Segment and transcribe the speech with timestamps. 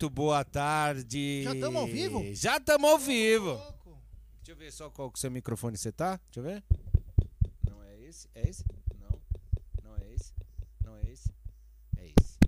[0.00, 1.42] muito boa tarde.
[1.42, 2.34] Já tamo ao vivo?
[2.34, 3.56] Já estamos ao vivo.
[4.36, 6.18] Deixa eu ver só qual que seu microfone você tá.
[6.32, 6.64] Deixa eu ver.
[7.68, 8.26] Não é esse?
[8.34, 8.64] É esse?
[8.98, 9.20] Não.
[9.84, 10.32] Não é esse?
[10.82, 11.28] Não é esse?
[11.98, 12.38] É esse.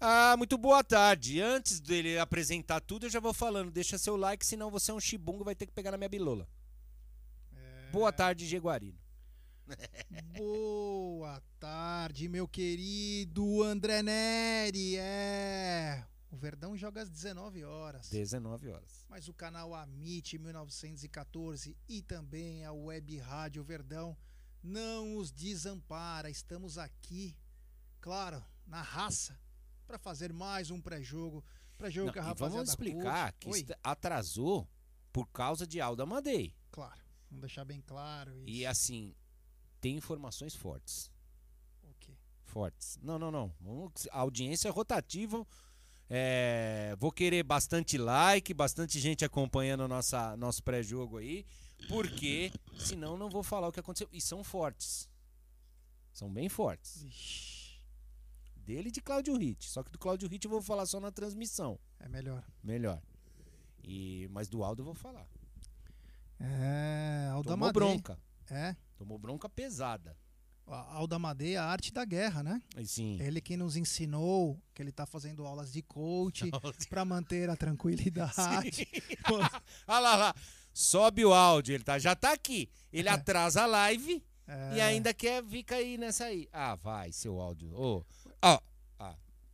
[0.00, 1.40] Ah, muito boa tarde.
[1.40, 3.72] Antes dele apresentar tudo, eu já vou falando.
[3.72, 6.46] Deixa seu like, senão você é um chibungo vai ter que pegar na minha bilola.
[7.90, 9.05] Boa tarde, Jaguarino.
[10.36, 14.96] Boa tarde, meu querido André Neri.
[14.96, 16.06] É.
[16.30, 18.08] O Verdão joga às 19 horas.
[18.10, 19.06] 19 horas.
[19.08, 24.16] Mas o canal Amit 1914 e também a Web Rádio Verdão
[24.62, 26.28] não os desampara.
[26.30, 27.36] Estamos aqui,
[28.00, 29.38] claro, na raça,
[29.86, 31.44] para fazer mais um pré-jogo.
[31.78, 33.64] Pré-jogo que a rapaziada vamos explicar curte.
[33.64, 34.68] que Oi, atrasou
[35.12, 36.54] por causa de Alda Madei.
[36.70, 37.00] Claro,
[37.30, 38.48] vamos deixar bem claro isso.
[38.48, 39.14] E assim,
[39.80, 41.10] tem informações fortes.
[41.82, 42.12] O quê?
[42.44, 42.98] Fortes.
[43.02, 43.52] Não, não, não.
[44.10, 45.46] A audiência é rotativa.
[46.08, 51.44] É, vou querer bastante like, bastante gente acompanhando nossa, nosso pré-jogo aí.
[51.88, 54.08] Porque senão não vou falar o que aconteceu.
[54.12, 55.08] E são fortes.
[56.12, 57.02] São bem fortes.
[57.02, 57.80] Vixe,
[58.56, 59.68] Dele e de Cláudio Hit.
[59.68, 61.78] Só que do Cláudio Hit eu vou falar só na transmissão.
[62.00, 62.42] é melhor.
[62.62, 63.02] Melhor.
[63.84, 65.28] E, mas do Aldo eu vou falar.
[66.40, 67.72] É, Alda Tomou Madei.
[67.72, 68.18] bronca.
[68.50, 70.16] É, Tomou bronca pesada.
[70.66, 72.60] a Alda Madei, a arte da guerra, né?
[72.84, 73.18] Sim.
[73.20, 76.50] Ele que nos ensinou que ele tá fazendo aulas de coach
[76.88, 78.88] para manter a tranquilidade.
[79.86, 80.34] Olha lá, lá.
[80.72, 82.68] Sobe o áudio, ele tá, já tá aqui.
[82.92, 86.48] Ele atrasa a live É, e ainda quer ficar aí nessa aí.
[86.52, 87.70] Ah, vai, seu áudio.
[87.74, 88.02] Ó,
[88.42, 88.60] ah,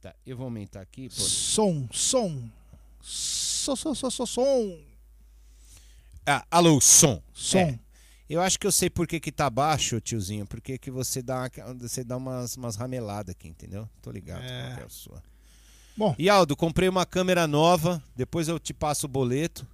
[0.03, 0.15] tá.
[0.27, 1.09] Eu vou aumentar aqui.
[1.09, 1.15] Pô.
[1.15, 2.51] som, som.
[3.01, 4.81] So, so, so, so, som.
[6.27, 7.23] Ah, alô, som.
[7.33, 7.59] Som.
[7.59, 7.79] É,
[8.33, 10.47] eu acho que eu sei por que que tá baixo, tiozinho.
[10.47, 13.89] Porque que você dá, você dá umas, umas rameladas aqui, entendeu?
[14.01, 14.71] Tô ligado É.
[14.71, 15.23] qual é a sua.
[15.97, 16.15] Bom.
[16.19, 18.03] E Aldo, comprei uma câmera nova.
[18.17, 19.67] Depois eu te passo o boleto.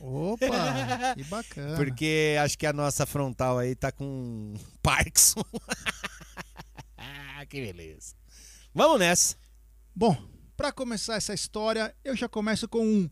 [0.00, 0.44] Opa,
[1.16, 1.76] que bacana.
[1.76, 5.42] Porque acho que a nossa frontal aí tá com Parkinson.
[7.48, 8.14] que beleza.
[8.74, 9.36] Vamos nessa.
[9.94, 10.16] Bom,
[10.56, 13.10] para começar essa história, eu já começo com um.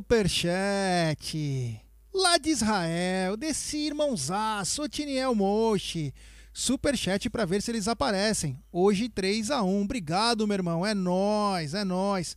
[0.00, 1.80] Superchat.
[2.12, 6.14] Lá de Israel, desse irmãozaço, Otiniel Mochi.
[6.52, 8.58] Superchat para ver se eles aparecem.
[8.72, 10.84] Hoje 3 a 1 Obrigado, meu irmão.
[10.84, 12.36] É nóis, é nóis.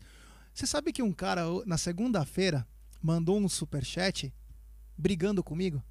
[0.54, 2.68] Você sabe que um cara na segunda-feira
[3.02, 4.32] mandou um superchat
[4.98, 5.82] brigando comigo?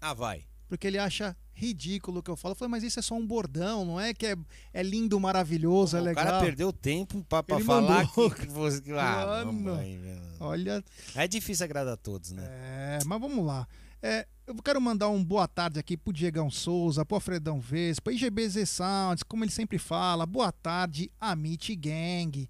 [0.00, 0.49] Ah, vai.
[0.70, 2.52] Porque ele acha ridículo o que eu falo.
[2.52, 4.36] Eu falei, mas isso é só um bordão, não é que é,
[4.72, 6.24] é lindo, maravilhoso, é o legal.
[6.24, 8.30] cara perdeu tempo pra, pra falar mandou.
[8.30, 8.80] que, que você.
[8.96, 10.22] Ah, velho.
[10.38, 10.84] Olha,
[11.16, 12.44] É difícil agradar a todos, né?
[12.48, 13.66] é, mas vamos lá.
[14.00, 18.66] É, eu quero mandar um boa tarde aqui pro Diegão Souza, pro Alfredão Vespa, IGBZ
[18.68, 20.24] Sounds, como ele sempre fala.
[20.24, 22.48] Boa tarde, Amit Gang.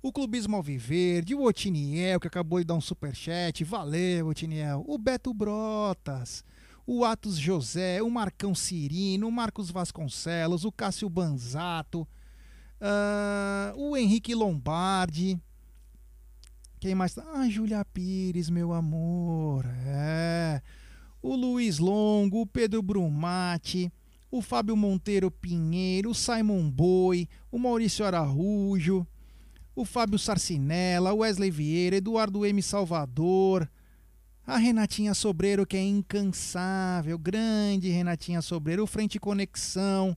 [0.00, 3.62] O Clubismo Alviverde, o Otiniel, que acabou de dar um superchat.
[3.64, 4.84] Valeu, Otiniel.
[4.86, 6.44] O Beto Brotas.
[6.86, 12.06] O Atos José, o Marcão Cirino, o Marcos Vasconcelos, o Cássio Banzato,
[12.80, 15.40] ah, o Henrique Lombardi.
[16.80, 17.14] Quem mais?
[17.14, 17.24] tá?
[17.32, 19.64] Ah, Júlia Pires, meu amor.
[19.86, 20.60] É.
[21.22, 23.92] O Luiz Longo, o Pedro Brumati,
[24.28, 29.06] o Fábio Monteiro Pinheiro, o Simon Boi, o Maurício Araújo,
[29.76, 32.60] o Fábio Sarcinella, o Wesley Vieira, Eduardo M.
[32.60, 33.70] Salvador,
[34.46, 40.16] a Renatinha Sobreiro, que é incansável, grande Renatinha Sobreiro, o Frente Conexão,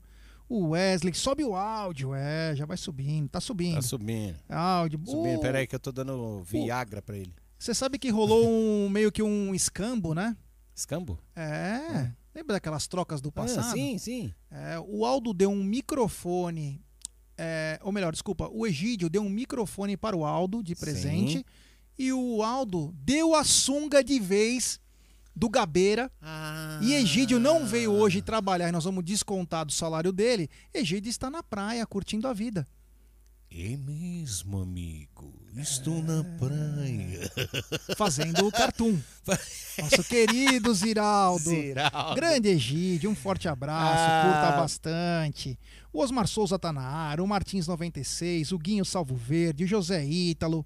[0.50, 3.76] o Wesley, sobe o áudio, é, já vai subindo, tá subindo.
[3.76, 4.38] Tá subindo.
[4.50, 5.00] áudio.
[5.06, 5.38] Subindo.
[5.38, 7.34] Uh, Pera aí que eu tô dando Viagra pra ele.
[7.58, 10.36] Você sabe que rolou um meio que um escambo, né?
[10.76, 11.18] Escambo?
[11.36, 12.12] É.
[12.34, 13.70] Lembra daquelas trocas do passado?
[13.70, 14.34] Ah, sim, sim.
[14.52, 16.82] É, o Aldo deu um microfone.
[17.38, 21.38] é, ou melhor, desculpa, o Egídio deu um microfone para o Aldo de presente.
[21.38, 21.46] Sim.
[21.98, 24.80] E o Aldo deu a sunga de vez
[25.36, 26.12] do Gabeira.
[26.22, 26.80] Ah.
[26.82, 30.50] E Egídio não veio hoje trabalhar e nós vamos descontar do salário dele.
[30.74, 32.68] Egídio está na praia curtindo a vida.
[33.52, 35.34] É mesmo, amigo.
[35.56, 37.32] Estou na praia.
[37.96, 38.98] Fazendo o cartoon.
[39.80, 41.50] Nosso querido Ziraldo.
[41.50, 42.16] Ziraldo.
[42.16, 44.24] Grande Egídio, um forte abraço, Ah.
[44.26, 45.58] curta bastante.
[45.94, 50.04] O Osmar Souza tá na área, o Martins 96, o Guinho Salvo Verde, o José
[50.04, 50.66] Ítalo.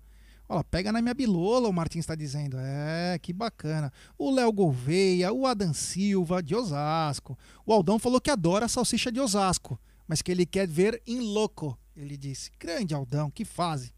[0.52, 2.58] Olha, pega na minha bilola, o Martins está dizendo.
[2.60, 3.94] É, que bacana.
[4.18, 7.38] O Léo Gouveia, o Adam Silva, de Osasco.
[7.64, 11.20] O Aldão falou que adora a salsicha de Osasco, mas que ele quer ver em
[11.20, 11.78] louco.
[11.96, 12.50] Ele disse.
[12.60, 13.94] Grande Aldão, que fase.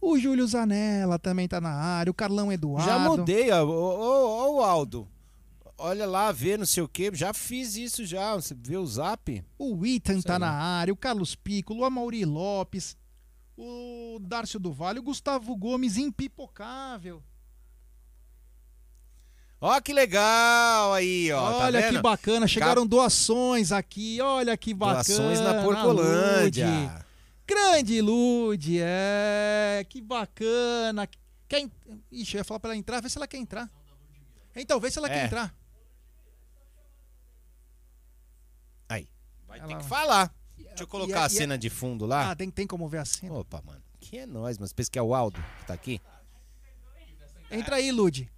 [0.00, 2.88] O Júlio Zanella também tá na área, o Carlão Eduardo.
[2.88, 5.08] Já mudei, ó, ô, ô, ô, Aldo.
[5.76, 7.12] olha lá, vê não sei o que.
[7.12, 8.36] Já fiz isso já.
[8.36, 9.44] Você vê o zap?
[9.58, 10.38] O Ethan Sei tá lá.
[10.38, 12.96] na área, o Carlos Piccolo, o Amaury Lopes,
[13.60, 17.20] o Dárcio do Vale, o Gustavo Gomes, impipocável.
[19.60, 21.58] Ó, que legal aí, ó.
[21.58, 21.96] tá olha vendo?
[21.96, 25.02] que bacana, chegaram doações aqui, olha que bacana.
[25.02, 25.64] Doações na Lude.
[25.64, 27.06] Porcolândia.
[27.44, 31.08] Grande Lude, é, que bacana.
[31.48, 31.68] Quer,
[32.12, 33.68] Ixi, eu ia falar pra ela entrar, vê se ela quer entrar.
[34.54, 35.10] Então, vê se ela É.
[35.10, 35.54] quer entrar.
[38.88, 39.08] Aí.
[39.46, 40.32] Vai Ela ter que falar.
[40.78, 42.30] Deixa eu e colocar a- a e a- cena de fundo lá.
[42.30, 43.28] Ah, tem, tem como ver assim?
[43.30, 43.82] Opa, mano.
[44.00, 46.00] Que é nós, mas pensa que é o Aldo que tá aqui.
[47.50, 48.30] Entra aí, Lude.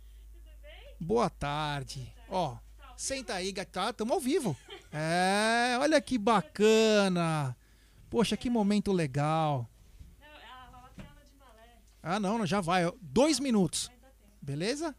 [1.01, 2.13] Boa tarde.
[2.29, 2.57] Ó,
[2.97, 3.93] senta aí, gata.
[3.93, 4.57] Tamo ao vivo.
[4.93, 7.57] É, olha que bacana.
[8.09, 9.69] Poxa, que momento legal.
[12.03, 12.91] Ah, não, já vai.
[13.01, 13.91] Dois minutos.
[14.41, 14.95] Beleza?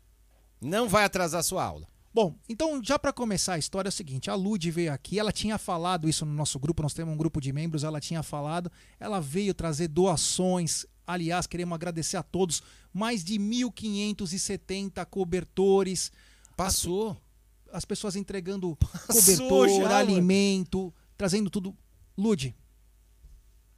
[0.62, 1.88] Não vai atrasar sua aula.
[2.14, 5.32] Bom, então já para começar a história é o seguinte, a Lud veio aqui, ela
[5.32, 8.70] tinha falado isso no nosso grupo, nós temos um grupo de membros, ela tinha falado,
[9.00, 12.62] ela veio trazer doações, aliás, queremos agradecer a todos,
[12.94, 16.12] mais de 1.570 cobertores,
[16.58, 17.16] Passou.
[17.72, 19.96] as pessoas entregando Passou cobertor, já, mano.
[19.96, 21.74] alimento, trazendo tudo.
[22.18, 22.54] Lud,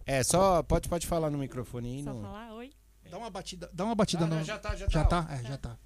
[0.08, 2.04] É, só pode, pode falar no microfone aí.
[2.04, 2.22] Só Não...
[2.24, 2.72] falar oi.
[3.12, 4.36] dá uma batida, dá uma batida Ah, no...
[4.38, 5.24] não, já tá, já Já tá.
[5.24, 5.34] tá?
[5.36, 5.78] É, já tá.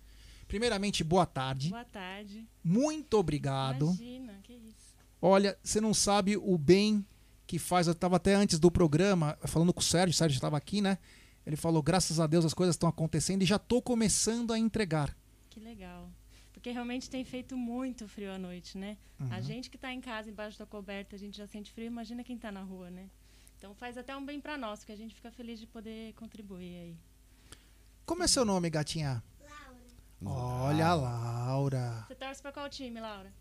[0.48, 1.70] Primeiramente, boa tarde.
[1.70, 2.48] Boa tarde.
[2.64, 3.86] Muito obrigado.
[3.86, 4.96] Imagina, que isso.
[5.22, 7.06] Olha, você não sabe o bem
[7.46, 7.88] que faz.
[7.88, 10.98] Eu estava até antes do programa falando com o Sérgio, o Sérgio estava aqui, né?
[11.46, 15.16] Ele falou: graças a Deus as coisas estão acontecendo e já estou começando a entregar.
[15.50, 16.10] Que legal.
[16.54, 18.98] Porque realmente tem feito muito frio à noite, né?
[19.20, 19.28] Uhum.
[19.32, 22.24] A gente que tá em casa embaixo da coberta, a gente já sente frio, imagina
[22.24, 23.10] quem tá na rua, né?
[23.58, 26.76] Então faz até um bem pra nós, que a gente fica feliz de poder contribuir
[26.76, 26.98] aí.
[28.06, 29.24] Como é seu nome, gatinha?
[30.26, 32.06] Olha a Laura.
[32.08, 33.32] Você torce pra qual time, Laura?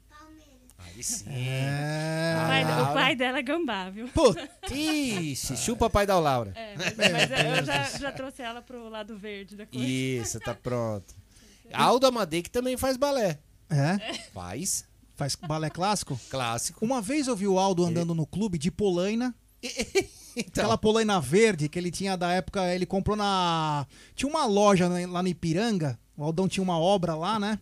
[0.79, 1.25] Aí sim.
[1.29, 2.35] É.
[2.37, 2.91] o, pai, Laura.
[2.91, 4.09] o pai dela é gambá, viu?
[4.71, 6.53] Ixi, chupa pai da Laura.
[6.55, 9.87] É, mas, mas eu já, já trouxe ela pro lado verde da coisa.
[9.87, 11.15] Isso, tá pronto.
[11.73, 13.39] Aldo Amadei que também faz balé.
[13.71, 14.15] é?
[14.35, 14.85] Faz.
[15.15, 16.21] Faz balé clássico?
[16.31, 16.85] Clássico.
[16.85, 19.35] Uma vez eu vi o Aldo andando no clube de polaina.
[20.39, 23.87] Então, Aquela polaina verde que ele tinha da época, ele comprou na.
[24.15, 25.99] Tinha uma loja lá no Ipiranga.
[26.17, 27.59] O Aldão tinha uma obra lá, né?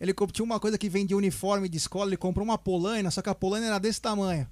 [0.00, 3.30] Ele tinha uma coisa que vendia uniforme de escola, ele comprou uma polaina, só que
[3.30, 4.46] a polaina era desse tamanho.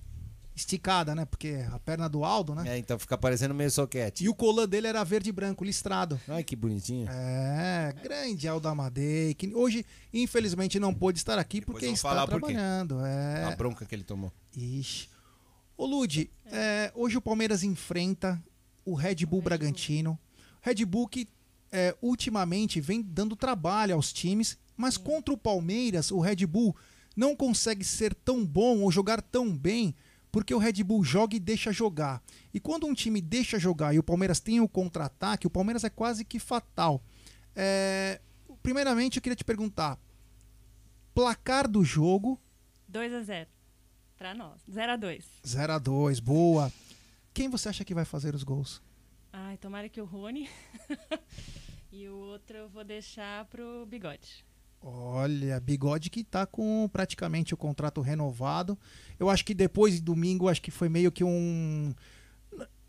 [0.57, 1.25] Esticada, né?
[1.25, 2.77] Porque a perna do Aldo, né?
[2.77, 4.25] é, então fica parecendo meio soquete.
[4.25, 6.19] E o colã dele era verde e branco, listrado.
[6.29, 7.09] Ai, que bonitinho.
[7.11, 12.27] É, grande Aldo Amadei, que hoje, infelizmente, não pôde estar aqui Depois porque está falar
[12.29, 13.01] por trabalhando.
[13.01, 13.09] A
[13.51, 13.57] É.
[13.57, 14.33] bronca que ele tomou.
[14.57, 15.09] Ixi.
[15.77, 18.41] Ô, Lud, é, hoje o Palmeiras enfrenta
[18.85, 20.17] o Red Bull Bragantino.
[20.63, 21.29] Red Bull que
[21.75, 26.75] é, ultimamente vem dando trabalho aos times, mas contra o Palmeiras, o Red Bull
[27.17, 29.93] não consegue ser tão bom ou jogar tão bem,
[30.31, 32.23] porque o Red Bull joga e deixa jogar.
[32.53, 35.91] E quando um time deixa jogar e o Palmeiras tem o contra-ataque, o Palmeiras é
[35.91, 37.03] quase que fatal.
[37.57, 38.21] É,
[38.63, 39.99] primeiramente, eu queria te perguntar:
[41.13, 42.41] placar do jogo
[42.87, 43.51] 2 a 0
[44.17, 44.61] Pra nós.
[44.71, 46.73] 0 a 2 0 a 2 boa.
[47.33, 48.81] Quem você acha que vai fazer os gols?
[49.33, 50.49] Ai, tomara que o Rony.
[51.97, 54.45] e o outro eu vou deixar pro Bigode.
[54.83, 58.77] Olha, Bigode que tá com praticamente o contrato renovado.
[59.19, 61.95] Eu acho que depois de domingo, acho que foi meio que um.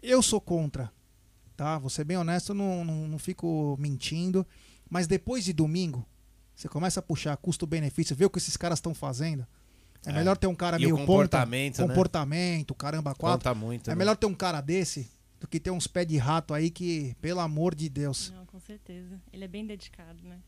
[0.01, 0.91] Eu sou contra,
[1.55, 1.77] tá?
[1.77, 4.45] Vou ser bem honesto, não, não, não fico mentindo.
[4.89, 6.05] Mas depois de domingo,
[6.55, 9.45] você começa a puxar custo-benefício, ver o que esses caras estão fazendo.
[10.05, 10.13] É, É.
[10.13, 11.87] melhor ter um cara E meio o comportamento, ponta, né?
[11.87, 13.37] comportamento, caramba, quatro.
[13.49, 13.89] Conta muito.
[13.89, 13.95] É né?
[13.99, 15.09] melhor ter um cara desse
[15.39, 18.31] do que ter uns pés de rato aí que, pelo amor de Deus.
[18.31, 19.21] Não, com certeza.
[19.31, 20.39] Ele é bem dedicado, né?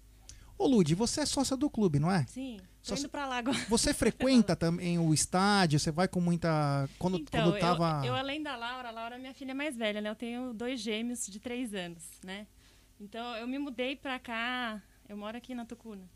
[0.57, 2.25] Ô, Lud, você é sócia do clube, não é?
[2.27, 3.57] Sim, tô Só se- indo pra lá agora.
[3.69, 5.79] Você frequenta também o estádio?
[5.79, 6.89] Você vai com muita.
[6.97, 8.01] Quando, Então, quando tava.
[8.03, 10.09] eu, eu, além da Laura, a Laura é minha filha mais velha, né?
[10.09, 12.47] Eu tenho dois gêmeos de três anos, né?
[12.99, 16.09] Então, eu me mudei pra cá, eu moro aqui na Tucuna,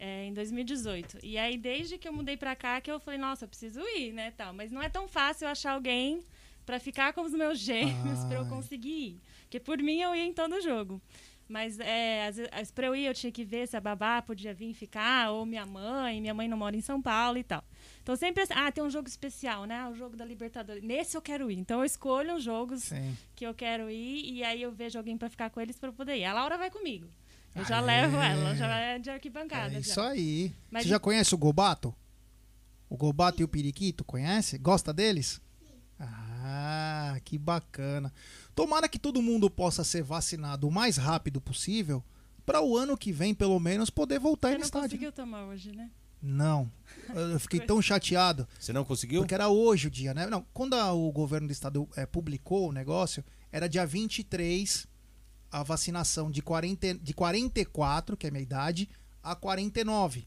[0.00, 1.18] é, em 2018.
[1.22, 4.12] E aí, desde que eu mudei pra cá, que eu falei, nossa, eu preciso ir,
[4.12, 4.52] né, tal.
[4.52, 6.24] Mas não é tão fácil achar alguém
[6.66, 9.20] pra ficar com os meus gêmeos, pra eu conseguir ir.
[9.42, 11.00] Porque por mim, eu ia em todo jogo.
[11.48, 14.52] Mas é, às vezes, pra eu ir, eu tinha que ver se a babá podia
[14.52, 16.20] vir ficar, ou minha mãe.
[16.20, 17.62] Minha mãe não mora em São Paulo e tal.
[18.02, 19.88] Então sempre assim, ah, tem um jogo especial, né?
[19.88, 20.82] O jogo da Libertadores.
[20.82, 21.56] Nesse eu quero ir.
[21.56, 23.16] Então eu escolho os jogos Sim.
[23.36, 25.92] que eu quero ir e aí eu vejo alguém pra ficar com eles pra eu
[25.92, 26.24] poder ir.
[26.24, 27.06] A Laura vai comigo.
[27.54, 27.84] Eu já Aê.
[27.84, 29.68] levo ela, já é de arquibancada.
[29.68, 29.78] É já.
[29.78, 30.52] isso aí.
[30.68, 31.94] Mas Você e- já conhece o Gobato?
[32.90, 34.04] O Gobato e o Periquito?
[34.04, 34.58] Conhece?
[34.58, 35.40] Gosta deles?
[35.98, 36.35] Ah,
[37.24, 38.12] que bacana.
[38.54, 42.02] Tomara que todo mundo possa ser vacinado o mais rápido possível
[42.44, 44.88] para o ano que vem, pelo menos, poder voltar Você no não estádio.
[44.90, 45.90] conseguiu tomar hoje, né?
[46.22, 46.70] Não.
[47.14, 48.48] Eu fiquei tão chateado.
[48.58, 49.20] Você não conseguiu?
[49.22, 50.26] Porque era hoje o dia, né?
[50.26, 54.86] Não, quando a- o governo do estado eh, publicou o negócio, era dia 23
[55.50, 58.88] a vacinação de, 40, de 44, que é a minha idade,
[59.22, 60.26] a 49.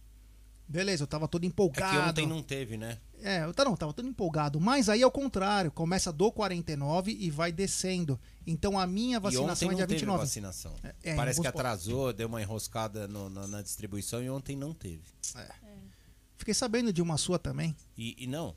[0.71, 1.91] Beleza, eu tava todo É empolgado.
[1.91, 2.99] que ontem não teve, né?
[3.23, 4.59] É, eu tá- não, tava todo empolgado.
[4.61, 8.19] Mas aí ao contrário, começa do 49 e vai descendo.
[8.45, 10.19] Então a minha E vacinação ontem é dia não teve 29.
[10.23, 10.75] vacinação.
[11.03, 14.71] É, em Parece que atrasou, deu uma enroscada no- na, na distribuição e ontem não
[14.73, 15.01] teve.
[16.38, 17.75] Fiquei sabendo de uma sua também.
[17.97, 18.55] E, e não,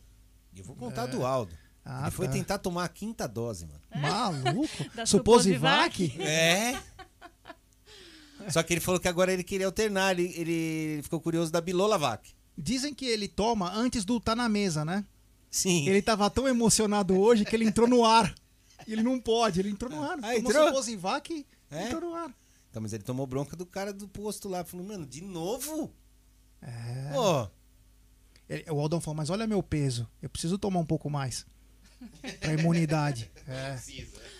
[0.54, 1.52] eu vou contar do Aldo.
[1.85, 2.33] Ah, Ele foi tá.
[2.35, 3.81] tentar tomar a quinta dose, mano.
[4.00, 4.69] Maluco?
[5.04, 6.14] Suposivac?
[6.21, 6.81] É.
[8.50, 12.30] Só que ele falou que agora ele queria alternar, ele, ele ficou curioso da Bilolavac.
[12.56, 15.04] Dizem que ele toma antes do tá na mesa, né?
[15.50, 15.88] Sim.
[15.88, 18.34] Ele tava tão emocionado hoje que ele entrou no ar.
[18.87, 20.18] Ele não pode, ele entrou no ar.
[20.22, 20.66] Ah, Tomou entrou?
[20.68, 21.87] Suposivac e É?
[21.87, 22.34] entrou no ar.
[22.70, 24.64] Então, mas ele tomou bronca do cara do posto lá.
[24.64, 25.92] Falou, mano, de novo?
[26.61, 27.11] É.
[27.12, 27.49] Pô,
[28.49, 30.08] Ele- o Aldão falou, mas olha meu peso.
[30.20, 31.44] Eu preciso tomar um pouco mais.
[32.40, 33.30] Pra imunidade.
[33.46, 33.76] É.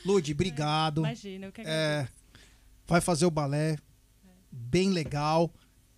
[0.05, 0.99] Lud, obrigado.
[1.01, 2.07] Imagina, eu que É,
[2.87, 3.77] vai fazer o balé.
[4.53, 5.51] Bem legal.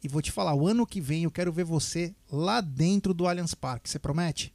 [0.02, 3.26] E vou te falar, o ano que vem eu quero ver você lá dentro do
[3.26, 3.88] Allianz Parque.
[3.88, 4.54] Você promete?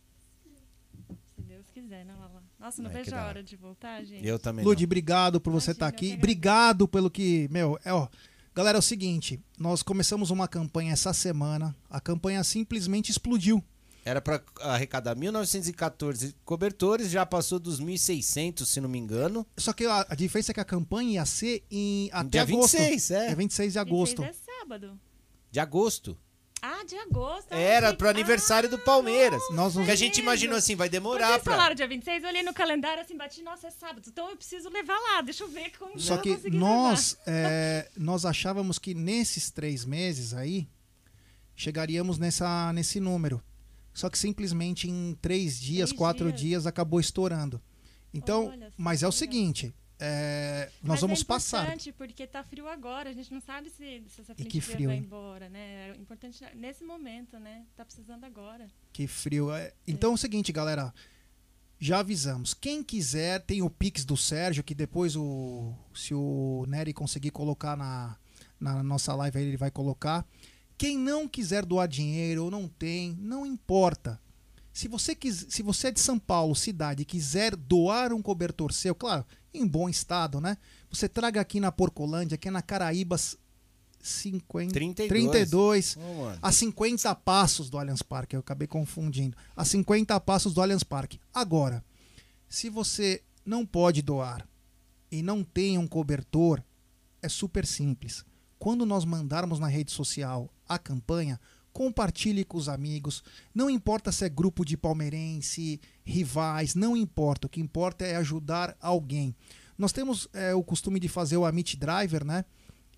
[1.36, 2.44] Se Deus quiser, né, Lala?
[2.60, 3.44] Nossa, não Ai, que vejo a hora.
[3.44, 4.26] de voltar, gente.
[4.26, 4.86] eu também Lud, não.
[4.86, 6.18] obrigado por você Imagina, estar que aqui.
[6.18, 7.48] Obrigado pelo que.
[7.50, 8.08] Meu, é, ó.
[8.54, 11.76] Galera, é o seguinte: nós começamos uma campanha essa semana.
[11.90, 13.64] A campanha simplesmente explodiu.
[14.10, 19.46] Era pra arrecadar 1914 cobertores, já passou dos 1.600, se não me engano.
[19.56, 22.76] Só que a, a diferença é que a campanha ia ser em até Dia agosto.
[22.76, 23.28] 26, é.
[23.28, 24.22] É 26 de agosto.
[24.24, 25.00] 26 é sábado.
[25.52, 26.18] De agosto.
[26.60, 27.54] Ah, de agosto.
[27.54, 29.44] Era pro aniversário do Ah, Palmeiras.
[29.52, 31.54] Nós Que a gente imaginou assim, vai demorar vocês pra.
[31.54, 34.70] falaram dia 26, eu olhei no calendário assim, bati, nossa, é sábado, então eu preciso
[34.70, 39.52] levar lá, deixa eu ver como Só eu que nós, é, nós achávamos que nesses
[39.52, 40.68] três meses aí
[41.56, 43.42] chegaríamos nessa, nesse número.
[43.94, 46.40] Só que simplesmente em três dias, Três quatro dias.
[46.42, 47.62] dias, acabou estourando.
[48.14, 51.64] Então, Olha mas é o seguinte, é, nós Mas vamos é passar.
[51.64, 54.96] importante, porque tá frio agora, a gente não sabe se, se essa frente frio, vai
[54.96, 55.04] hein?
[55.04, 55.90] embora, né?
[55.90, 57.66] É importante nesse momento, né?
[57.76, 58.68] Tá precisando agora.
[58.94, 59.52] Que frio.
[59.54, 59.74] É.
[59.86, 60.94] Então é o seguinte, galera.
[61.82, 62.54] Já avisamos.
[62.54, 65.74] Quem quiser, tem o Pix do Sérgio, que depois o.
[65.94, 68.18] Se o Nery conseguir colocar na,
[68.60, 70.26] na nossa live aí, ele vai colocar.
[70.80, 74.18] Quem não quiser doar dinheiro ou não tem, não importa.
[74.72, 78.72] Se você, quis, se você é de São Paulo, cidade, e quiser doar um cobertor
[78.72, 80.58] seu, claro, em bom estado, né?
[80.90, 83.38] Você traga aqui na Porcolândia, aqui na Caraíbas
[84.02, 85.10] 50, 32.
[85.10, 86.40] 32 Ô, mano.
[86.42, 88.38] a 50 passos do Allianz Parque.
[88.38, 89.36] Eu acabei confundindo.
[89.58, 91.20] A 50 passos do Allianz Parque.
[91.34, 91.84] Agora,
[92.48, 94.48] se você não pode doar
[95.12, 96.64] e não tem um cobertor,
[97.22, 98.24] é super simples.
[98.58, 101.40] Quando nós mandarmos na rede social a campanha,
[101.74, 103.24] compartilhe com os amigos.
[103.54, 107.48] Não importa se é grupo de palmeirense, rivais, não importa.
[107.48, 109.36] O que importa é ajudar alguém.
[109.78, 112.46] Nós temos é, o costume de fazer o Amit Driver, né?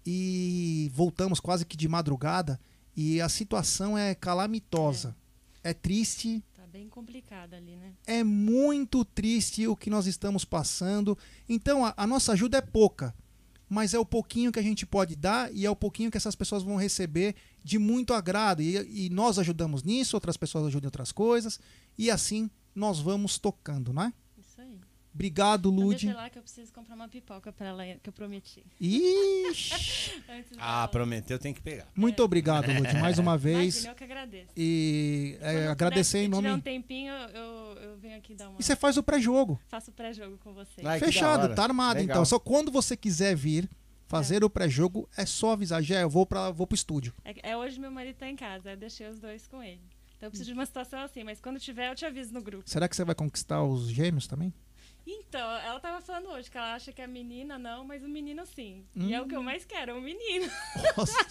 [0.06, 2.60] E voltamos quase que de madrugada
[2.96, 5.16] e a situação é calamitosa.
[5.64, 7.94] É triste, Tá bem complicado ali, né?
[8.08, 11.16] é muito triste o que nós estamos passando.
[11.48, 13.14] Então a, a nossa ajuda é pouca,
[13.72, 16.36] mas é o pouquinho que a gente pode dar e é o pouquinho que essas
[16.36, 18.62] pessoas vão receber de muito agrado.
[18.62, 21.58] E, e nós ajudamos nisso, outras pessoas ajudam em outras coisas,
[21.98, 24.04] e assim nós vamos tocando, é?
[24.04, 24.14] Aí.
[25.14, 26.06] Obrigado, Então Lude.
[26.06, 28.64] deixa lá que eu preciso comprar uma pipoca pra ela, que eu prometi.
[28.80, 30.24] Ixi,
[30.58, 31.88] Ah, prometeu, tem que pegar.
[31.96, 33.76] muito obrigado, Lude, mais uma vez.
[33.76, 34.50] Imagina, eu que agradeço.
[34.56, 36.62] E é, agradecer puder, em Se tiver um nome.
[36.64, 38.60] tempinho, eu, eu venho aqui dar uma...
[38.60, 39.60] E você faz o pré-jogo.
[39.68, 40.86] Faço pré-jogo com vocês.
[40.86, 42.00] Ai, Fechado, tá armado.
[42.00, 42.16] Legal.
[42.16, 43.70] Então, só quando você quiser vir
[44.08, 45.82] fazer o pré-jogo, é só avisar.
[45.84, 47.14] Já eu vou, pra, vou pro estúdio.
[47.24, 49.82] É, é hoje meu marido tá em casa, eu deixei os dois com ele.
[50.18, 52.64] Então eu preciso de uma situação assim, mas quando tiver eu te aviso no grupo.
[52.70, 54.54] Será que você vai conquistar os gêmeos também?
[55.06, 58.46] Então, ela tava falando hoje que ela acha que a menina não, mas o menino
[58.46, 58.86] sim.
[58.96, 59.38] E é o que Hum.
[59.40, 60.48] eu mais quero, um menino.
[60.96, 61.26] Nossa,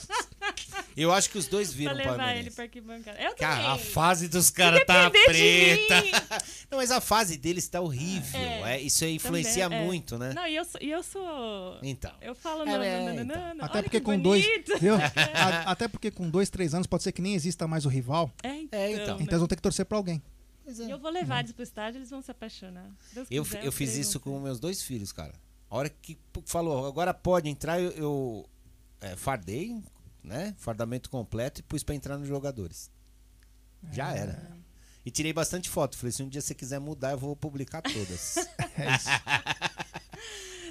[0.96, 3.20] Eu acho que os dois pra viram levar ele pra arquibancada.
[3.20, 6.02] Eu Cara, a fase dos caras tá preta.
[6.02, 6.11] mim.
[6.70, 8.40] Não, mas a fase deles tá horrível.
[8.40, 9.85] É, É, isso aí influencia Também, é.
[9.85, 10.33] muito, né?
[10.35, 10.80] Não, e eu sou.
[10.83, 12.12] E eu, sou Então.
[12.20, 13.37] eu falo, É, não, é, não, não, não, então.
[13.48, 13.64] não, não.
[13.64, 14.44] até porque que com dois.
[14.44, 14.78] bonito.
[14.78, 14.94] Viu?
[15.35, 18.30] A- até porque com dois, três anos pode ser que nem exista mais o rival.
[18.42, 18.78] É, então.
[18.80, 19.14] É, então.
[19.14, 20.20] Então eles vão ter que torcer pra alguém.
[20.78, 22.90] E eu vou levar eles pro estádio, eles vão se apaixonar.
[23.12, 25.35] Deus Eu, quiser, eu fiz isso com meus dois filhos, cara.
[25.68, 28.50] A hora que falou, agora pode entrar, eu, eu
[29.00, 29.83] é, fardei,
[30.22, 30.54] né?
[30.59, 32.90] Fardamento completo e pus pra entrar nos jogadores.
[33.92, 34.59] Já era.
[35.04, 35.96] E tirei bastante foto.
[35.96, 38.37] Falei, se um dia você quiser mudar, eu vou publicar todas.
[38.76, 39.09] É isso.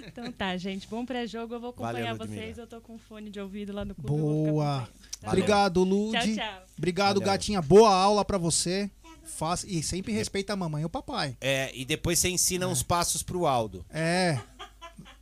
[0.07, 0.87] Então tá, gente.
[0.87, 1.53] Bom pré-jogo.
[1.53, 2.57] Eu vou acompanhar Valeu, vocês.
[2.57, 4.09] Eu tô com fone de ouvido lá no clube.
[4.09, 4.89] Boa.
[5.21, 5.27] tá?
[5.27, 6.17] Obrigado, Lude.
[6.17, 6.63] Tchau, tchau.
[6.77, 7.27] Obrigado, Valeu.
[7.27, 7.61] gatinha.
[7.61, 8.89] Boa aula pra você.
[9.29, 11.37] Faça e sempre respeita a mamãe e o papai.
[11.39, 13.85] É, e depois você ensina uns passos pro Aldo.
[13.89, 14.39] É.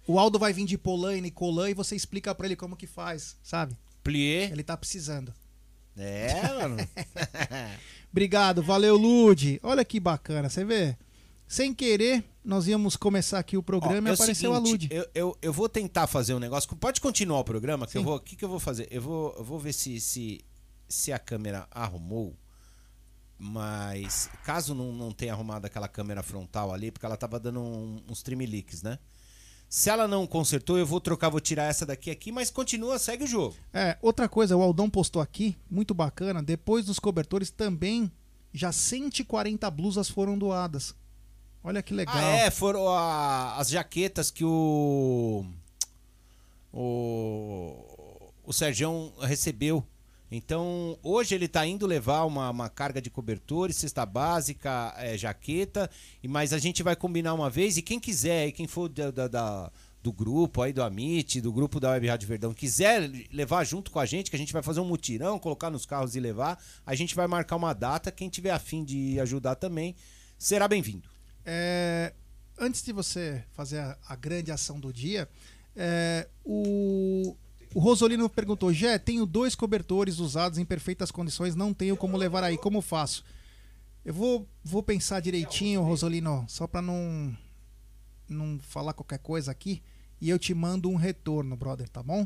[0.07, 3.35] O Aldo vai vir de Polaine, Colan e você explica pra ele como que faz,
[3.43, 3.77] sabe?
[4.03, 4.45] Plié.
[4.45, 5.33] Ele tá precisando.
[5.97, 6.77] É, mano.
[8.11, 9.59] Obrigado, valeu, Lude.
[9.61, 10.95] Olha que bacana, você vê?
[11.47, 14.89] Sem querer, nós íamos começar aqui o programa Ó, e é apareceu a seguinte, Lude.
[14.91, 16.73] Eu, eu, eu vou tentar fazer um negócio.
[16.75, 17.99] Pode continuar o programa, que Sim.
[17.99, 18.15] eu vou.
[18.15, 18.87] O que, que eu vou fazer?
[18.91, 20.41] Eu vou, eu vou ver se, se,
[20.87, 22.35] se a câmera arrumou.
[23.39, 28.01] Mas caso não, não tenha arrumado aquela câmera frontal ali, porque ela tava dando um-
[28.09, 28.97] uns trimeliques, né?
[29.69, 33.25] Se ela não consertou, eu vou trocar, vou tirar essa daqui aqui, mas continua, segue
[33.25, 33.53] o jogo.
[33.73, 36.41] É, outra coisa, o Aldão postou aqui, muito bacana.
[36.41, 38.09] Depois dos cobertores também
[38.53, 40.95] já 140 blusas foram doadas.
[41.63, 42.15] Olha que legal.
[42.17, 45.45] Ah, é, foram a- as jaquetas que o.
[46.71, 48.31] O.
[48.43, 49.85] O Sergião recebeu.
[50.29, 55.89] Então, hoje ele tá indo levar uma, uma carga de cobertores, cesta básica, é, jaqueta,
[56.27, 57.77] mas a gente vai combinar uma vez.
[57.77, 59.71] E quem quiser, e quem for da, da- da-
[60.03, 63.99] do grupo aí do Amit, do grupo da Web Rádio Verdão, quiser levar junto com
[63.99, 66.93] a gente, que a gente vai fazer um mutirão, colocar nos carros e levar, a
[66.95, 68.11] gente vai marcar uma data.
[68.11, 69.95] Quem tiver afim de ajudar também,
[70.37, 71.09] será bem-vindo.
[71.45, 72.13] É,
[72.57, 75.27] antes de você fazer a, a grande ação do dia,
[75.75, 77.35] é, o,
[77.73, 82.43] o Rosolino perguntou: Jé, tenho dois cobertores usados em perfeitas condições, não tenho como levar
[82.43, 83.23] aí, como faço?
[84.03, 87.37] Eu vou, vou pensar direitinho, Rosolino, só para não,
[88.27, 89.83] não falar qualquer coisa aqui,
[90.21, 92.25] e eu te mando um retorno, brother, tá bom?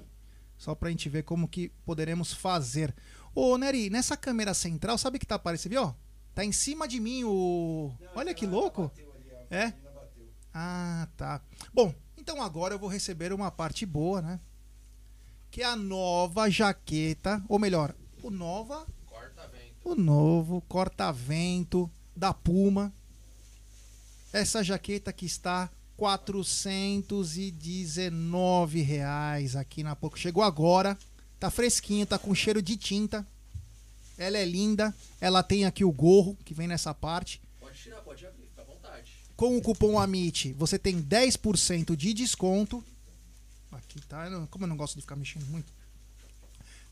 [0.58, 2.94] Só pra gente ver como que poderemos fazer.
[3.34, 5.72] Ô, Neri, nessa câmera central, sabe o que tá aparecendo?
[5.72, 5.84] Viu?
[5.84, 5.94] ó?
[6.36, 7.92] Tá em cima de mim o.
[8.16, 8.92] Olha que louco!
[9.50, 9.74] É?
[10.54, 11.42] Ah, tá.
[11.74, 14.40] Bom, então agora eu vou receber uma parte boa, né?
[15.52, 18.88] Que é a nova jaqueta, ou melhor, o nova.
[19.84, 22.94] O novo corta-vento da Puma.
[24.32, 30.18] Essa jaqueta que está 419 reais aqui na Poco.
[30.18, 30.98] Chegou agora,
[31.40, 33.28] tá fresquinho, tá com cheiro de tinta.
[34.18, 37.42] Ela é linda, ela tem aqui o gorro que vem nessa parte.
[37.60, 39.12] Pode tirar, pode abrir, fica à vontade.
[39.36, 42.84] Com o cupom AMIT, você tem 10% de desconto.
[43.72, 45.72] Aqui tá, como eu não gosto de ficar mexendo muito.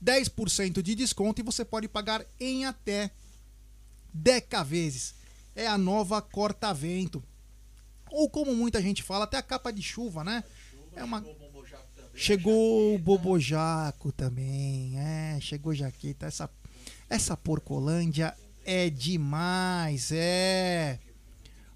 [0.04, 3.12] 10% de desconto e você pode pagar em até
[4.13, 5.15] 10 vezes.
[5.56, 7.24] É a nova corta-vento.
[8.10, 10.44] Ou como muita gente fala, até a capa de chuva, né?
[10.96, 11.24] É uma.
[12.13, 14.98] Chegou o Bobojaco também.
[14.98, 16.26] É, chegou jaqueta.
[16.26, 16.50] Essa,
[17.10, 21.00] essa Porcolândia é demais, é.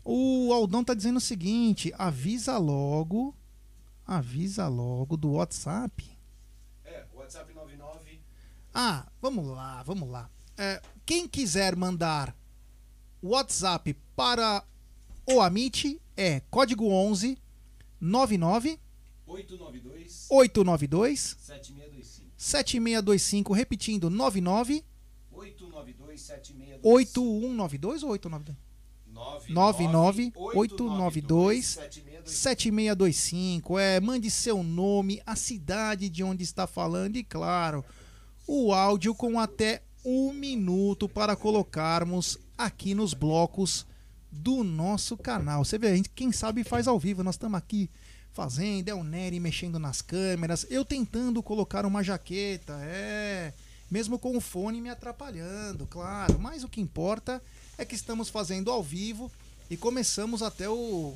[0.04, 3.36] O Aldão tá dizendo o seguinte: avisa logo.
[4.06, 6.10] Avisa logo do WhatsApp.
[6.84, 8.20] É, WhatsApp 99.
[8.74, 10.30] Ah, vamos lá, vamos lá.
[10.58, 12.36] É, quem quiser mandar
[13.22, 14.64] WhatsApp para
[15.26, 17.38] o Amit é código 11
[18.00, 18.80] 99
[19.26, 22.32] 892 892 7625.
[22.38, 24.84] 7625, repetindo, 99
[25.32, 26.88] 892 7625.
[26.88, 28.74] 8192 ou 892?
[29.50, 32.13] 99 892 7625.
[33.78, 37.84] É, mande seu nome, a cidade de onde está falando e, claro,
[38.48, 43.86] o áudio com até um minuto para colocarmos aqui nos blocos
[44.32, 45.64] do nosso canal.
[45.64, 47.24] Você vê, a gente, quem sabe faz ao vivo.
[47.24, 47.90] Nós estamos aqui
[48.32, 53.54] fazendo, é o Nery mexendo nas câmeras, eu tentando colocar uma jaqueta, é.
[53.92, 56.40] Mesmo com o fone me atrapalhando, claro.
[56.40, 57.42] Mas o que importa
[57.78, 59.32] é que estamos fazendo ao vivo
[59.70, 61.14] e começamos até o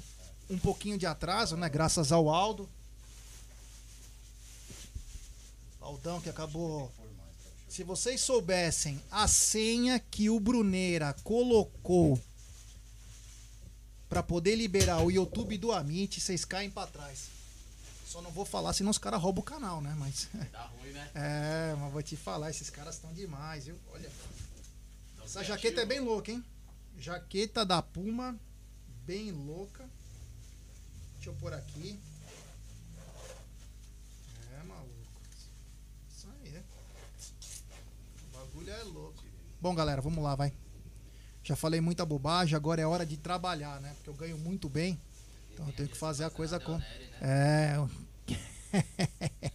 [0.50, 1.70] um pouquinho de atraso, né?
[1.70, 2.70] Graças ao Aldo.
[5.82, 6.92] Aldão que acabou.
[7.68, 12.20] Se vocês soubessem a senha que o Bruneira colocou
[14.10, 17.30] para poder liberar o YouTube do Amit, vocês caem para trás.
[18.06, 19.94] Só não vou falar, senão os caras roubam o canal, né?
[19.98, 21.12] Mas Tá ruim, né?
[21.14, 23.78] é, mas vou te falar, esses caras estão demais, viu?
[23.92, 24.10] Olha,
[25.18, 26.44] Tão essa jaqueta é bem louca, hein?
[26.98, 28.40] Jaqueta da Puma,
[29.06, 29.90] bem louca.
[31.28, 32.00] Deixa eu pôr aqui.
[34.58, 35.22] É, maluco.
[36.10, 36.64] Isso aí, é.
[38.24, 39.24] O bagulho é louco.
[39.60, 40.54] Bom, galera, vamos lá, vai.
[41.44, 43.94] Já falei muita bobagem, agora é hora de trabalhar, né?
[43.96, 44.98] Porque eu ganho muito bem.
[45.52, 46.80] Então eu tenho que fazer a coisa com.
[47.22, 47.76] É.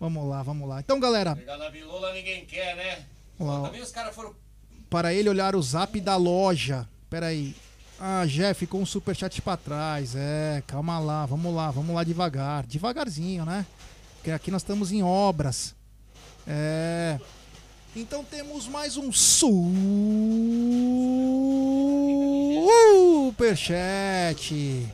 [0.00, 0.80] vamos lá, vamos lá.
[0.80, 3.06] Então, galera, Pegar na bilola ninguém quer, né?
[3.36, 4.34] Também os caras foram.
[4.88, 6.88] para ele olhar o zap da loja.
[7.10, 7.54] Pera aí.
[7.98, 10.14] Ah, Jeff, ficou um superchat pra trás.
[10.16, 12.66] É, calma lá, vamos lá, vamos lá devagar.
[12.66, 13.64] Devagarzinho, né?
[14.16, 15.74] Porque aqui nós estamos em obras.
[16.46, 17.18] É.
[17.94, 19.12] Então temos mais um
[23.32, 24.88] superchat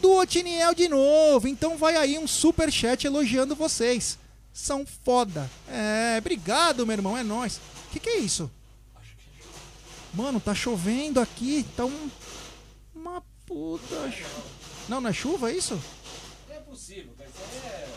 [0.00, 1.46] do Otiniel de novo.
[1.46, 4.18] Então vai aí um superchat elogiando vocês.
[4.52, 5.48] São foda.
[5.68, 7.58] É, obrigado, meu irmão, é nóis.
[7.58, 8.50] O que, que é isso?
[10.16, 12.10] Mano, tá chovendo aqui, tá um.
[12.94, 14.10] Uma puta.
[14.88, 15.78] Não, não é chuva, é isso?
[16.48, 17.28] É possível, mas
[17.62, 17.88] é.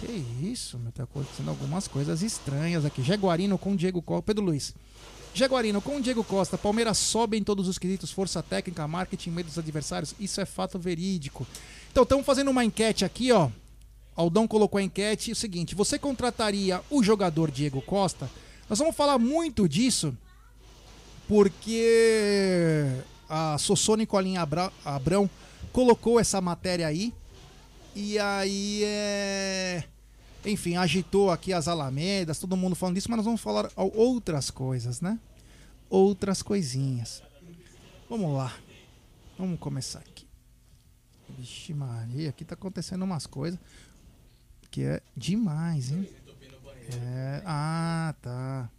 [0.00, 3.02] Que isso, meu, tá acontecendo algumas coisas estranhas aqui.
[3.02, 4.22] Jaguarino com Diego Costa.
[4.22, 4.74] Pedro Luiz.
[5.34, 6.56] Jaguarino com Diego Costa.
[6.56, 10.14] Palmeiras sobe em todos os quesitos: força técnica, marketing, medo dos adversários.
[10.18, 11.46] Isso é fato verídico.
[11.90, 13.50] Então, estamos fazendo uma enquete aqui, ó.
[14.14, 15.32] Aldão colocou a enquete.
[15.32, 18.30] O seguinte: você contrataria o jogador Diego Costa?
[18.68, 20.16] Nós vamos falar muito disso
[21.28, 22.86] porque
[23.28, 25.28] a Sossô Nicolinha Abra- Abrão
[25.72, 27.12] colocou essa matéria aí.
[27.94, 29.84] E aí é.
[30.44, 35.00] Enfim, agitou aqui as alamedas, todo mundo falando disso, mas nós vamos falar outras coisas,
[35.00, 35.18] né?
[35.88, 37.22] Outras coisinhas.
[38.10, 38.52] Vamos lá.
[39.38, 40.26] Vamos começar aqui.
[41.38, 43.58] Vixe Maria, aqui tá acontecendo umas coisas
[44.72, 46.08] que é demais, hein?
[46.90, 48.70] É, ah, tá.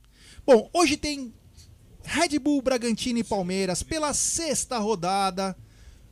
[0.46, 1.32] Bom, hoje tem
[2.04, 5.56] Red Bull Bragantino e Palmeiras pela sexta rodada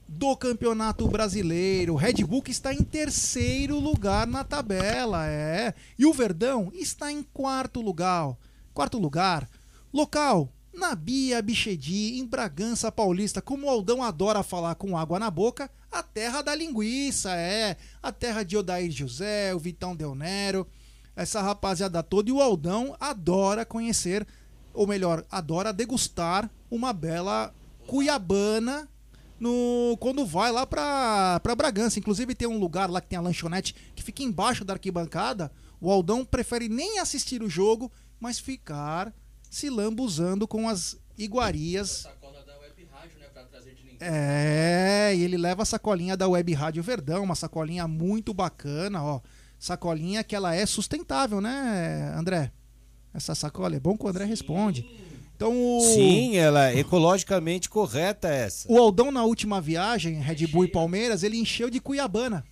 [0.08, 1.96] do Campeonato Brasileiro.
[1.96, 5.74] Red Bull que está em terceiro lugar na tabela, é.
[5.98, 8.38] E o Verdão está em quarto lugar.
[8.76, 9.50] Quarto lugar.
[9.92, 15.30] Local na Bia Bichedi, em Bragança Paulista, como o Aldão adora falar com água na
[15.30, 17.76] boca, a terra da linguiça, é.
[18.02, 20.66] A terra de Odair José, o Vitão Del Nero,
[21.16, 22.30] essa rapaziada toda.
[22.30, 24.26] E o Aldão adora conhecer,
[24.74, 27.54] ou melhor, adora degustar uma bela
[27.86, 28.88] cuiabana
[29.38, 32.00] no quando vai lá pra, pra Bragança.
[32.00, 35.52] Inclusive tem um lugar lá que tem a lanchonete que fica embaixo da arquibancada.
[35.82, 39.14] O Aldão prefere nem assistir o jogo, mas ficar
[39.52, 41.90] se lambuzando com as iguarias.
[42.04, 43.26] Sacola da web rádio, né?
[43.34, 43.98] Pra trazer de ninguém.
[44.00, 49.20] É, e ele leva a sacolinha da Web Rádio Verdão, uma sacolinha muito bacana, ó.
[49.60, 52.52] Sacolinha que ela é sustentável, né, André?
[53.14, 54.90] Essa sacola é bom que o André responde.
[55.36, 58.72] Então o Sim, ela é ecologicamente correta essa.
[58.72, 62.44] o Aldão na última viagem, Red Bull e Palmeiras, ele encheu de Cuiabana.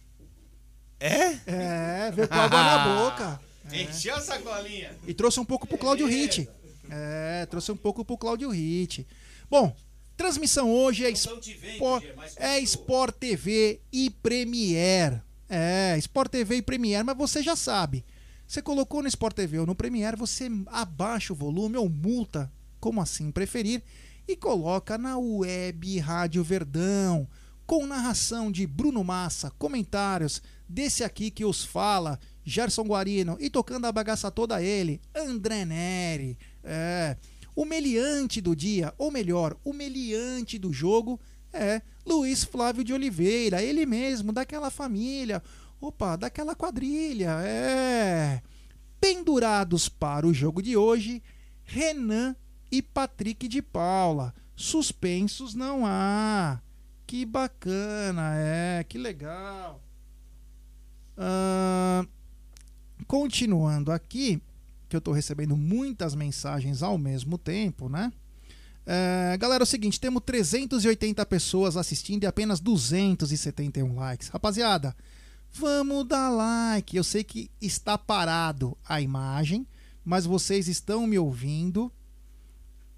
[0.99, 1.37] É?
[1.47, 2.77] É, veio com água na
[3.09, 3.39] boca.
[3.71, 4.91] Encheu a sacolinha.
[5.07, 6.49] E trouxe um pouco pro Cláudio Ritt.
[6.89, 9.07] É, trouxe um pouco pro Cláudio Ritt.
[9.49, 9.75] Bom,
[10.17, 12.59] transmissão hoje é Então vendo, Sport, Gê, mas é continua.
[12.59, 15.21] Sport TV e Premiere.
[15.47, 18.03] É, Sport TV e Premiere, mas você já sabe.
[18.45, 22.99] Você colocou no Sport TV ou no Premiere, você abaixa o volume ou multa, como
[22.99, 23.83] assim preferir,
[24.27, 27.27] e coloca na web Rádio Verdão,
[27.65, 33.85] com narração de Bruno Massa, comentários desse aqui que os fala, Gerson Guarino, e tocando
[33.85, 36.37] a bagaça toda ele, André Neri.
[36.63, 37.17] É,
[37.55, 41.19] o meliante do dia, ou melhor, o meliante do jogo
[41.51, 45.41] é Luiz Flávio de Oliveira, ele mesmo, daquela família,
[45.81, 48.41] opa, daquela quadrilha, é.
[48.99, 51.23] Pendurados para o jogo de hoje,
[51.63, 52.35] Renan
[52.71, 54.33] e Patrick de Paula.
[54.55, 56.61] Suspensos não há.
[57.07, 59.81] Que bacana, é, que legal.
[61.17, 62.07] Ahn,
[63.07, 64.41] continuando aqui,
[64.89, 68.11] que eu tô recebendo muitas mensagens ao mesmo tempo, né?
[68.85, 74.29] É, galera, é o seguinte, temos 380 pessoas assistindo e apenas 271 likes.
[74.29, 74.95] Rapaziada,
[75.53, 76.97] vamos dar like.
[76.97, 79.67] Eu sei que está parado a imagem,
[80.03, 81.91] mas vocês estão me ouvindo.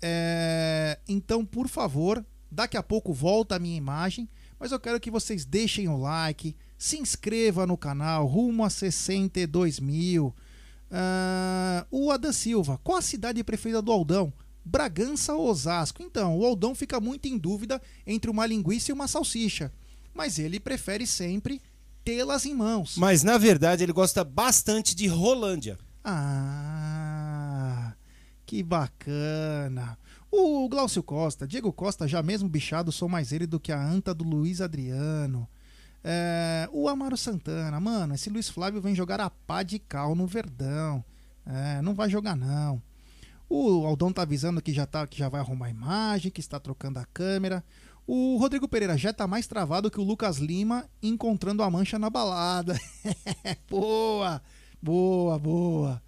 [0.01, 5.11] É, então, por favor, daqui a pouco volta a minha imagem, mas eu quero que
[5.11, 10.33] vocês deixem o like, se inscreva no canal, rumo a 62 mil.
[10.91, 14.33] Ah, o Adam Silva, qual a cidade preferida do Aldão?
[14.63, 16.03] Bragança ou Osasco?
[16.03, 19.71] Então, o Aldão fica muito em dúvida entre uma linguiça e uma salsicha,
[20.13, 21.61] mas ele prefere sempre
[22.03, 22.97] tê-las em mãos.
[22.97, 25.79] Mas na verdade ele gosta bastante de Rolândia.
[26.03, 27.93] Ah,
[28.45, 29.97] que bacana.
[30.29, 34.13] O Glaucio Costa, Diego Costa, já mesmo bichado, sou mais ele do que a anta
[34.13, 35.47] do Luiz Adriano.
[36.03, 40.25] É, o Amaro Santana, mano, esse Luiz Flávio vem jogar a pá de cal no
[40.25, 41.03] Verdão.
[41.45, 42.81] É, não vai jogar não.
[43.49, 46.59] O Aldão tá avisando que já, tá, que já vai arrumar a imagem, que está
[46.59, 47.63] trocando a câmera.
[48.07, 52.09] O Rodrigo Pereira já tá mais travado que o Lucas Lima encontrando a mancha na
[52.09, 52.79] balada.
[53.69, 54.41] boa,
[54.81, 56.01] boa, boa.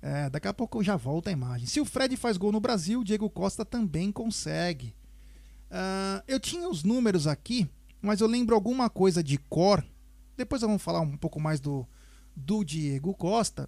[0.00, 1.66] É, daqui a pouco já volta a imagem.
[1.66, 4.94] Se o Fred faz gol no Brasil, o Diego Costa também consegue.
[5.70, 7.68] Ah, eu tinha os números aqui,
[8.04, 9.82] mas eu lembro alguma coisa de cor.
[10.36, 11.88] Depois vamos falar um pouco mais do,
[12.36, 13.66] do Diego Costa.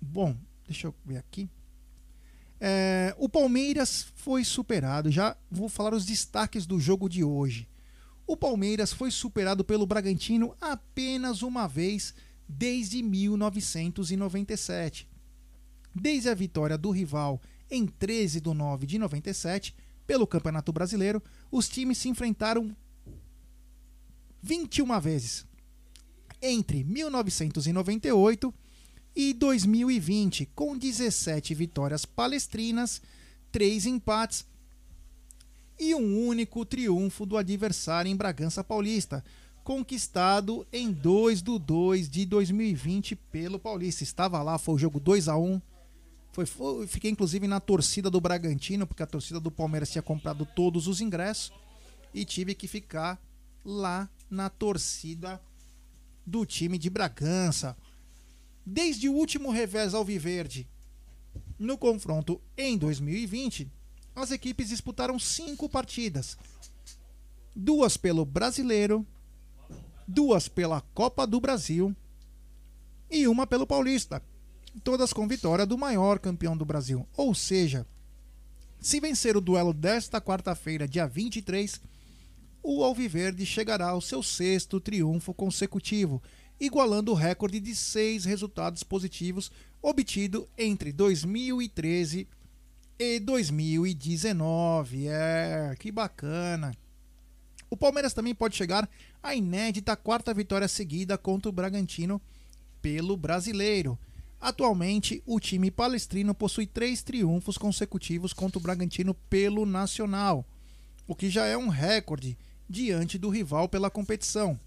[0.00, 1.48] Bom, deixa eu ver aqui.
[2.60, 5.10] É, o Palmeiras foi superado.
[5.10, 7.66] Já vou falar os destaques do jogo de hoje.
[8.26, 12.14] O Palmeiras foi superado pelo Bragantino apenas uma vez
[12.46, 15.08] desde 1997.
[15.94, 19.74] Desde a vitória do rival em 13 de 9 de 97
[20.06, 22.76] pelo Campeonato Brasileiro, os times se enfrentaram
[24.42, 25.46] 21 vezes
[26.40, 28.54] entre 1998
[29.14, 33.02] e 2020, com 17 vitórias palestrinas,
[33.50, 34.46] 3 empates
[35.78, 39.24] e um único triunfo do adversário em Bragança Paulista,
[39.64, 44.04] conquistado em 2 do 2 de 2020 pelo Paulista.
[44.04, 45.60] Estava lá, foi o jogo 2 a 1
[46.32, 50.46] foi, foi, fiquei inclusive na torcida do Bragantino, porque a torcida do Palmeiras tinha comprado
[50.46, 51.52] todos os ingressos
[52.14, 53.20] e tive que ficar
[53.64, 55.40] lá na torcida
[56.26, 57.76] do time de Bragança.
[58.64, 60.68] Desde o último revés alviverde
[61.58, 63.70] no confronto em 2020,
[64.14, 66.36] as equipes disputaram cinco partidas:
[67.54, 69.06] duas pelo Brasileiro,
[70.06, 71.94] duas pela Copa do Brasil
[73.10, 74.22] e uma pelo Paulista
[74.78, 77.06] todas com vitória do maior campeão do Brasil.
[77.16, 77.86] Ou seja,
[78.80, 81.80] se vencer o duelo desta quarta-feira, dia 23,
[82.70, 86.22] o Alviverde chegará ao seu sexto triunfo consecutivo,
[86.60, 89.50] igualando o recorde de seis resultados positivos
[89.80, 92.28] obtido entre 2013
[92.98, 95.08] e 2019.
[95.08, 96.76] É, que bacana.
[97.70, 98.86] O Palmeiras também pode chegar
[99.22, 102.20] à inédita quarta vitória seguida contra o Bragantino
[102.82, 103.98] pelo brasileiro.
[104.38, 110.44] Atualmente, o time palestrino possui três triunfos consecutivos contra o Bragantino pelo Nacional,
[111.06, 112.36] o que já é um recorde
[112.68, 114.58] diante do rival pela competição.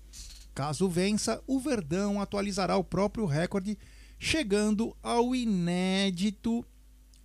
[0.53, 3.77] Caso vença, o Verdão atualizará o próprio recorde,
[4.19, 6.65] chegando ao inédito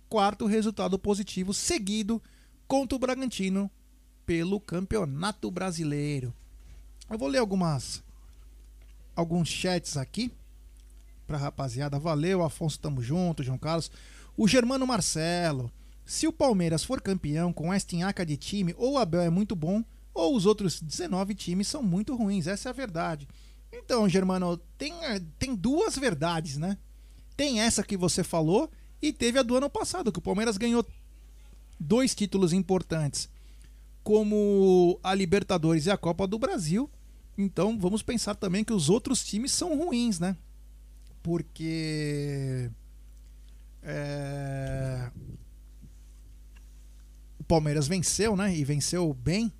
[0.09, 2.21] quarto resultado positivo seguido
[2.67, 3.69] contra o Bragantino
[4.25, 6.33] pelo Campeonato Brasileiro.
[7.09, 8.03] Eu vou ler algumas
[9.15, 10.31] alguns chats aqui
[11.25, 11.99] pra rapaziada.
[11.99, 13.91] Valeu, Afonso, tamo junto, João Carlos.
[14.35, 15.71] O Germano Marcelo.
[16.05, 19.83] Se o Palmeiras for campeão com esta inhaca de time, ou Abel é muito bom,
[20.17, 22.47] ou os outros 19 times são muito ruins.
[22.47, 23.27] Essa é a verdade.
[23.71, 24.93] Então, Germano, tem,
[25.37, 26.77] tem duas verdades, né?
[27.35, 28.69] Tem essa que você falou
[29.01, 30.85] e teve a do ano passado, que o Palmeiras ganhou
[31.79, 33.29] dois títulos importantes,
[34.03, 36.89] como a Libertadores e a Copa do Brasil.
[37.37, 40.35] Então, vamos pensar também que os outros times são ruins, né?
[41.27, 42.71] porque
[43.83, 45.11] é,
[47.37, 48.55] o Palmeiras venceu, né?
[48.55, 49.51] E venceu bem.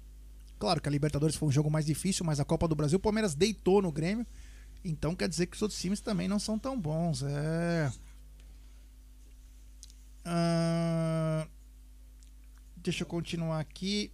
[0.60, 3.02] Claro que a Libertadores foi um jogo mais difícil, mas a Copa do Brasil o
[3.02, 4.26] Palmeiras deitou no Grêmio.
[4.84, 7.24] Então quer dizer que os outros times também não são tão bons.
[7.24, 7.92] É.
[10.26, 11.48] Ah,
[12.76, 14.12] deixa eu continuar aqui.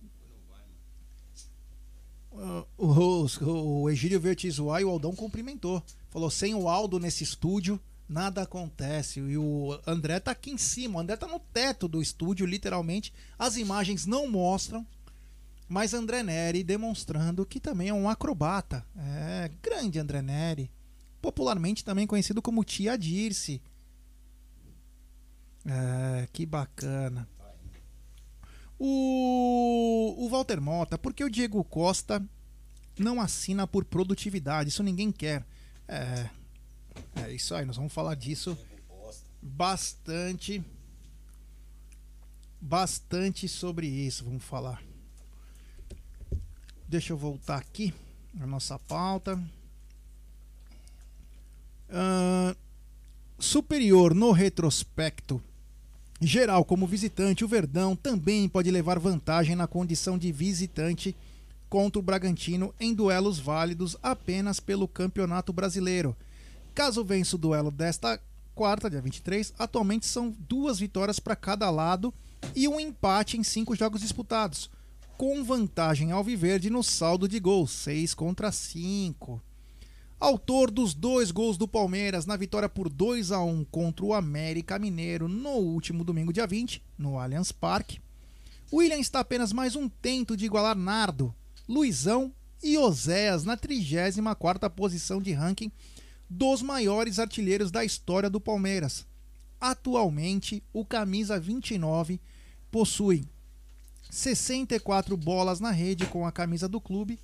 [2.31, 5.83] Uh, o, o Egílio Vertizuai e o Aldão cumprimentou.
[6.09, 9.19] Falou: sem o Aldo nesse estúdio, nada acontece.
[9.19, 13.13] E o André tá aqui em cima, o André tá no teto do estúdio, literalmente.
[13.37, 14.85] As imagens não mostram,
[15.67, 18.85] mas André Neri demonstrando que também é um acrobata.
[18.95, 20.71] É, grande André Neri.
[21.21, 23.61] Popularmente também conhecido como Tia Dirce.
[25.65, 27.27] É, que bacana.
[28.77, 32.21] O, o Walter Mota, porque o Diego Costa
[32.99, 34.69] não assina por produtividade?
[34.69, 35.45] Isso ninguém quer.
[35.87, 36.29] É,
[37.15, 38.57] é isso aí, nós vamos falar disso
[39.41, 40.63] bastante.
[42.59, 44.81] Bastante sobre isso, vamos falar.
[46.93, 47.91] Deixa eu voltar aqui
[48.31, 49.33] na nossa pauta.
[51.89, 52.55] Uh,
[53.39, 55.41] superior no retrospecto
[56.21, 61.15] geral como visitante, o Verdão também pode levar vantagem na condição de visitante
[61.67, 66.15] contra o Bragantino em duelos válidos apenas pelo Campeonato Brasileiro.
[66.75, 68.21] Caso vença o duelo desta
[68.53, 72.13] quarta, dia 23, atualmente são duas vitórias para cada lado
[72.55, 74.69] e um empate em cinco jogos disputados,
[75.17, 79.41] com vantagem ao Viverde no saldo de gols, 6 contra 5.
[80.19, 84.79] Autor dos dois gols do Palmeiras na vitória por 2 a 1 contra o América
[84.79, 87.99] Mineiro no último domingo, dia 20, no Allianz Parque.
[88.71, 91.33] William está apenas mais um tento de igualar Nardo,
[91.67, 95.71] Luizão e Oséias na 34ª posição de ranking
[96.29, 99.05] dos maiores artilheiros da história do Palmeiras.
[99.59, 102.19] Atualmente, o camisa 29
[102.71, 103.25] possui
[104.13, 107.19] 64 bolas na rede com a camisa do clube.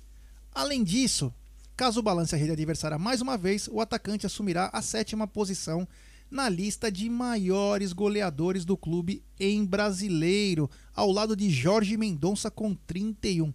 [0.52, 1.32] Além disso,
[1.76, 5.86] caso balance a rede adversária mais uma vez, o atacante assumirá a sétima posição
[6.28, 12.74] na lista de maiores goleadores do clube em brasileiro, ao lado de Jorge Mendonça com
[12.74, 13.54] 31.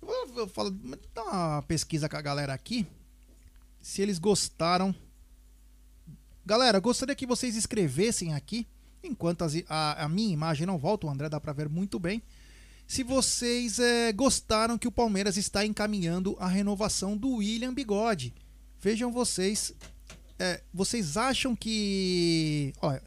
[0.00, 0.70] Eu vou falar,
[1.12, 2.86] dar uma pesquisa com a galera aqui,
[3.80, 4.94] se eles gostaram.
[6.46, 8.68] Galera, gostaria que vocês escrevessem aqui,
[9.02, 12.22] enquanto as- a, a minha imagem não volta, o André dá pra ver muito bem,
[12.92, 18.34] se vocês eh, gostaram que o Palmeiras está encaminhando a renovação do William Bigode.
[18.78, 19.74] Vejam vocês
[20.38, 22.74] é, vocês acham que.
[22.82, 23.02] Olha,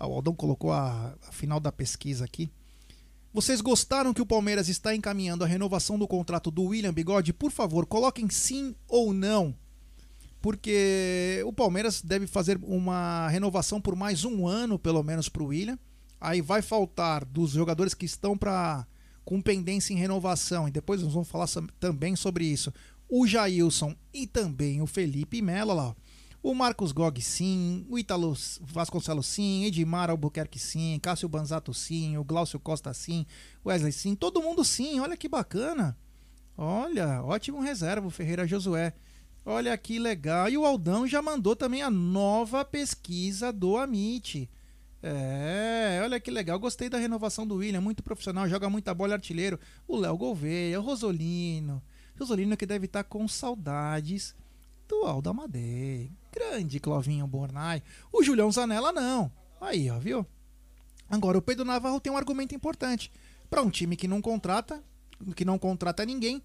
[0.00, 2.50] o Aldão colocou a, a final da pesquisa aqui.
[3.32, 7.32] Vocês gostaram que o Palmeiras está encaminhando a renovação do contrato do William Bigode?
[7.32, 9.54] Por favor, coloquem sim ou não.
[10.42, 15.46] Porque o Palmeiras deve fazer uma renovação por mais um ano, pelo menos, para o
[15.46, 15.78] William.
[16.20, 18.84] Aí vai faltar dos jogadores que estão para
[19.24, 21.46] com pendência em renovação, e depois nós vamos falar
[21.78, 22.72] também sobre isso.
[23.08, 25.96] O Jailson e também o Felipe Melo, lá.
[26.42, 32.24] O Marcos Gog sim, o Ítalo Vasconcelos sim, Edmar Albuquerque sim, Cássio Banzato sim, o
[32.24, 33.26] Glaucio Costa sim,
[33.64, 35.98] Wesley sim, todo mundo sim, olha que bacana.
[36.56, 38.94] Olha, ótimo reserva Ferreira Josué.
[39.44, 40.48] Olha que legal.
[40.48, 44.48] E o Aldão já mandou também a nova pesquisa do Amit.
[45.02, 46.58] É, olha que legal.
[46.58, 49.58] Gostei da renovação do William, muito profissional, joga muita bola, artilheiro.
[49.86, 51.82] O Léo Gouveia, o Rosolino.
[52.18, 54.34] Rosolino que deve estar com saudades
[54.86, 56.12] do Aldo Amadei.
[56.32, 57.82] Grande Clovinho Bornai.
[58.12, 59.32] O Julião Zanella não.
[59.60, 60.26] Aí, ó, viu?
[61.08, 63.10] Agora, o Pedro Navarro tem um argumento importante.
[63.48, 64.82] Para um time que não contrata,
[65.34, 66.42] que não contrata ninguém,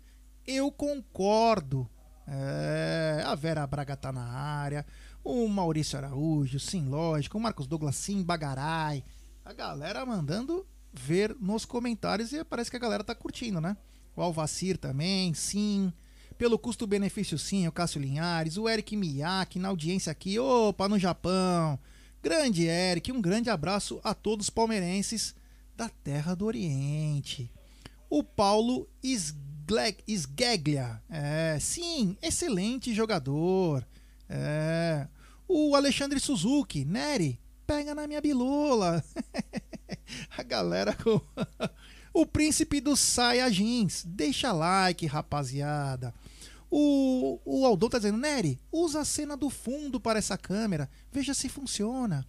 [0.47, 1.87] eu concordo.
[2.27, 4.85] É, a Vera Braga tá na área,
[5.25, 9.03] o Maurício Araújo, sim, lógico, o Marcos Douglas, sim, Bagarai.
[9.43, 10.63] A galera mandando
[10.93, 13.75] ver nos comentários e parece que a galera tá curtindo, né?
[14.15, 15.91] O Alvacir também, sim.
[16.37, 21.79] Pelo custo-benefício, sim, o Cássio Linhares, o Eric Miyake na audiência aqui, opa, no Japão.
[22.21, 25.33] Grande Eric, um grande abraço a todos os palmeirenses
[25.75, 27.51] da Terra do Oriente.
[28.09, 28.87] O Paulo
[30.07, 33.85] Sgeglia, é, sim, excelente jogador.
[34.29, 35.07] É,
[35.47, 39.03] o Alexandre Suzuki, Nery, pega na minha bilola.
[40.37, 41.19] a galera com...
[42.17, 44.05] O príncipe dos Saiyajins.
[44.05, 46.13] Deixa like, rapaziada.
[46.71, 50.89] O, o Aldon tá dizendo, Nery, usa a cena do fundo para essa câmera.
[51.11, 52.25] Veja se funciona.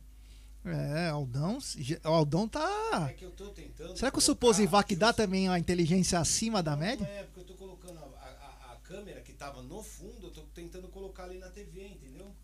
[0.64, 1.58] É, Aldão,
[2.04, 3.06] o Aldão tá.
[3.08, 3.96] É que eu tô tentando.
[3.96, 7.06] Será que o Suposivac dá também a inteligência acima da Não, média?
[7.06, 10.30] Não é, porque eu tô colocando a, a- a câmera que tava no fundo, eu
[10.32, 11.75] tô tentando colocar ali na TV?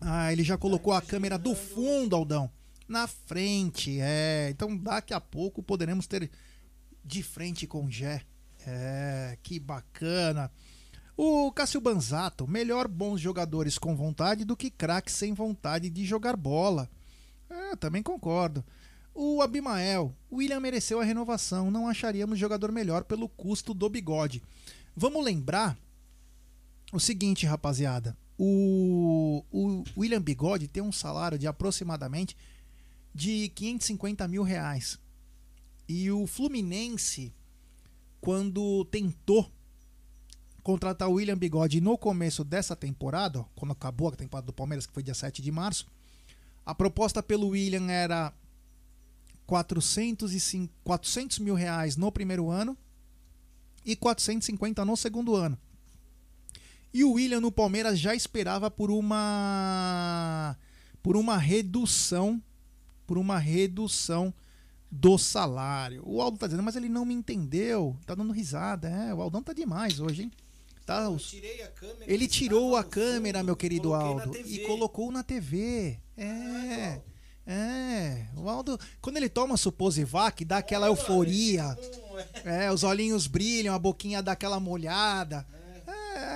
[0.05, 2.51] Ah, ele já colocou a câmera do fundo, Aldão.
[2.87, 4.49] Na frente, é.
[4.49, 6.29] Então daqui a pouco poderemos ter
[7.03, 8.21] de frente com o Gé.
[8.65, 10.51] É, que bacana.
[11.15, 16.35] O Cássio Banzato, melhor bons jogadores com vontade do que craques sem vontade de jogar
[16.35, 16.89] bola.
[17.49, 18.63] É, também concordo.
[19.13, 24.41] O Abimael, William mereceu a renovação, não acharíamos jogador melhor pelo custo do bigode.
[24.95, 25.77] Vamos lembrar
[26.91, 28.17] o seguinte, rapaziada.
[28.37, 32.35] O, o William Bigode tem um salário de aproximadamente
[33.13, 34.99] de 550 mil reais.
[35.87, 37.33] E o Fluminense,
[38.19, 39.51] quando tentou
[40.63, 44.93] contratar o William Bigode no começo dessa temporada, quando acabou a temporada do Palmeiras, que
[44.93, 45.85] foi dia 7 de março,
[46.65, 48.33] a proposta pelo William era
[49.45, 52.77] 405, 400 mil reais no primeiro ano
[53.85, 55.57] e 450 no segundo ano.
[56.93, 60.55] E o William no Palmeiras já esperava por uma
[61.01, 62.41] por uma redução
[63.05, 64.33] por uma redução
[64.89, 66.03] do salário.
[66.05, 67.97] O Aldo tá dizendo, mas ele não me entendeu.
[68.05, 69.13] Tá dando risada, é.
[69.13, 70.31] O Aldão tá demais hoje, hein?
[70.85, 72.05] Tá, Eu os- tirei a câmera.
[72.11, 75.97] ele tirou a câmera, fundo, meu querido Aldo, e colocou na TV.
[76.15, 77.01] É.
[77.01, 77.01] Ah,
[77.45, 81.63] É, o Aldo, quando ele toma Suposivac, dá aquela euforia.
[81.75, 82.19] Não,
[82.51, 82.65] é.
[82.67, 85.45] É, os olhinhos brilham, a boquinha dá aquela molhada.
[85.53, 85.62] É,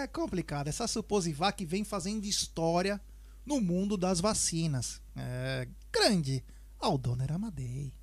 [0.08, 0.68] é complicado.
[0.68, 3.00] Essa Suposivac vem fazendo história
[3.46, 5.02] no mundo das vacinas.
[5.16, 6.44] É, grande.
[6.80, 7.94] Aldoner Amadei.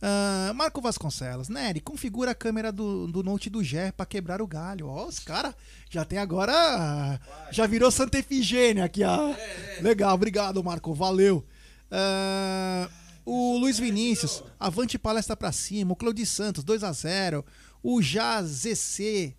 [0.00, 4.46] Ah, Marco Vasconcelos, Nery, configura a câmera do, do Note do Gé pra quebrar o
[4.46, 4.86] galho.
[4.86, 5.54] Ó, os caras
[5.90, 7.20] já tem agora.
[7.50, 9.34] Já virou Santa Efigênia aqui, ó.
[9.80, 10.94] Legal, obrigado, Marco.
[10.94, 11.44] Valeu.
[11.90, 12.88] Ah,
[13.26, 15.92] o Luiz Vinícius, avante palestra pra cima.
[15.92, 17.44] O Claudio Santos, 2 a 0
[17.82, 19.34] O JZC,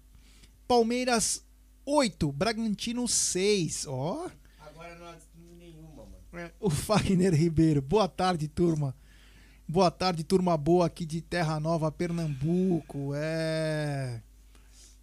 [0.67, 1.41] Palmeiras
[1.91, 3.87] 8, Bragantino 6.
[3.87, 4.29] Ó,
[4.59, 5.15] Agora não há
[5.57, 6.17] nenhuma, mano.
[6.33, 7.81] É, o Fagner Ribeiro.
[7.81, 8.95] Boa tarde, turma.
[9.67, 13.13] Boa tarde, turma boa aqui de Terra Nova, Pernambuco.
[13.15, 14.21] É.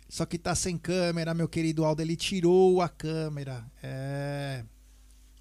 [0.08, 2.02] Só que tá sem câmera, meu querido Aldo.
[2.02, 3.68] Ele tirou a câmera.
[3.82, 4.64] É.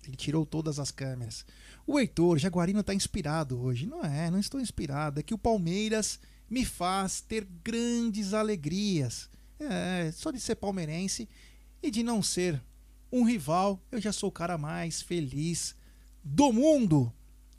[0.07, 1.45] Ele tirou todas as câmeras.
[1.85, 3.85] O Heitor, Jaguarino tá inspirado hoje.
[3.85, 5.19] Não é, não estou inspirado.
[5.19, 6.19] É que o Palmeiras
[6.49, 9.29] me faz ter grandes alegrias.
[9.59, 11.29] É, só de ser palmeirense
[11.81, 12.61] e de não ser
[13.11, 15.75] um rival, eu já sou o cara mais feliz
[16.23, 17.11] do mundo.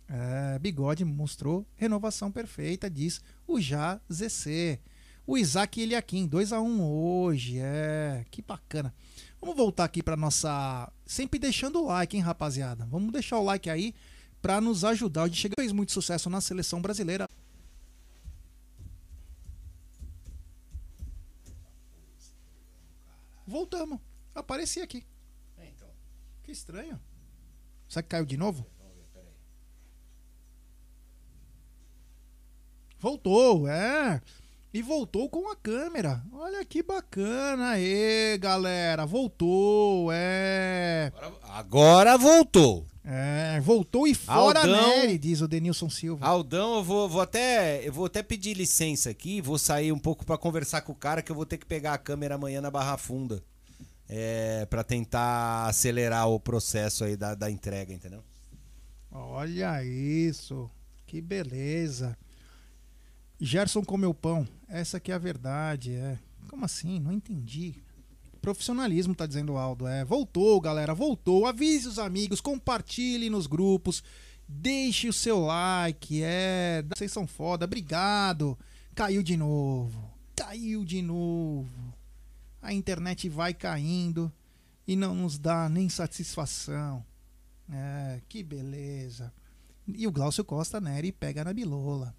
[0.09, 4.81] É, Bigode mostrou renovação perfeita, diz o Já ZC.
[5.27, 7.59] O Isaac Eliakim, 2x1 um hoje.
[7.59, 8.95] É, que bacana.
[9.41, 10.93] Vamos voltar aqui para nossa.
[11.05, 12.87] Sempre deixando o like, hein, rapaziada?
[12.87, 13.93] Vamos deixar o like aí
[14.41, 15.25] para nos ajudar.
[15.25, 17.29] A gente fez muito sucesso na seleção brasileira.
[23.47, 24.01] Voltamos.
[24.35, 25.07] Apareci aqui.
[25.57, 25.89] É, então.
[26.43, 27.01] Que estranho.
[27.89, 28.67] Será que caiu de novo?
[32.99, 34.21] Voltou, é.
[34.73, 36.23] E voltou com a câmera.
[36.33, 39.07] Olha que bacana aí, galera.
[39.07, 41.13] Voltou, é.
[41.15, 42.87] Agora, agora voltou.
[43.09, 44.89] É, voltou e fora Aldão.
[44.89, 46.27] Nery, diz o Denilson Silva.
[46.27, 50.27] Aldão, eu vou, vou até eu vou até pedir licença aqui, vou sair um pouco
[50.27, 52.69] pra conversar com o cara que eu vou ter que pegar a câmera amanhã na
[52.69, 53.41] Barra Funda.
[54.09, 58.25] É, para tentar acelerar o processo aí da, da entrega, entendeu?
[59.11, 60.69] Olha isso.
[61.07, 62.19] Que beleza.
[63.41, 64.47] Gerson comeu pão.
[64.69, 66.19] Essa que é a verdade, é.
[66.49, 66.99] Como assim?
[66.99, 67.77] Não entendi.
[68.47, 69.89] Profissionalismo, tá dizendo o Aldo.
[69.89, 71.47] É, voltou, galera, voltou.
[71.47, 74.05] Avise os amigos, compartilhe nos grupos,
[74.47, 76.23] deixe o seu like.
[76.23, 78.57] É, vocês são foda, obrigado.
[78.95, 80.09] Caiu de novo.
[80.37, 81.93] Caiu de novo.
[82.63, 84.33] A internet vai caindo
[84.87, 87.05] e não nos dá nem satisfação.
[87.69, 89.35] É, que beleza.
[89.89, 92.15] E o Glaucio Costa Neri pega na bilola.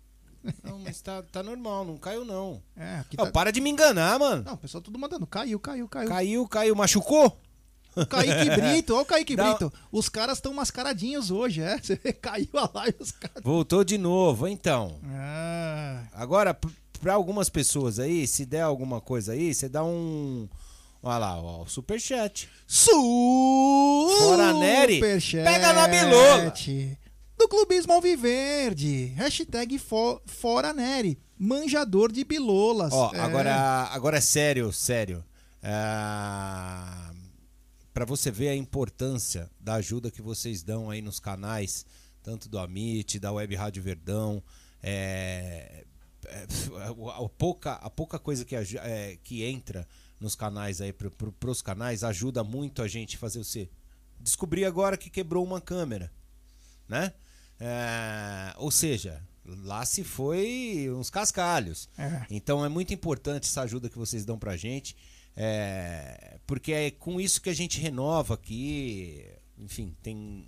[0.64, 2.62] Não, mas tá, tá normal, não caiu não.
[2.76, 3.32] É, aqui Ó, tá...
[3.32, 4.44] para de me enganar, mano.
[4.46, 5.26] Não, o pessoal tudo mandando.
[5.28, 6.08] Caiu, caiu, caiu.
[6.10, 7.38] Caiu, caiu, machucou?
[7.96, 9.74] O Kaique Brito, ó o Kaique Dá- Brito.
[9.92, 11.78] Os caras estão mascaradinhos hoje, é?
[11.82, 13.42] Você vê, caiu a live os caras.
[13.44, 15.00] Voltou de novo, então.
[15.06, 16.68] Ah, Agora, p-
[17.02, 20.48] pra algumas pessoas aí, se der alguma coisa aí, você dá um.
[21.02, 22.50] Olha lá, ó, o superchat.
[24.20, 26.54] Fora Superchat pega na bilola.
[27.38, 29.06] Do Clubismo Alviverde.
[29.16, 31.20] Hashtag fo- Fora Nery.
[31.38, 32.92] Manjador de bilolas.
[32.94, 33.20] Ó, É.
[33.20, 33.56] agora,
[33.92, 35.24] agora é sério, sério.
[35.62, 37.14] Ah,
[37.94, 41.86] pra você ver a importância da ajuda que vocês dão aí nos canais,
[42.24, 44.42] tanto do Amit, da Web Rádio Verdão,
[44.82, 45.86] é,
[46.26, 46.48] é,
[46.84, 49.88] a, a pouca, a pouca coisa que, é, que entra
[50.20, 53.70] nos canais aí, pro, pro, pros canais, ajuda muito a gente fazer você
[54.20, 56.12] descobrir agora que quebrou uma câmera,
[56.90, 57.14] né?
[57.60, 61.90] É, ou seja, lá se foi uns cascalhos.
[61.98, 62.26] É.
[62.30, 64.96] Então é muito importante essa ajuda que vocês dão pra gente,
[65.36, 69.24] é, porque é com isso que a gente renova aqui,
[69.58, 70.48] enfim, tem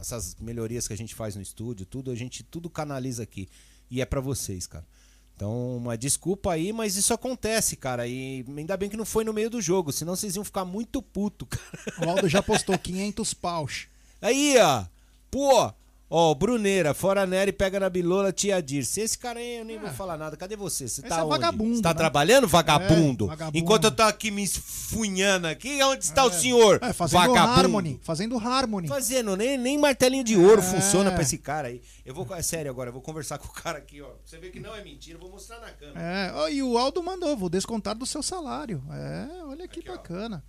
[0.00, 3.48] essas melhorias que a gente faz no estúdio, tudo a gente tudo canaliza aqui
[3.90, 4.86] e é pra vocês, cara.
[5.34, 8.06] Então, uma desculpa aí, mas isso acontece, cara.
[8.06, 11.00] E ainda bem que não foi no meio do jogo, senão vocês iam ficar muito
[11.00, 12.06] puto, cara.
[12.06, 13.86] O Aldo já postou 500 paus.
[14.20, 14.84] Aí, ó.
[15.30, 15.72] Pô,
[16.10, 19.00] ó, Bruneira, fora Nery, pega na bilola, tia Dirce.
[19.00, 20.36] Esse cara aí eu nem vou falar nada.
[20.36, 20.88] Cadê você?
[20.88, 21.30] Você tá é onde?
[21.30, 21.94] vagabundo, Você tá né?
[21.94, 23.24] trabalhando, vagabundo?
[23.26, 23.58] É, vagabundo.
[23.58, 26.80] Enquanto eu tô aqui me esfunhando aqui, onde está o senhor?
[26.82, 28.00] É, fazendo Harmony.
[28.02, 28.88] Fazendo Harmony.
[28.88, 30.64] Fazendo, nem, nem martelinho de ouro É.
[30.64, 31.80] funciona pra esse cara aí.
[32.04, 34.10] Eu vou, é sério agora, eu vou conversar com o cara aqui, ó.
[34.24, 36.00] Você vê que não é mentira, eu vou mostrar na câmera.
[36.00, 38.82] É, ó, e o Aldo mandou, vou descontar do seu salário.
[38.90, 40.42] É, olha que Aqui, bacana.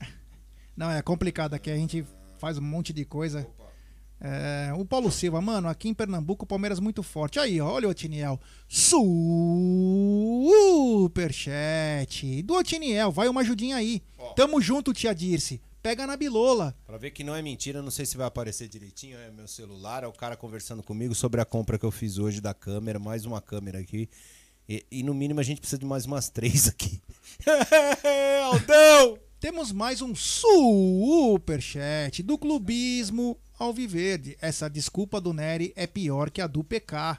[0.76, 2.04] Não, é complicado aqui, a gente
[2.38, 3.46] faz um monte de coisa.
[4.20, 7.38] É, o Paulo Silva, mano, aqui em Pernambuco o Palmeiras muito forte.
[7.38, 8.40] Aí, olha o Otiniel.
[11.06, 12.42] Superchat.
[12.42, 14.02] Do Otiniel, vai uma ajudinha aí.
[14.18, 14.32] Ó.
[14.32, 15.60] Tamo junto, tia Dirce.
[15.82, 16.74] Pega na bilola.
[16.84, 20.02] Pra ver que não é mentira, não sei se vai aparecer direitinho, é meu celular,
[20.02, 23.24] é o cara conversando comigo sobre a compra que eu fiz hoje da câmera, mais
[23.24, 24.08] uma câmera aqui.
[24.68, 27.00] E, e no mínimo a gente precisa de mais umas três aqui.
[28.46, 29.16] Aldão!
[29.38, 34.36] Temos mais um superchat do Clubismo Alviverde.
[34.40, 37.18] Essa desculpa do Nery é pior que a do PK.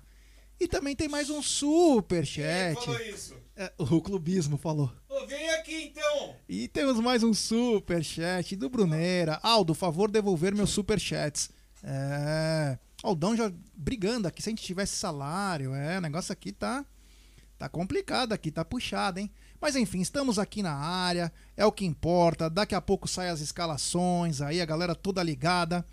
[0.60, 2.80] E também tem mais um superchat.
[3.10, 3.36] isso?
[3.56, 4.92] É, o Clubismo falou.
[5.08, 6.36] Ô, vem aqui então!
[6.50, 9.40] E temos mais um superchat do Bruneira.
[9.44, 11.50] Aldo, favor devolver meus superchats.
[11.84, 12.78] É.
[13.04, 14.42] Aldão já brigando aqui.
[14.42, 15.98] Se a gente tivesse salário, é.
[15.98, 16.86] O negócio aqui tá.
[17.58, 19.32] Tá complicado aqui, tá puxado, hein?
[19.60, 21.32] Mas enfim, estamos aqui na área.
[21.56, 22.50] É o que importa.
[22.50, 24.42] Daqui a pouco saem as escalações.
[24.42, 25.86] Aí a galera toda ligada.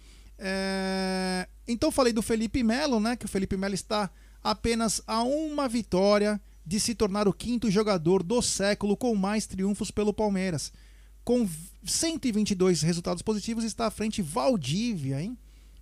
[0.46, 3.16] É, Então falei do Felipe Melo, né?
[3.16, 4.10] Que o Felipe Melo está
[4.42, 9.90] apenas a uma vitória de se tornar o quinto jogador do século com mais triunfos
[9.90, 10.70] pelo Palmeiras.
[11.24, 11.48] Com
[11.82, 15.38] 122 resultados positivos, está à frente Valdívia, hein?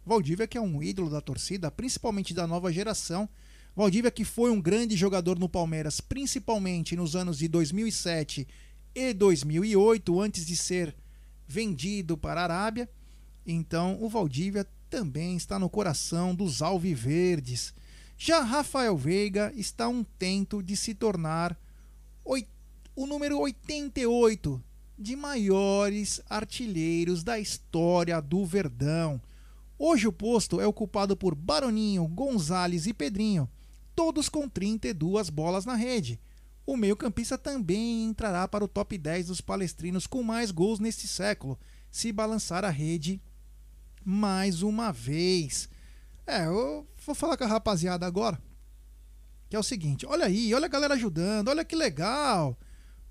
[0.06, 3.28] Valdívia que é um ídolo da torcida, principalmente da nova geração.
[3.74, 8.46] Valdívia que foi um grande jogador no Palmeiras, principalmente nos anos de 2007
[8.94, 10.94] e 2008, antes de ser
[11.48, 12.88] vendido para a Arábia.
[13.46, 17.74] Então, o Valdívia também está no coração dos alviverdes.
[18.16, 21.58] Já Rafael Veiga está um tento de se tornar
[22.94, 24.62] o número 88
[24.98, 29.20] de maiores artilheiros da história do Verdão.
[29.78, 33.48] Hoje o posto é ocupado por Baroninho, Gonzalez e Pedrinho,
[33.96, 36.20] todos com 32 bolas na rede.
[36.64, 41.58] O meio-campista também entrará para o top 10 dos palestrinos com mais gols neste século,
[41.90, 43.20] se balançar a rede
[44.04, 45.68] mais uma vez.
[46.26, 48.40] É, eu vou falar com a rapaziada agora.
[49.48, 52.58] Que é o seguinte: olha aí, olha a galera ajudando, olha que legal.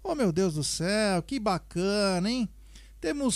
[0.03, 2.49] Oh meu Deus do céu, que bacana, hein?
[2.99, 3.35] Temos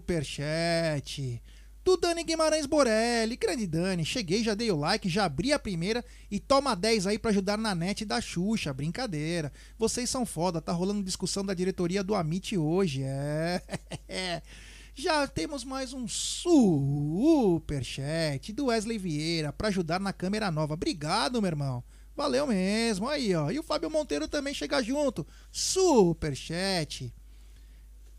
[0.00, 1.42] superchat
[1.86, 3.36] do Dani Guimarães Borelli.
[3.36, 7.16] Grande Dani, cheguei, já dei o like, já abri a primeira e toma 10 aí
[7.16, 8.74] pra ajudar na net da Xuxa.
[8.74, 9.52] Brincadeira.
[9.78, 13.02] Vocês são foda, tá rolando discussão da diretoria do Amit hoje.
[13.04, 13.62] É.
[14.98, 16.50] Já temos mais um superchat
[18.54, 20.72] do Wesley Vieira pra ajudar na câmera nova.
[20.72, 21.84] Obrigado, meu irmão.
[22.16, 23.06] Valeu mesmo.
[23.06, 23.50] Aí, ó.
[23.50, 25.26] E o Fábio Monteiro também chega junto.
[25.52, 27.14] Superchat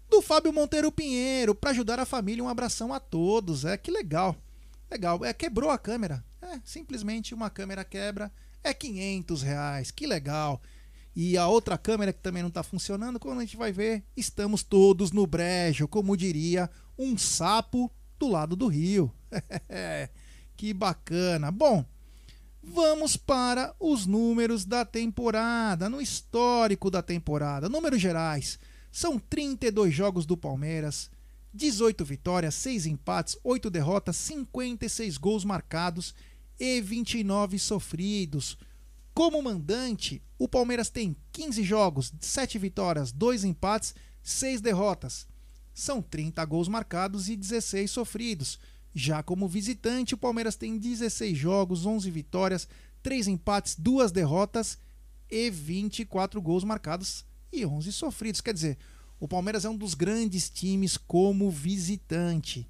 [0.07, 2.43] do Fábio Monteiro Pinheiro para ajudar a família.
[2.43, 3.65] Um abração a todos.
[3.65, 4.35] É que legal.
[4.91, 5.25] Legal.
[5.25, 6.23] É, quebrou a câmera.
[6.39, 8.31] É, simplesmente uma câmera quebra.
[8.63, 9.89] É 500 reais.
[9.89, 10.61] Que legal.
[11.19, 14.61] E a outra câmera que também não está funcionando, quando a gente vai ver, estamos
[14.61, 19.11] todos no brejo, como diria um sapo do lado do rio.
[20.55, 21.51] que bacana.
[21.51, 21.83] Bom,
[22.61, 27.67] vamos para os números da temporada, no histórico da temporada.
[27.67, 28.59] Números gerais.
[28.91, 31.09] São 32 jogos do Palmeiras,
[31.51, 36.13] 18 vitórias, 6 empates, 8 derrotas, 56 gols marcados
[36.59, 38.55] e 29 sofridos.
[39.17, 45.25] Como mandante, o Palmeiras tem 15 jogos, 7 vitórias, 2 empates, 6 derrotas.
[45.73, 48.59] São 30 gols marcados e 16 sofridos.
[48.93, 52.67] Já como visitante, o Palmeiras tem 16 jogos, 11 vitórias,
[53.01, 54.77] 3 empates, 2 derrotas
[55.31, 58.39] e 24 gols marcados e 11 sofridos.
[58.39, 58.77] Quer dizer,
[59.19, 62.69] o Palmeiras é um dos grandes times como visitante.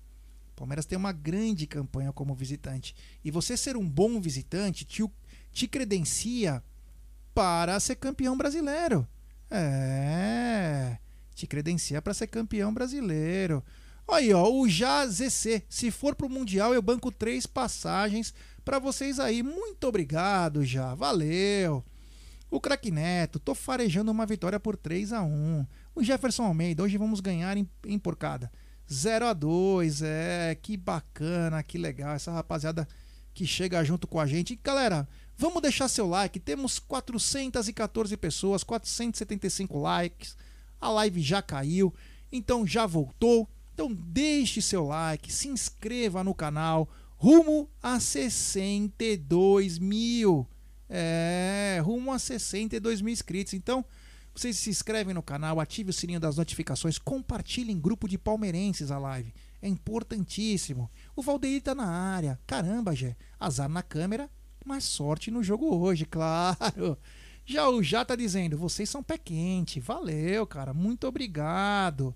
[0.54, 2.96] O Palmeiras tem uma grande campanha como visitante.
[3.22, 5.04] E você ser um bom visitante te,
[5.58, 6.64] te credencia
[7.34, 9.08] para ser campeão brasileiro.
[9.50, 11.00] É,
[11.34, 13.64] te credencia para ser campeão brasileiro.
[14.08, 15.64] Aí, ó, o Já ZC.
[15.68, 19.42] Se for pro Mundial, eu banco três passagens para vocês aí.
[19.42, 20.94] Muito obrigado, já.
[20.94, 21.84] Valeu.
[22.52, 26.98] O Crack Neto, tô farejando uma vitória por 3 a 1 O Jefferson Almeida, hoje
[26.98, 28.52] vamos ganhar em, em porcada.
[28.94, 32.14] 0 a 2 é, que bacana, que legal.
[32.14, 32.88] Essa rapaziada
[33.34, 34.54] que chega junto com a gente.
[34.54, 35.08] E, galera,
[35.38, 36.40] vamos deixar seu like.
[36.40, 40.36] Temos 414 pessoas, 475 likes.
[40.80, 41.94] A live já caiu,
[42.32, 43.48] então já voltou.
[43.74, 46.90] Então deixe seu like, se inscreva no canal.
[47.16, 50.48] Rumo a 62 mil.
[50.90, 53.54] É, rumo a 62 mil inscritos.
[53.54, 53.84] Então,
[54.34, 58.92] vocês se inscrevem no canal, ative o sininho das notificações, compartilhem em grupo de palmeirenses
[58.92, 59.34] a live.
[59.60, 60.92] É importantíssimo.
[61.16, 62.40] O Valdeir tá na área.
[62.46, 63.16] Caramba, Gé.
[63.40, 64.30] Azar na câmera,
[64.68, 66.98] mas sorte no jogo hoje, claro.
[67.46, 69.80] Já o Já tá dizendo, vocês são pé quente.
[69.80, 70.74] Valeu, cara.
[70.74, 72.14] Muito obrigado.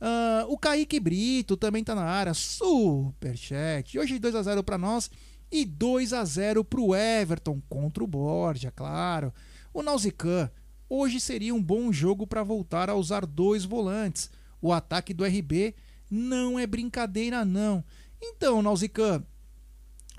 [0.00, 2.32] Uh, o Kaique Brito também tá na área.
[2.32, 3.98] Superchat.
[3.98, 5.10] Hoje 2 a 0 para nós
[5.52, 9.34] e 2 a 0 para o Everton contra o Borja, claro.
[9.74, 10.50] O Nausicaa,
[10.88, 14.30] hoje seria um bom jogo para voltar a usar dois volantes.
[14.62, 15.74] O ataque do RB
[16.10, 17.84] não é brincadeira não.
[18.22, 19.22] Então, Nausicaa,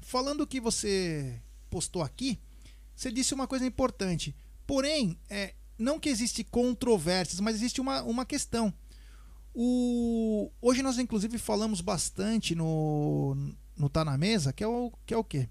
[0.01, 1.41] falando que você
[1.71, 2.37] postou aqui,
[2.93, 4.35] você disse uma coisa importante.
[4.67, 8.73] Porém, é, não que existe controvérsias, mas existe uma, uma questão.
[9.53, 13.35] O, hoje nós inclusive falamos bastante no,
[13.75, 15.49] no Tá na Mesa, que é o que é o quê?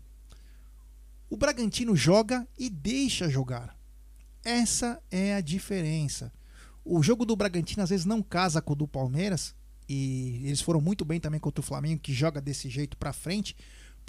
[1.28, 3.76] O Bragantino joga e deixa jogar.
[4.44, 6.32] Essa é a diferença.
[6.84, 9.54] O jogo do Bragantino às vezes não casa com o do Palmeiras
[9.88, 13.56] e eles foram muito bem também contra o Flamengo que joga desse jeito para frente,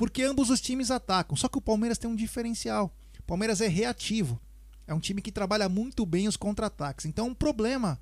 [0.01, 1.37] porque ambos os times atacam.
[1.37, 2.91] Só que o Palmeiras tem um diferencial.
[3.19, 4.41] O Palmeiras é reativo.
[4.87, 7.05] É um time que trabalha muito bem os contra-ataques.
[7.05, 8.01] Então, um problema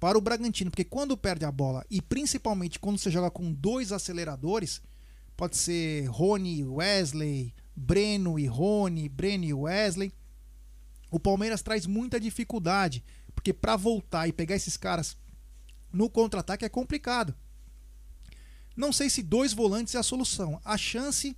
[0.00, 3.92] para o Bragantino, porque quando perde a bola e principalmente quando você joga com dois
[3.92, 4.82] aceleradores,
[5.36, 10.12] pode ser Rony e Wesley, Breno e Rony, Breno e Wesley,
[11.08, 15.16] o Palmeiras traz muita dificuldade, porque para voltar e pegar esses caras
[15.92, 17.32] no contra-ataque é complicado.
[18.78, 20.60] Não sei se dois volantes é a solução.
[20.64, 21.36] A chance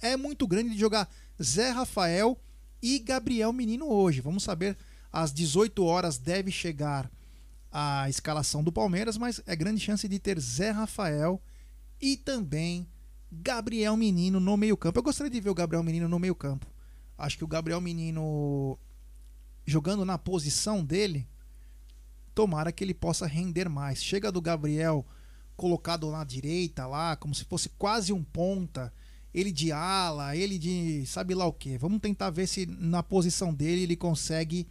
[0.00, 1.10] é muito grande de jogar
[1.42, 2.40] Zé Rafael
[2.80, 4.20] e Gabriel Menino hoje.
[4.20, 4.78] Vamos saber,
[5.12, 7.10] às 18 horas deve chegar
[7.72, 11.42] a escalação do Palmeiras, mas é grande chance de ter Zé Rafael
[12.00, 12.88] e também
[13.32, 15.00] Gabriel Menino no meio-campo.
[15.00, 16.66] Eu gostaria de ver o Gabriel Menino no meio-campo.
[17.18, 18.78] Acho que o Gabriel Menino
[19.66, 21.28] jogando na posição dele,
[22.34, 24.02] tomara que ele possa render mais.
[24.02, 25.04] Chega do Gabriel
[25.60, 28.90] colocado na direita lá, como se fosse quase um ponta,
[29.34, 31.76] ele de ala, ele de sabe lá o que.
[31.76, 34.66] Vamos tentar ver se na posição dele ele consegue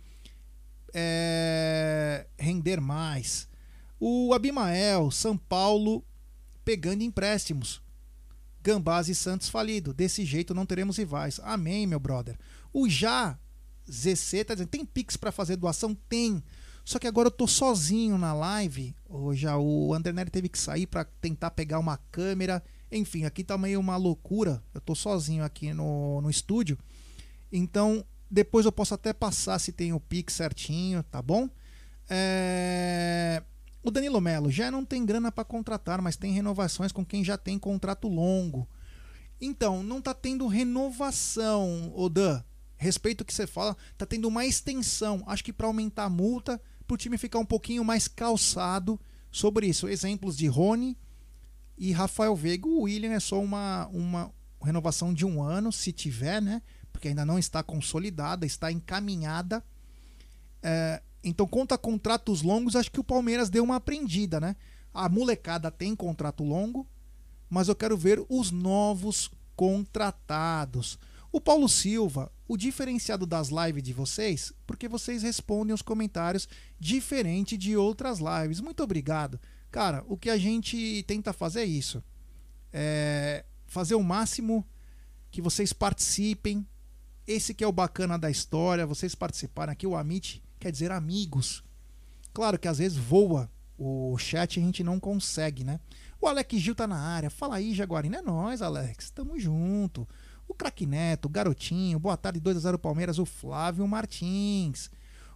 [0.91, 3.47] é, render mais.
[3.99, 6.03] O Abimael, São Paulo
[6.65, 7.83] pegando empréstimos.
[8.59, 9.93] Gambás e Santos falido.
[9.93, 11.39] Desse jeito não teremos rivais.
[11.43, 12.35] Amém, meu brother.
[12.73, 13.37] O Já
[13.87, 15.93] ZC tá dizendo: tem Pix para fazer doação?
[15.93, 16.43] Tem.
[16.89, 18.95] Só que agora eu tô sozinho na live.
[19.07, 22.63] Hoje o André Nery teve que sair para tentar pegar uma câmera.
[22.91, 24.63] Enfim, aqui tá meio uma loucura.
[24.73, 26.79] Eu tô sozinho aqui no, no estúdio.
[27.51, 31.47] Então, depois eu posso até passar se tem o Pix certinho, tá bom?
[32.09, 33.43] É...
[33.83, 37.37] O Danilo Melo já não tem grana para contratar, mas tem renovações com quem já
[37.37, 38.67] tem contrato longo.
[39.39, 42.43] Então, não tá tendo renovação, Odan.
[42.77, 45.23] Respeito o que você fala, tá tendo uma extensão.
[45.27, 46.59] Acho que para aumentar a multa,
[46.89, 48.99] para o time ficar um pouquinho mais calçado
[49.31, 49.87] sobre isso.
[49.87, 50.97] Exemplos de Rony
[51.77, 52.67] e Rafael Veiga.
[52.67, 56.63] O William é só uma, uma renovação de um ano, se tiver, né?
[56.91, 59.63] porque ainda não está consolidada, está encaminhada.
[60.63, 64.55] É, então, conta contratos longos, acho que o Palmeiras deu uma aprendida, né?
[64.91, 66.87] A molecada tem contrato longo,
[67.47, 70.97] mas eu quero ver os novos contratados.
[71.31, 77.55] O Paulo Silva, o diferenciado das lives de vocês, porque vocês respondem os comentários diferente
[77.55, 78.59] de outras lives.
[78.59, 79.39] Muito obrigado.
[79.69, 82.03] Cara, o que a gente tenta fazer é isso.
[82.73, 84.67] É fazer o máximo
[85.29, 86.67] que vocês participem,
[87.27, 91.63] esse que é o bacana da história, vocês participaram aqui, o Amit quer dizer amigos.
[92.33, 93.47] Claro que às vezes voa
[93.77, 95.79] o chat a gente não consegue, né?
[96.19, 97.29] O Alex Gil tá na área.
[97.29, 98.17] Fala aí, Jaguarina.
[98.17, 99.11] É nós, Alex.
[99.11, 100.07] Tamo junto.
[100.49, 101.99] O Craque Neto, o Garotinho.
[101.99, 103.19] Boa tarde, 2x0 Palmeiras.
[103.19, 104.89] O Flávio Martins.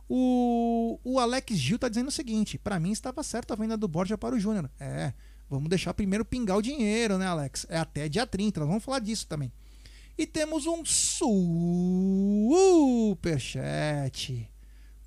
[0.09, 3.88] O, o Alex Gil tá dizendo o seguinte: para mim estava certo a venda do
[3.88, 4.72] Borja para o Júnior.
[4.80, 5.14] É,
[5.47, 7.68] vamos deixar primeiro pingar o dinheiro, né, Alex?
[7.70, 9.51] É até dia 30, nós vamos falar disso também.
[10.18, 11.70] E temos um superchat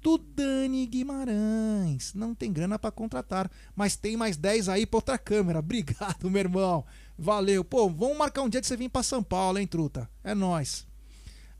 [0.01, 2.15] do Dani Guimarães.
[2.15, 5.59] Não tem grana para contratar, mas tem mais 10 aí pra outra câmera.
[5.61, 6.85] Obrigado, meu irmão.
[7.19, 7.65] Valeu.
[7.65, 10.09] Pô, vamos marcar um dia de você vir para São Paulo, hein, truta?
[10.23, 10.87] É nós.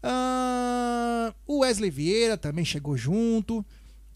[0.03, 3.65] Ah, o Wesley Vieira também chegou junto.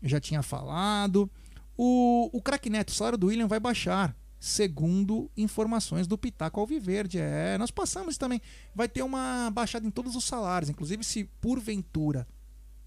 [0.03, 1.31] Já tinha falado.
[1.77, 7.19] O, o craque Neto, o salário do William vai baixar segundo informações do Pitaco Alviverde.
[7.19, 8.41] É, nós passamos também.
[8.75, 12.27] Vai ter uma baixada em todos os salários, inclusive se porventura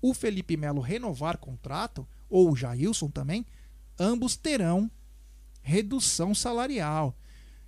[0.01, 3.45] o Felipe Melo renovar contrato, ou o Jailson também,
[3.97, 4.91] ambos terão
[5.61, 7.15] redução salarial.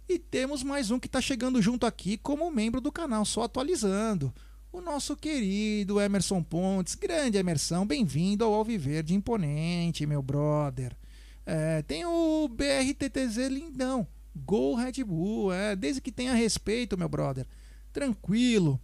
[0.08, 4.32] E temos mais um que está chegando junto aqui como membro do canal, só atualizando.
[4.72, 10.96] O nosso querido Emerson Pontes, grande Emerson, bem-vindo ao Alviverde Imponente, meu brother.
[11.44, 14.08] É, tem o BRTTZ lindão.
[14.36, 17.48] Gol Red Bull, é, desde que tenha respeito, meu brother.
[17.92, 18.80] Tranquilo.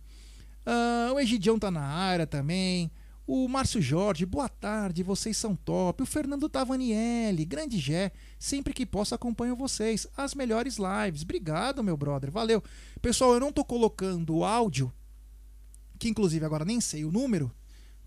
[0.65, 2.89] Uh, o Egidião tá na área também.
[3.33, 6.03] O Márcio Jorge, boa tarde, vocês são top.
[6.03, 10.05] O Fernando Tavanielli, grande Gé, sempre que posso acompanho vocês.
[10.17, 11.21] As melhores lives.
[11.21, 12.61] Obrigado, meu brother, valeu.
[13.01, 14.91] Pessoal, eu não tô colocando o áudio,
[15.97, 17.49] que inclusive agora nem sei o número,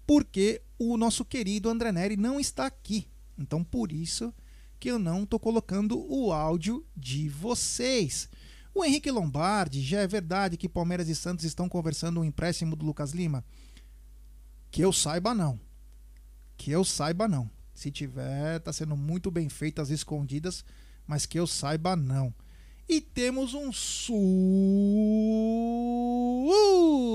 [0.07, 3.09] porque o nosso querido André Neri não está aqui.
[3.39, 4.31] Então, por isso
[4.79, 8.29] que eu não estou colocando o áudio de vocês.
[8.75, 12.85] O Henrique Lombardi, já é verdade que Palmeiras e Santos estão conversando um empréstimo do
[12.85, 13.43] Lucas Lima?
[14.75, 15.61] Que eu saiba, não.
[16.57, 17.49] Que eu saiba, não.
[17.73, 20.65] Se tiver, está sendo muito bem feito as escondidas,
[21.07, 22.35] mas que eu saiba, não.
[22.89, 23.71] E temos um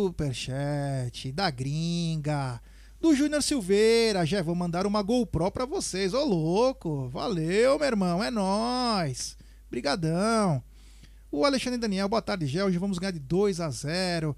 [0.07, 2.61] superchat da gringa
[2.97, 4.25] do Júnior Silveira.
[4.25, 6.13] Já vou mandar uma GoPro para vocês.
[6.13, 9.37] Ô louco, valeu, meu irmão, é nós.
[9.69, 10.63] Brigadão.
[11.29, 12.63] O Alexandre Daniel, boa tarde, Gé.
[12.63, 14.33] Hoje vamos ganhar de 2 a 0.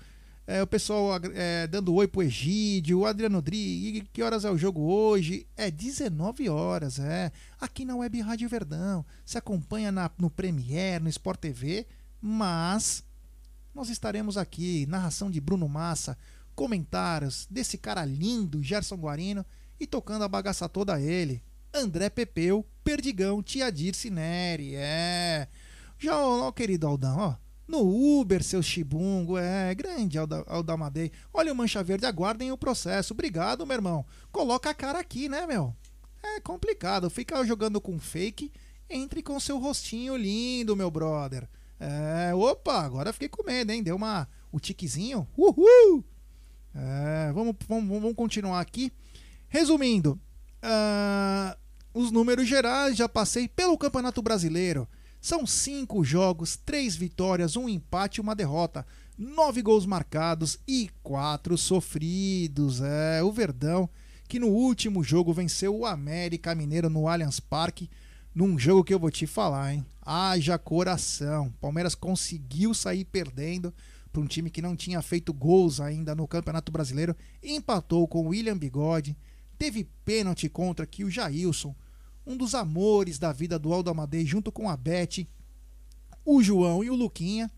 [0.51, 4.57] É, o pessoal é, dando oi pro Egídio, o Adriano Dri, que horas é o
[4.57, 5.47] jogo hoje?
[5.55, 7.31] É 19 horas, é.
[7.57, 9.05] Aqui na Web Rádio Verdão.
[9.25, 11.87] Se acompanha na- no Premiere, no Sport TV,
[12.19, 13.01] mas
[13.73, 16.17] nós estaremos aqui, narração de Bruno Massa,
[16.53, 19.45] comentários desse cara lindo, Gerson Guarino,
[19.79, 21.41] e tocando a bagaça toda a ele.
[21.73, 25.47] André Pepeu, Perdigão, Tia Dirce Neri, é.
[25.97, 27.35] Já, ó, querido Aldão, ó.
[27.71, 29.73] No Uber, seu chibungo, é.
[29.73, 31.09] Grande Alda, Aldamadei.
[31.33, 33.13] Olha o Mancha Verde, aguardem o processo.
[33.13, 34.05] Obrigado, meu irmão.
[34.29, 35.73] Coloca a cara aqui, né, meu?
[36.21, 37.09] É complicado.
[37.09, 38.51] Ficar jogando com fake,
[38.89, 41.47] entre com seu rostinho lindo, meu brother.
[41.79, 43.81] É, opa, agora fiquei com medo, hein?
[43.81, 44.27] Deu uma.
[44.51, 45.25] O tiquezinho.
[45.37, 46.03] Uhul!
[46.75, 48.91] É, vamos, vamos, vamos continuar aqui.
[49.47, 50.19] Resumindo,
[50.61, 51.57] ah,
[51.93, 54.85] os números gerais já passei pelo Campeonato Brasileiro.
[55.21, 58.83] São cinco jogos, três vitórias, um empate e uma derrota.
[59.15, 62.81] Nove gols marcados e quatro sofridos.
[62.81, 63.87] É, o Verdão,
[64.27, 67.87] que no último jogo venceu o América Mineiro no Allianz Parque,
[68.33, 69.85] num jogo que eu vou te falar, hein?
[70.01, 71.53] Haja coração.
[71.61, 73.71] Palmeiras conseguiu sair perdendo
[74.11, 77.15] para um time que não tinha feito gols ainda no Campeonato Brasileiro.
[77.43, 79.15] Empatou com o William Bigode.
[79.55, 81.75] Teve pênalti contra que o Jailson,
[82.25, 85.27] um dos amores da vida do Aldo Amadei, junto com a Beth,
[86.23, 87.51] o João e o Luquinha,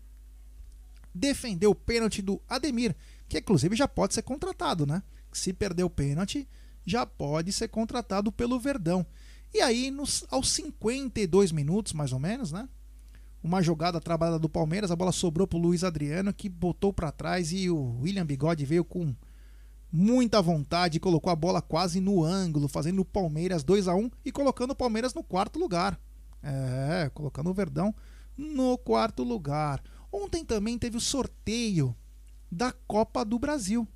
[1.14, 2.96] defendeu o pênalti do Ademir,
[3.28, 5.02] que inclusive já pode ser contratado, né?
[5.32, 6.48] Se perder o pênalti,
[6.84, 9.06] já pode ser contratado pelo Verdão.
[9.52, 12.68] E aí, nos, aos 52 minutos, mais ou menos, né?
[13.42, 17.52] Uma jogada trabalhada do Palmeiras, a bola sobrou pro Luiz Adriano, que botou para trás
[17.52, 19.14] e o William Bigode veio com
[19.96, 24.32] muita vontade, colocou a bola quase no ângulo, fazendo o Palmeiras 2 a 1 e
[24.32, 26.00] colocando o Palmeiras no quarto lugar.
[26.42, 27.94] É, colocando o Verdão
[28.36, 29.80] no quarto lugar.
[30.10, 31.94] Ontem também teve o sorteio
[32.50, 33.86] da Copa do Brasil.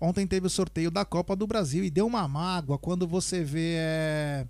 [0.00, 3.74] Ontem teve o sorteio da Copa do Brasil e deu uma mágoa quando você vê
[3.78, 4.46] é,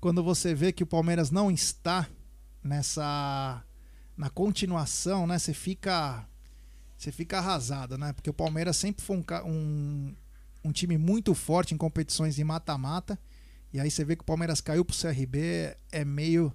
[0.00, 2.08] quando você vê que o Palmeiras não está
[2.64, 3.62] nessa
[4.16, 5.38] na continuação, né?
[5.38, 6.26] Você fica
[6.98, 8.12] você fica arrasado, né?
[8.12, 10.14] Porque o Palmeiras sempre foi um, um,
[10.64, 13.16] um time muito forte em competições de mata-mata.
[13.72, 16.52] E aí você vê que o Palmeiras caiu pro CRB, é meio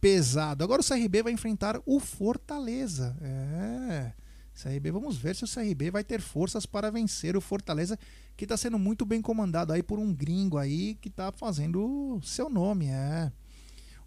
[0.00, 0.64] pesado.
[0.64, 3.16] Agora o CRB vai enfrentar o Fortaleza.
[3.20, 4.12] É.
[4.60, 7.98] CRB, vamos ver se o CRB vai ter forças para vencer o Fortaleza,
[8.36, 12.50] que está sendo muito bem comandado aí por um gringo aí que está fazendo seu
[12.50, 13.30] nome, é.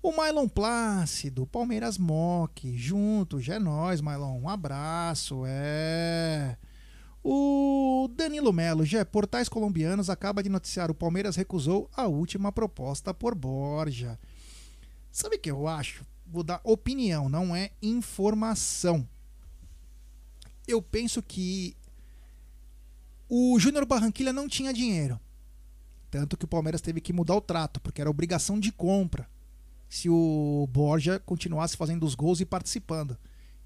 [0.03, 6.57] O Mylon Plácido, Palmeiras Mock, junto, já é nóis, Mylon, um abraço, é.
[7.23, 13.13] O Danilo Melo, já Portais Colombianos acaba de noticiar o Palmeiras recusou a última proposta
[13.13, 14.19] por Borja.
[15.09, 16.05] Sabe o que eu acho?
[16.27, 19.07] Vou dar opinião, não é informação.
[20.67, 21.77] Eu penso que
[23.29, 25.17] o Júnior Barranquilha não tinha dinheiro.
[26.11, 29.31] Tanto que o Palmeiras teve que mudar o trato, porque era obrigação de compra.
[29.93, 33.15] Se o Borja continuasse fazendo os gols e participando.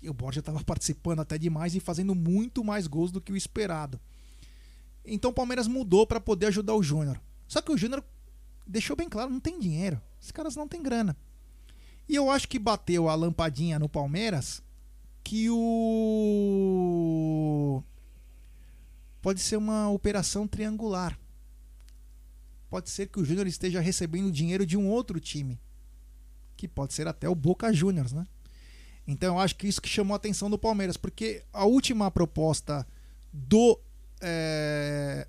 [0.01, 3.37] E o Borja estava participando até demais e fazendo muito mais gols do que o
[3.37, 3.97] esperado.
[5.05, 7.17] Então o Palmeiras mudou para poder ajudar o Júnior.
[7.47, 8.03] Só que o Júnior
[8.67, 10.01] deixou bem claro, não tem dinheiro.
[10.19, 11.15] Os caras não têm grana.
[12.09, 14.61] E eu acho que bateu a lampadinha no Palmeiras
[15.23, 16.61] que o
[19.21, 21.17] pode ser uma operação triangular.
[22.69, 25.57] Pode ser que o Júnior esteja recebendo dinheiro de um outro time,
[26.57, 28.25] que pode ser até o Boca Juniors, né?
[29.07, 32.85] Então eu acho que isso que chamou a atenção do Palmeiras, porque a última proposta
[33.31, 33.79] do
[34.19, 35.27] é,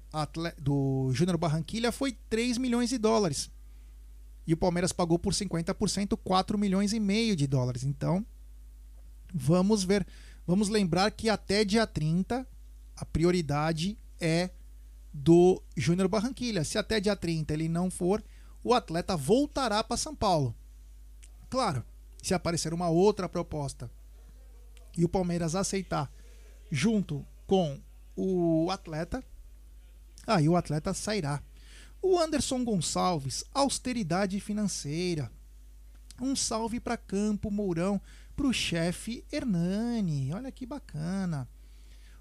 [0.61, 3.51] do Júnior Barranquilha foi 3 milhões de dólares.
[4.47, 7.85] E o Palmeiras pagou por 50% 4 milhões e meio de dólares.
[7.85, 8.25] Então,
[9.33, 10.07] vamos ver.
[10.47, 12.47] Vamos lembrar que até dia 30
[12.97, 14.51] a prioridade é
[15.13, 16.65] do Júnior Barranquilha.
[16.65, 18.25] Se até dia 30 ele não for,
[18.65, 20.55] o atleta voltará para São Paulo.
[21.49, 21.85] Claro,
[22.23, 23.91] se aparecer uma outra proposta
[24.97, 26.13] e o Palmeiras aceitar
[26.71, 27.81] junto com
[28.15, 29.25] o atleta,
[30.27, 31.43] aí o atleta sairá.
[32.03, 35.33] O Anderson Gonçalves, austeridade financeira.
[36.21, 38.01] Um salve para Campo Mourão,
[38.37, 40.33] pro chefe Hernani.
[40.33, 41.49] Olha que bacana.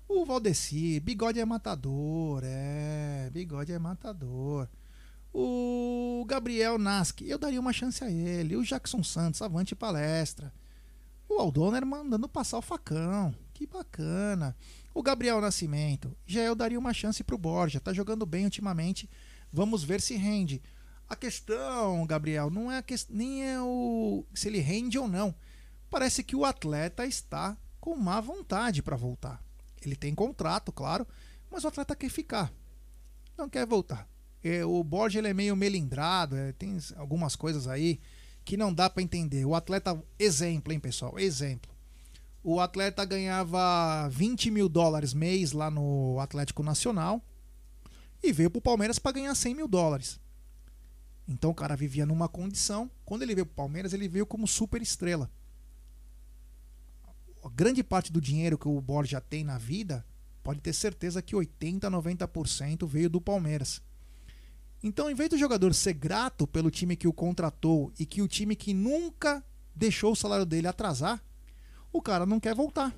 [0.08, 4.70] O Valdeci, bigode é matador, é, bigode é matador.
[5.34, 8.56] O Gabriel Nasky, eu daria uma chance a ele.
[8.56, 10.54] O Jackson Santos, avante palestra.
[11.30, 14.56] O Aldoner mandando passar o facão, que bacana.
[14.94, 19.10] O Gabriel Nascimento, já eu daria uma chance pro Borja, tá jogando bem ultimamente.
[19.52, 20.62] Vamos ver se rende.
[21.08, 25.36] A questão, Gabriel, não é a ques- nem é o se ele rende ou não.
[25.90, 29.42] Parece que o atleta está com má vontade para voltar.
[29.82, 31.08] Ele tem contrato, claro,
[31.50, 32.52] mas o atleta quer ficar.
[33.38, 34.08] Não quer voltar.
[34.48, 38.00] É, o Borja ele é meio melindrado, é, tem algumas coisas aí
[38.46, 39.46] que não dá para entender.
[39.46, 41.20] O atleta, exemplo, hein, pessoal?
[41.20, 41.70] Exemplo.
[42.44, 47.22] O atleta ganhava 20 mil dólares mês lá no Atlético Nacional
[48.24, 50.20] e veio pro Palmeiras para ganhar 100 mil dólares.
[51.28, 52.90] Então o cara vivia numa condição.
[53.04, 55.30] Quando ele veio pro Palmeiras, ele veio como super estrela.
[57.44, 60.06] A grande parte do dinheiro que o Borja tem na vida,
[60.42, 63.82] pode ter certeza que 80, 90% veio do Palmeiras.
[64.84, 68.28] Então, em vez do jogador ser grato pelo time que o contratou e que o
[68.28, 69.44] time que nunca
[69.76, 71.24] deixou o salário dele atrasar,
[71.92, 72.96] o cara não quer voltar.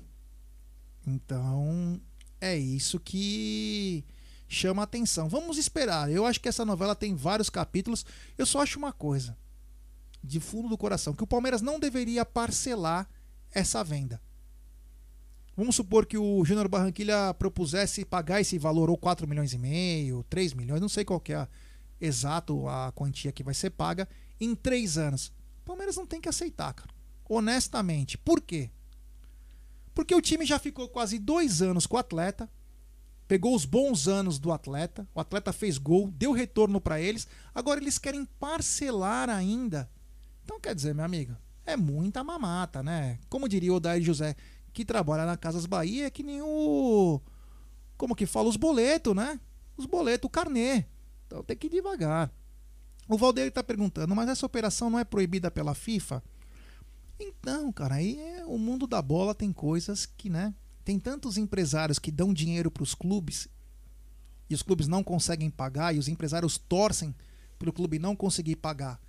[1.06, 2.00] Então,
[2.40, 4.04] é isso que
[4.46, 5.28] chama atenção.
[5.28, 6.10] Vamos esperar.
[6.10, 8.04] Eu acho que essa novela tem vários capítulos.
[8.36, 9.36] Eu só acho uma coisa,
[10.22, 13.08] de fundo do coração, que o Palmeiras não deveria parcelar
[13.52, 14.20] essa venda.
[15.56, 20.24] Vamos supor que o Júnior Barranquilha propusesse pagar esse valor, ou 4 milhões e meio,
[20.28, 21.48] 3 milhões, não sei qual é a,
[22.00, 24.08] exato a quantia que vai ser paga,
[24.40, 25.32] em três anos.
[25.60, 26.90] O Palmeiras não tem que aceitar, cara.
[27.28, 28.16] Honestamente.
[28.18, 28.70] Por quê?
[29.94, 32.50] Porque o time já ficou quase dois anos com o atleta,
[33.28, 37.80] pegou os bons anos do atleta, o atleta fez gol, deu retorno para eles, agora
[37.80, 39.90] eles querem parcelar ainda.
[40.42, 43.18] Então, quer dizer, meu amigo, é muita mamata, né?
[43.28, 44.34] Como diria o Dair José,
[44.72, 47.20] que trabalha na Casas Bahia, é que nem o.
[47.96, 48.48] Como que fala?
[48.48, 49.38] Os boletos, né?
[49.76, 50.86] Os boletos, o carnê.
[51.30, 52.28] Então tem que ir devagar.
[53.08, 56.20] O Valdeir está perguntando, mas essa operação não é proibida pela FIFA?
[57.20, 60.52] Então, cara, aí é, o mundo da bola tem coisas que, né?
[60.84, 63.46] Tem tantos empresários que dão dinheiro para os clubes
[64.48, 67.14] e os clubes não conseguem pagar e os empresários torcem
[67.60, 69.00] para o clube não conseguir pagar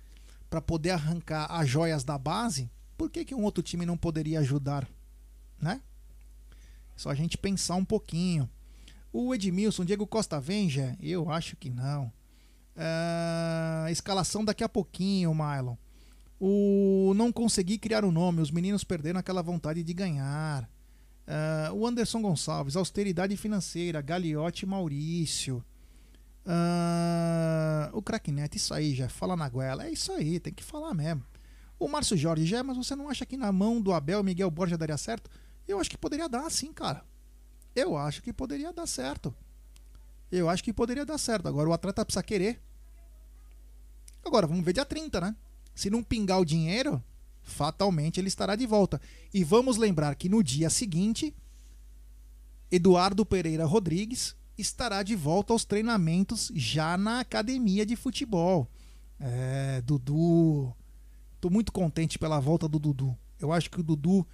[0.48, 2.70] para poder arrancar as joias da base.
[2.96, 4.88] Por que, que um outro time não poderia ajudar,
[5.60, 5.80] né?
[6.94, 8.48] Só a gente pensar um pouquinho.
[9.12, 10.68] O Edmilson, Diego Costa vem?
[11.00, 12.12] Eu acho que não.
[12.74, 15.76] Uh, escalação daqui a pouquinho, Mylon.
[16.40, 20.68] O não consegui criar o um nome, os meninos perderam aquela vontade de ganhar.
[21.28, 25.62] Uh, o Anderson Gonçalves, austeridade financeira, Gagliotti Maurício.
[26.44, 29.86] Uh, o Cracknet, isso aí, já fala na goela.
[29.86, 31.22] É isso aí, tem que falar mesmo.
[31.78, 34.78] O Márcio Jorge, já, mas você não acha que na mão do Abel Miguel Borja
[34.78, 35.30] daria certo?
[35.68, 37.04] Eu acho que poderia dar, sim, cara.
[37.74, 39.34] Eu acho que poderia dar certo.
[40.30, 41.48] Eu acho que poderia dar certo.
[41.48, 42.60] Agora o atleta precisa querer.
[44.24, 45.36] Agora, vamos ver dia 30, né?
[45.74, 47.02] Se não pingar o dinheiro,
[47.42, 49.00] fatalmente ele estará de volta.
[49.32, 51.34] E vamos lembrar que no dia seguinte,
[52.70, 58.70] Eduardo Pereira Rodrigues estará de volta aos treinamentos já na academia de futebol.
[59.18, 60.74] É, Dudu.
[61.40, 63.16] Tô muito contente pela volta do Dudu.
[63.40, 64.26] Eu acho que o Dudu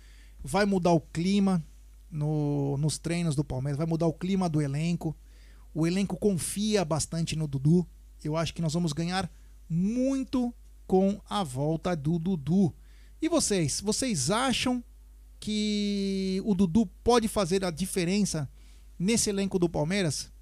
[0.42, 1.64] vai mudar o clima
[2.10, 5.16] no, nos treinos do Palmeiras, vai mudar o clima do elenco.
[5.74, 7.86] O elenco confia bastante no Dudu.
[8.22, 9.30] Eu acho que nós vamos ganhar
[9.68, 10.52] muito
[10.86, 12.74] com a volta do Dudu.
[13.20, 13.80] E vocês?
[13.80, 14.82] Vocês acham
[15.38, 18.48] que o Dudu pode fazer a diferença
[18.98, 20.32] nesse elenco do Palmeiras?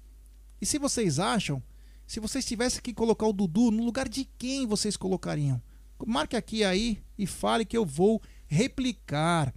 [0.61, 1.61] E se vocês acham,
[2.07, 5.61] se vocês tivessem que colocar o Dudu no lugar de quem vocês colocariam?
[6.05, 9.53] Marque aqui aí e fale que eu vou replicar.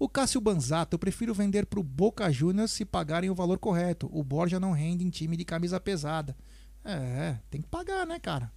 [0.00, 4.08] O Cássio Banzato, eu prefiro vender para o Boca Juniors se pagarem o valor correto.
[4.10, 6.34] O Borja não rende em time de camisa pesada.
[6.82, 8.50] É, tem que pagar, né, cara?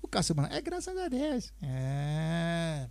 [0.00, 1.52] O Cássio Banzato, é graças a Deus.
[1.60, 2.88] É.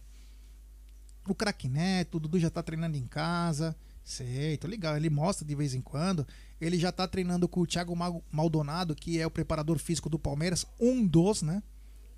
[1.27, 3.75] O craque Neto, o Dudu já tá treinando em casa.
[4.03, 4.97] Sei, tô ligado.
[4.97, 6.27] Ele mostra de vez em quando.
[6.61, 7.95] Ele já tá treinando com o Thiago
[8.31, 11.63] Maldonado, que é o preparador físico do Palmeiras, um dos, né?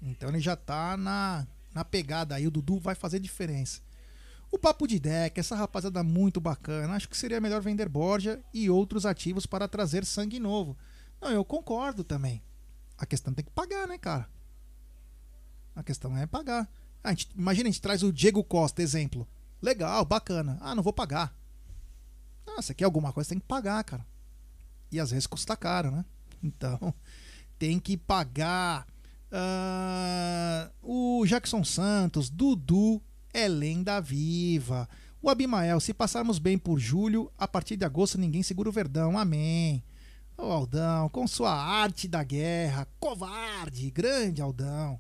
[0.01, 2.45] Então ele já tá na, na pegada aí.
[2.45, 3.79] O Dudu vai fazer diferença.
[4.51, 6.93] O Papo de Deck, essa rapaziada muito bacana.
[6.93, 10.77] Acho que seria melhor vender Borja e outros ativos para trazer sangue novo.
[11.21, 12.43] Não, eu concordo também.
[12.97, 14.29] A questão tem que pagar, né, cara?
[15.73, 16.69] A questão é pagar.
[17.01, 19.25] Ah, a gente, imagina, a gente traz o Diego Costa, exemplo.
[19.61, 20.57] Legal, bacana.
[20.59, 21.33] Ah, não vou pagar.
[22.45, 24.05] Ah, você quer alguma coisa, tem que pagar, cara.
[24.91, 26.05] E às vezes custa caro, né?
[26.43, 26.91] Então,
[27.59, 28.87] tem que pagar.
[29.31, 30.71] Uh,
[31.21, 32.99] o Jackson Santos, Dudu,
[33.33, 34.87] é lenda viva.
[35.21, 39.17] O Abimael, se passarmos bem por julho, a partir de agosto ninguém segura o Verdão.
[39.17, 39.83] Amém.
[40.37, 44.99] O Aldão, com sua arte da guerra, covarde, grande Aldão.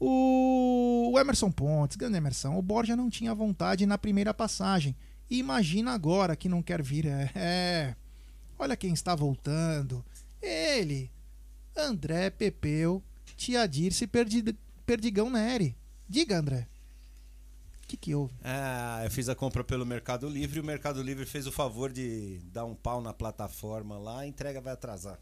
[0.00, 2.56] O Emerson Pontes, grande Emerson.
[2.56, 4.96] O Borja não tinha vontade na primeira passagem.
[5.30, 7.06] Imagina agora que não quer vir.
[7.06, 7.96] É, é.
[8.58, 10.04] Olha quem está voltando.
[10.40, 11.10] Ele,
[11.76, 13.02] André Pepeu,
[13.36, 14.08] Tia Dirce
[14.86, 15.76] Perdigão Neri.
[16.08, 16.71] Diga, André
[17.92, 18.34] que, que houve?
[18.42, 21.92] Ah, eu fiz a compra pelo Mercado Livre e o Mercado Livre fez o favor
[21.92, 25.18] de dar um pau na plataforma lá, a entrega vai atrasar.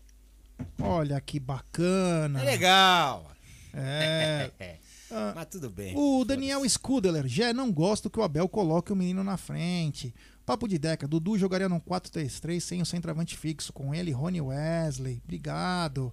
[0.80, 2.40] Olha que bacana.
[2.40, 3.30] É legal.
[3.74, 4.50] É.
[4.58, 4.78] É.
[5.34, 5.94] Mas tudo bem.
[5.96, 10.14] O Daniel Scudeler, já não gosto que o Abel coloque o menino na frente.
[10.46, 15.20] Papo de Deca, Dudu jogaria num 4-3-3 sem o centroavante fixo, com ele, Rony Wesley.
[15.24, 16.12] Obrigado.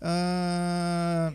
[0.00, 1.32] Ah,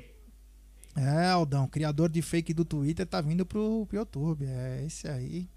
[0.99, 4.47] É, Aldão, criador de fake do Twitter, tá vindo pro, pro YouTube.
[4.47, 5.47] É esse aí.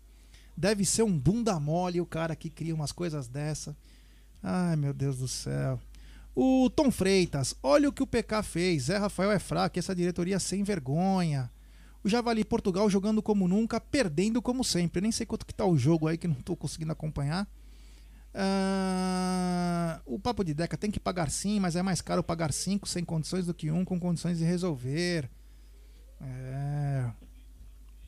[0.55, 3.75] Deve ser um bunda mole o cara que cria umas coisas dessa.
[4.43, 5.81] Ai, meu Deus do céu.
[6.37, 8.85] O Tom Freitas, olha o que o PK fez.
[8.85, 11.51] Zé Rafael é fraco, essa diretoria sem vergonha.
[12.05, 14.99] O Javali Portugal jogando como nunca, perdendo como sempre.
[14.99, 17.49] Eu nem sei quanto que tá o jogo aí que não tô conseguindo acompanhar.
[18.33, 22.89] Ah, o Papo de Deca tem que pagar sim, mas é mais caro pagar cinco
[22.89, 25.29] sem condições do que um com condições de resolver.
[26.21, 27.11] É.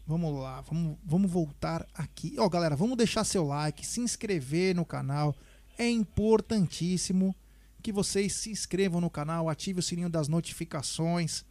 [0.06, 2.34] Vamos lá, vamos, vamos voltar aqui.
[2.38, 5.34] Ó, galera, vamos deixar seu like, se inscrever no canal.
[5.78, 7.34] É importantíssimo
[7.82, 11.44] que vocês se inscrevam no canal, ative o sininho das notificações.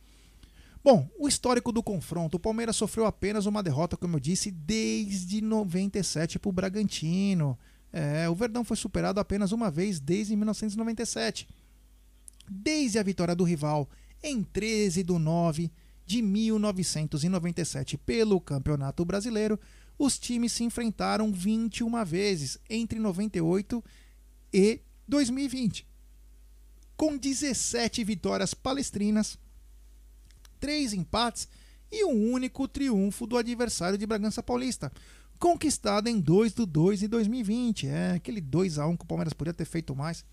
[0.83, 2.37] Bom, o histórico do confronto.
[2.37, 7.57] O Palmeiras sofreu apenas uma derrota, como eu disse, desde 97 para o Bragantino.
[7.91, 11.47] É, o Verdão foi superado apenas uma vez desde 1997.
[12.49, 13.89] Desde a vitória do rival
[14.23, 15.71] em 13 de 9
[16.05, 19.59] de 1997 pelo Campeonato Brasileiro,
[19.97, 23.83] os times se enfrentaram 21 vezes entre 98
[24.53, 25.87] e 2020,
[26.97, 29.37] com 17 vitórias palestrinas,
[30.59, 31.47] 3 empates
[31.91, 34.91] e um único triunfo do adversário de Bragança Paulista,
[35.41, 37.87] conquistado em 2 do 2 de 2020.
[37.87, 40.23] É aquele 2 a 1 que o Palmeiras poderia ter feito mais.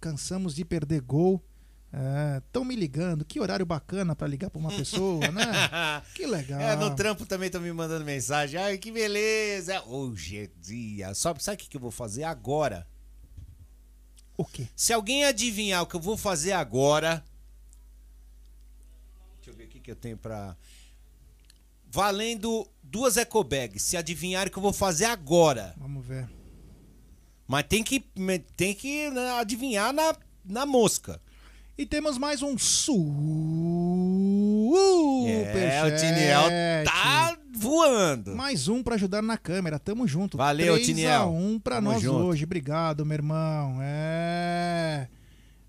[0.00, 1.44] Cansamos de perder gol.
[2.38, 3.24] Estão me ligando.
[3.24, 5.44] Que horário bacana para ligar para uma pessoa, né?
[6.14, 6.60] Que legal.
[6.60, 8.58] É, no trampo também estão me mandando mensagem.
[8.58, 9.82] Ai, que beleza.
[9.86, 11.12] Hoje é dia.
[11.14, 12.86] Só, sabe o que que eu vou fazer agora?
[14.36, 14.68] O quê?
[14.76, 17.24] Se alguém adivinhar o que eu vou fazer agora.
[19.36, 20.56] Deixa eu ver o que, que eu tenho pra.
[21.90, 23.82] Valendo duas ecobags.
[23.82, 25.74] Se adivinhar o que eu vou fazer agora.
[25.76, 26.28] Vamos ver.
[27.44, 27.98] Mas tem que,
[28.56, 30.14] tem que né, adivinhar na,
[30.44, 31.20] na mosca.
[31.76, 32.56] E temos mais um
[35.28, 35.96] É, o.
[35.96, 36.42] Tiniel
[36.84, 38.36] tá voando.
[38.36, 39.80] Mais um pra ajudar na câmera.
[39.80, 40.36] Tamo junto.
[40.36, 41.22] Valeu, 3 Tiniel.
[41.22, 42.24] a 1 pra Tamo nós junto.
[42.26, 42.44] hoje.
[42.44, 43.78] Obrigado, meu irmão.
[43.82, 45.08] É.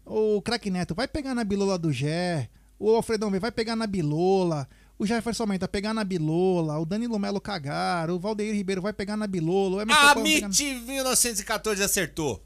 [0.06, 2.50] O Crack Neto vai pegar na bilola do Gé.
[2.78, 4.70] O Alfredão vai pegar na bilola.
[4.98, 6.80] O Jefferson Menta pegar na bilola.
[6.80, 8.10] O Danilo Melo cagar.
[8.10, 9.78] O Valdeir Ribeiro vai pegar na bilola.
[9.78, 12.44] O Emerson A pegar MIT 1914 acertou.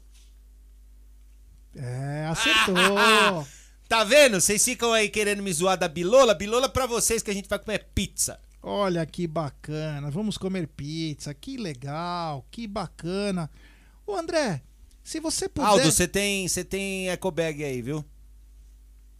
[1.74, 3.46] É, acertou.
[3.90, 4.40] Tá vendo?
[4.40, 6.32] Vocês ficam aí querendo me zoar da bilola.
[6.32, 8.38] Bilola pra vocês que a gente vai comer pizza.
[8.62, 13.50] Olha que bacana, vamos comer pizza, que legal, que bacana.
[14.06, 14.62] Ô André,
[15.02, 15.66] se você puder...
[15.66, 18.04] Aldo, você tem, você tem ecobag aí, viu?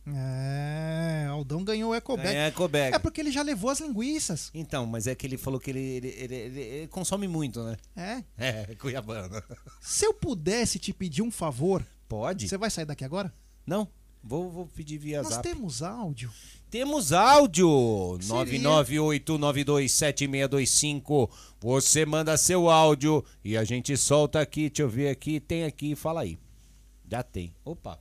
[0.06, 2.26] É, Aldão ganhou o Ecobag.
[2.28, 2.94] Tem ecobag.
[2.94, 4.50] É porque ele já levou as linguiças.
[4.54, 7.76] Então, mas é que ele falou que ele, ele, ele- ele- consome muito, né?
[7.96, 8.24] É.
[8.38, 9.42] É, Cuiabana.
[9.80, 12.48] Se eu pudesse te pedir um favor, Pode?
[12.48, 13.32] você vai sair daqui agora?
[13.66, 13.86] Não,
[14.22, 15.42] vou, vou pedir via Nós zap.
[15.48, 16.30] temos áudio.
[16.70, 18.18] Temos áudio!
[18.22, 18.60] Seria?
[18.60, 21.28] 998927625.
[21.60, 24.68] Você manda seu áudio e a gente solta aqui.
[24.68, 25.40] Deixa eu ver aqui.
[25.40, 26.38] Tem aqui, fala aí.
[27.10, 27.52] Já tem.
[27.64, 27.98] Opa.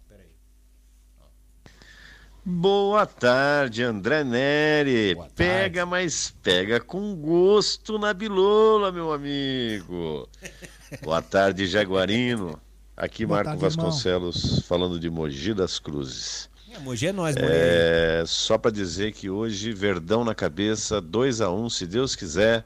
[2.52, 5.14] Boa tarde, André Neri.
[5.14, 5.36] Boa tarde.
[5.36, 10.28] pega, mas pega com gosto na bilola, meu amigo.
[11.04, 12.60] Boa tarde, Jaguarino.
[12.98, 13.86] Aqui Boa Marco tarde, irmão.
[13.86, 16.50] Vasconcelos falando de Mogi das Cruzes.
[16.72, 17.36] É, Mogi é nós.
[17.38, 22.66] É, só para dizer que hoje Verdão na cabeça, 2 a 1, se Deus quiser.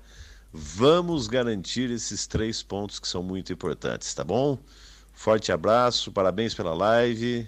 [0.54, 4.58] Vamos garantir esses três pontos que são muito importantes, tá bom?
[5.14, 7.46] Forte abraço, parabéns pela live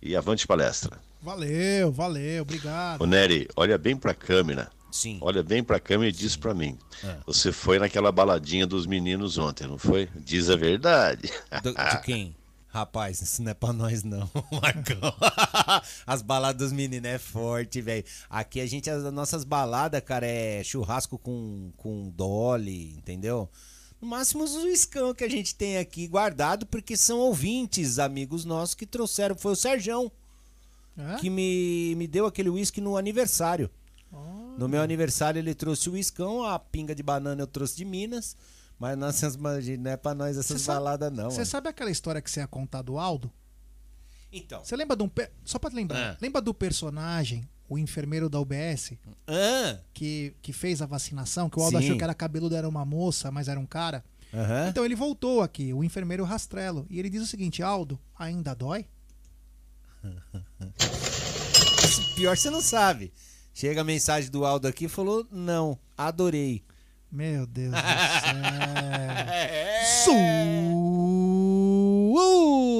[0.00, 1.00] e avante palestra.
[1.24, 3.00] Valeu, valeu, obrigado.
[3.00, 4.70] Ô Nery, olha bem pra câmera.
[4.92, 5.18] Sim.
[5.22, 6.78] Olha bem pra câmera e diz pra mim.
[7.26, 10.08] Você foi naquela baladinha dos meninos ontem, não foi?
[10.14, 11.32] Diz a verdade.
[11.62, 12.36] Do- de quem?
[12.68, 14.28] Rapaz, isso não é pra nós não,
[14.60, 15.14] Marcão.
[16.06, 18.04] As baladas dos meninos é forte, velho.
[18.28, 23.48] Aqui a gente, as nossas baladas, cara, é churrasco com, com dolly, entendeu?
[24.00, 28.74] No máximo os uiscão que a gente tem aqui guardado, porque são ouvintes, amigos nossos,
[28.74, 29.34] que trouxeram.
[29.36, 30.10] Foi o Serjão
[30.96, 31.16] É?
[31.16, 33.70] que me, me deu aquele uísque no aniversário.
[34.56, 38.36] No meu aniversário ele trouxe o uiscão, a pinga de banana eu trouxe de Minas.
[38.78, 41.30] Mas nossas, não é pra nós essas sabe- baladas não.
[41.30, 41.46] Você mano.
[41.46, 43.32] sabe aquela história que você ia contar do Aldo?
[44.32, 44.64] Então.
[44.64, 45.10] Você lembra de um.
[45.44, 45.98] Só pra lembrar.
[45.98, 46.16] É.
[46.20, 48.92] Lembra do personagem o enfermeiro da UBS,
[49.26, 51.84] Ah, que, que fez a vacinação, que o Aldo Sim.
[51.84, 54.04] achou que era cabeludo, era uma moça, mas era um cara.
[54.32, 54.68] aham.
[54.68, 58.86] Então ele voltou aqui, o enfermeiro Rastrelo, e ele diz o seguinte: Aldo, ainda dói?
[62.16, 63.12] Pior você não sabe.
[63.52, 66.64] Chega a mensagem do Aldo aqui e falou: não, adorei.
[67.10, 67.84] Meu Deus do céu.
[69.32, 69.84] É.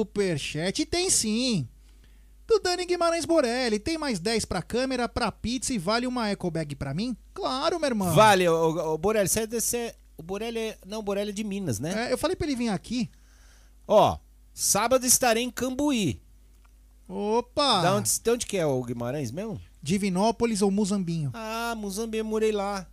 [0.05, 1.67] Superchat tem sim.
[2.47, 3.79] Do Dani Guimarães Borelli.
[3.79, 7.15] Tem mais 10 pra câmera, pra pizza e vale uma eco bag pra mim?
[7.33, 8.13] Claro, meu irmão.
[8.13, 9.95] Vale, o, o Borelli, você é desse.
[10.17, 10.77] O Borelli é.
[10.85, 12.07] Não, o Borelli é de Minas, né?
[12.09, 13.09] É, eu falei pra ele vir aqui.
[13.87, 14.17] Ó,
[14.53, 16.21] sábado estarei em Cambuí.
[17.07, 17.81] Opa!
[17.81, 19.61] Da onde, de onde que é o Guimarães mesmo?
[19.81, 21.31] Divinópolis ou Muzambinho?
[21.33, 22.87] Ah, Muzambique, eu morei lá.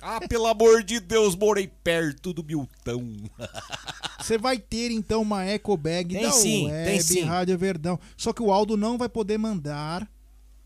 [0.00, 3.02] Ah, pelo amor de Deus, morei perto do Miltão.
[4.20, 7.22] Você vai ter então uma eco bag Tem da sim, Web tem sim.
[7.22, 7.98] Rádio Verdão.
[8.16, 10.08] Só que o Aldo não vai poder mandar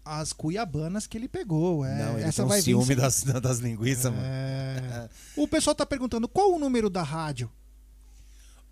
[0.04, 1.84] as cuiabanas que ele pegou.
[1.84, 4.24] É, não, ele essa um vai vir ciúme das, das linguiças, mano.
[4.24, 5.08] É.
[5.36, 7.50] O pessoal tá perguntando qual o número da rádio?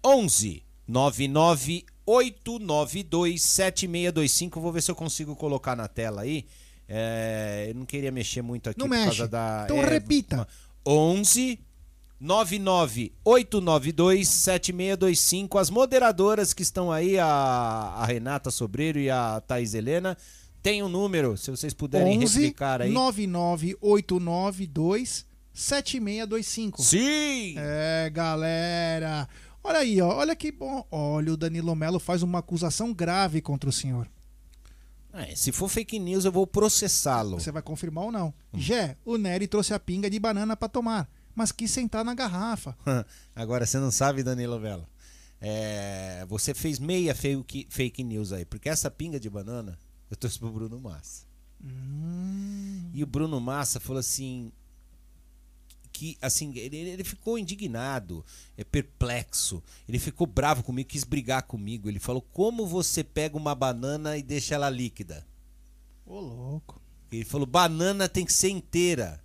[0.05, 4.60] 11 99 892 7625.
[4.60, 6.46] Vou ver se eu consigo colocar na tela aí.
[6.88, 9.18] É, eu não queria mexer muito aqui Não por mexe.
[9.18, 9.62] causa da.
[9.64, 10.46] Então é, repita.
[10.84, 11.60] 11
[12.18, 15.56] 99 892 7625.
[15.56, 20.16] As moderadoras que estão aí, a, a Renata Sobreiro e a Thaís Helena,
[20.62, 22.90] tem um número, se vocês puderem 11 replicar aí.
[22.90, 26.82] 99892 7625.
[26.82, 27.54] Sim!
[27.56, 29.28] É, galera.
[29.62, 30.16] Olha aí, ó.
[30.16, 30.86] Olha que bom.
[30.90, 34.08] Olha, o Danilo Melo faz uma acusação grave contra o senhor.
[35.12, 37.40] É, se for fake news, eu vou processá-lo.
[37.40, 38.28] Você vai confirmar ou não?
[38.52, 38.58] Hum.
[38.60, 42.76] Jé, o Nery trouxe a pinga de banana pra tomar, mas quis sentar na garrafa.
[43.34, 44.88] Agora, você não sabe, Danilo Vela.
[45.40, 49.76] É, você fez meia fake, fake news aí, porque essa pinga de banana
[50.10, 51.24] eu trouxe pro Bruno Massa.
[51.62, 54.52] Hum, E o Bruno Massa falou assim.
[56.01, 58.24] Que assim, ele, ele ficou indignado,
[58.56, 59.62] é perplexo.
[59.86, 61.90] Ele ficou bravo comigo, quis brigar comigo.
[61.90, 65.27] Ele falou: Como você pega uma banana e deixa ela líquida?
[66.06, 66.81] ô louco.
[67.12, 69.22] Ele falou: Banana tem que ser inteira.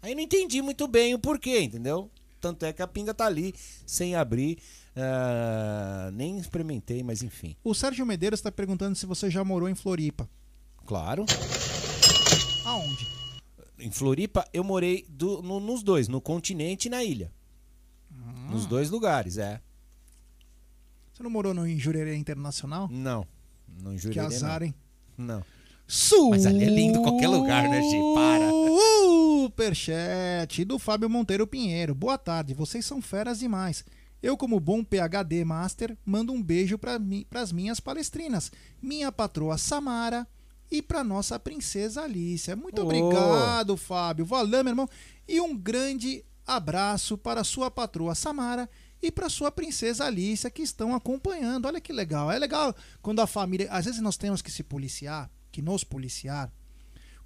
[0.00, 2.08] Aí não entendi muito bem o porquê, entendeu?
[2.40, 3.52] Tanto é que a pinga tá ali,
[3.84, 4.58] sem abrir.
[4.94, 7.56] ah, nem experimentei, mas enfim.
[7.64, 10.30] O Sérgio Medeiros tá perguntando se você já morou em Floripa.
[10.86, 11.26] Claro.
[12.64, 13.21] Aonde?
[13.84, 17.32] Em Floripa, eu morei do- no- nos dois, no continente e na ilha.
[18.50, 19.60] Nos dois lugares, é.
[21.12, 22.88] Você não morou no Jurerê Internacional?
[22.90, 23.26] Não.
[23.82, 24.12] Não jurei.
[24.12, 24.74] que azar, hein?
[25.16, 25.42] Não.
[25.86, 27.96] Su Mas ali é lindo qualquer lugar, né, Gi?
[28.14, 28.50] Para.
[29.42, 31.94] Superchat do Fábio Monteiro Pinheiro.
[31.94, 33.84] Boa tarde, vocês são feras demais.
[34.22, 39.58] Eu, como bom PHD Master, mando um beijo para mi as minhas palestrinas, minha patroa
[39.58, 40.26] Samara
[40.72, 42.56] e para nossa princesa Alicia.
[42.56, 42.84] Muito Oh.
[42.84, 44.24] obrigado, Fábio.
[44.24, 44.88] Valeu, meu irmão.
[45.28, 48.68] E um grande abraço para sua patroa Samara
[49.02, 51.66] e para sua princesa Alicia que estão acompanhando.
[51.66, 52.32] Olha que legal.
[52.32, 53.68] É legal quando a família.
[53.70, 56.50] Às vezes nós temos que se policiar, que nos policiar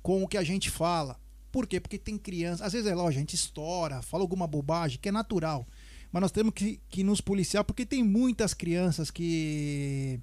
[0.03, 1.17] com o que a gente fala.
[1.53, 1.79] Por quê?
[1.81, 2.65] Porque tem criança.
[2.65, 5.67] Às vezes é lógico, a gente estoura, fala alguma bobagem, que é natural.
[6.13, 10.21] Mas nós temos que, que nos policiar porque tem muitas crianças que.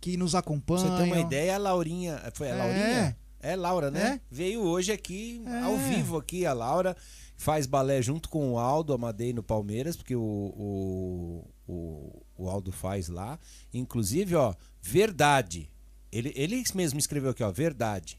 [0.00, 0.88] Que nos Pra acompanham.
[0.96, 2.22] você ter uma ideia, a Laurinha.
[2.34, 2.56] Foi a É.
[2.56, 3.16] Laurinha?
[3.40, 4.14] É Laura, né?
[4.14, 4.20] É.
[4.30, 5.60] Veio hoje aqui, É.
[5.60, 6.96] ao vivo aqui, a Laura.
[7.36, 12.72] Faz balé junto com o Aldo Amadei no Palmeiras, porque o, o, o, o Aldo
[12.72, 13.38] faz lá.
[13.74, 15.70] Inclusive, ó, verdade.
[16.10, 18.18] Ele, ele mesmo escreveu aqui, ó, verdade.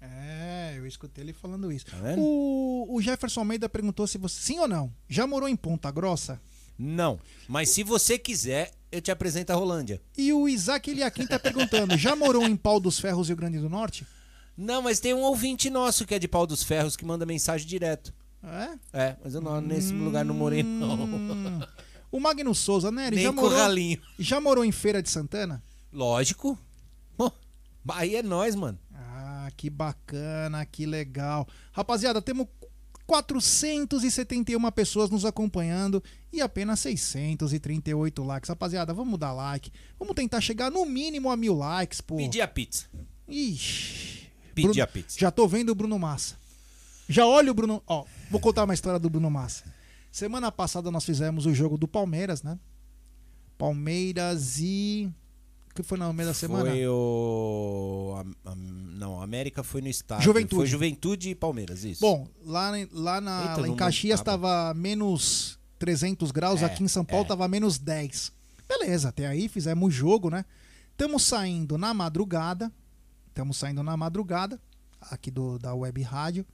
[0.00, 1.86] É, eu escutei ele falando isso.
[1.86, 1.96] Tá?
[2.18, 4.40] O, o Jefferson Almeida perguntou se você.
[4.40, 4.92] Sim ou não?
[5.08, 6.40] Já morou em Ponta Grossa?
[6.78, 7.18] Não.
[7.48, 10.00] Mas se você quiser, eu te apresento a Rolândia.
[10.16, 13.68] E o Isaac Eliakim tá perguntando: já morou em Pau dos Ferros, Rio Grande do
[13.68, 14.06] Norte?
[14.56, 17.66] Não, mas tem um ouvinte nosso que é de Pau dos Ferros que manda mensagem
[17.66, 18.12] direto.
[18.42, 18.78] É?
[18.92, 21.04] É, mas eu não, nesse lugar não morei, não.
[21.04, 21.60] Hum.
[22.10, 23.08] O Magno Souza, né?
[23.08, 24.00] Ele Nem já morou, Corralinho.
[24.18, 25.62] já morou em Feira de Santana?
[25.92, 26.58] Lógico.
[27.90, 28.78] Aí é nós, mano.
[28.94, 31.46] Ah, que bacana, que legal.
[31.72, 32.46] Rapaziada, temos
[33.08, 36.02] 471 pessoas nos acompanhando
[36.32, 38.48] e apenas 638 likes.
[38.48, 39.72] Rapaziada, vamos dar like.
[39.98, 42.16] Vamos tentar chegar no mínimo a mil likes, pô.
[42.16, 42.84] Pedir a pizza.
[43.26, 44.28] Ixi.
[44.54, 45.18] Pedir Bruno- a pizza.
[45.18, 46.36] Já tô vendo o Bruno Massa.
[47.08, 47.82] Já olha o Bruno.
[47.86, 49.64] Ó, vou contar uma história do Bruno Massa.
[50.12, 52.58] Semana passada nós fizemos o jogo do Palmeiras, né?
[53.56, 55.10] Palmeiras e.
[55.78, 56.68] Que foi no meio da semana?
[56.70, 58.14] Foi o.
[58.44, 60.24] a- a- não, América foi no estádio.
[60.24, 60.56] Juventude.
[60.56, 62.00] Foi Juventude e Palmeiras, isso.
[62.00, 66.82] Bom, lá, em- lá, na, Eita, lá em Caxias estava menos 300 graus, É, aqui
[66.82, 67.28] em São Paulo é.
[67.28, 68.32] tava menos 10.
[68.68, 70.44] Beleza, até aí fizemos jogo, né?
[70.90, 72.72] Estamos saindo na madrugada,
[73.28, 74.60] estamos saindo na madrugada,
[75.00, 76.44] aqui do, da web rádio.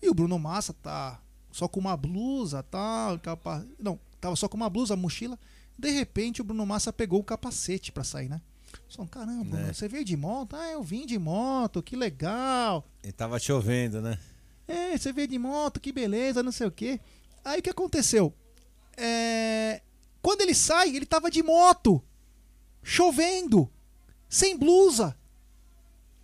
[0.00, 1.20] E o Bruno Massa tá
[1.50, 3.66] só com uma blusa, tal, capa...
[3.76, 5.36] não, tava só com uma blusa, mochila.
[5.78, 8.40] De repente o Bruno Massa pegou o capacete para sair, né?
[8.88, 9.72] Só, caramba, Né.
[9.72, 10.54] você veio de moto?
[10.56, 12.86] Ah, eu vim de moto, que legal.
[13.02, 14.18] E tava chovendo, né?
[14.68, 17.00] É, você veio de moto, que beleza, não sei o quê.
[17.44, 18.32] Aí o que aconteceu?
[18.96, 19.80] É,
[20.22, 22.02] Quando ele sai, ele tava de moto,
[22.82, 23.70] chovendo,
[24.28, 25.16] sem blusa.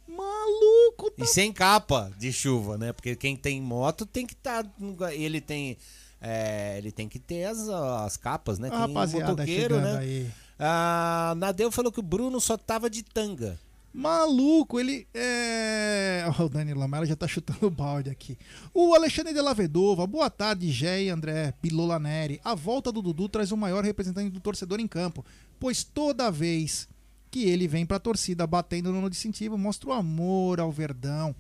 [0.09, 2.93] Maluco, tá E sem capa de chuva, né?
[2.93, 4.65] Porque quem tem moto tem que estar.
[5.13, 5.79] ele tem.
[6.25, 8.69] É, ele tem que ter as, as capas, né?
[8.69, 9.99] É rapaziada motoqueiro, chegando né?
[9.99, 10.31] aí.
[10.57, 13.59] A Nadeu falou que o Bruno só tava de tanga.
[13.93, 16.25] Maluco, ele é.
[16.39, 18.39] Ó, o Dani Lamela já tá chutando o balde aqui.
[18.73, 22.41] O Alexandre de la Vedova, boa tarde, Gé e André Pilola Neri.
[22.45, 25.25] A volta do Dudu traz o maior representante do torcedor em campo,
[25.59, 26.89] pois toda vez
[27.33, 31.35] que ele vem pra torcida batendo no distintivo, mostra o amor ao Verdão.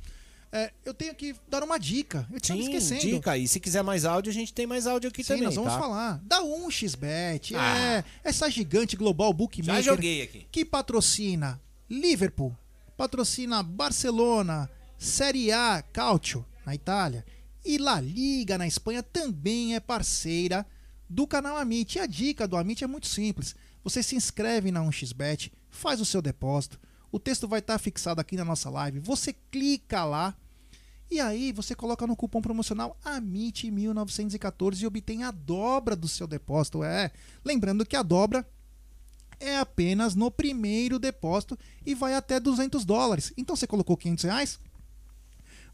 [0.55, 2.29] É, eu tenho que dar uma dica.
[2.31, 3.01] Eu tinha esquecendo.
[3.01, 3.39] dica.
[3.39, 5.45] E se quiser mais áudio, a gente tem mais áudio aqui Sim, também.
[5.45, 5.79] nós vamos tá?
[5.79, 6.21] falar.
[6.25, 7.79] Da 1xBet, Ah.
[7.79, 10.47] é essa gigante global bookmaker Já joguei aqui.
[10.53, 11.59] que patrocina
[11.89, 12.55] Liverpool,
[12.97, 14.69] patrocina Barcelona,
[14.99, 17.25] Série A Calcio na Itália
[17.65, 20.67] e La Liga na Espanha também é parceira
[21.09, 21.97] do canal Amit.
[21.97, 23.55] E a dica do Amit é muito simples.
[23.83, 26.79] Você se inscreve na 1xBet, faz o seu depósito,
[27.11, 30.37] o texto vai estar fixado aqui na nossa live, você clica lá
[31.13, 36.83] e aí você coloca no cupom promocional AMIT1914 e obtém a dobra do seu depósito.
[36.83, 37.11] É,
[37.45, 38.49] lembrando que a dobra
[39.39, 43.31] é apenas no primeiro depósito e vai até 200 dólares.
[43.37, 44.61] Então você colocou 500 reais,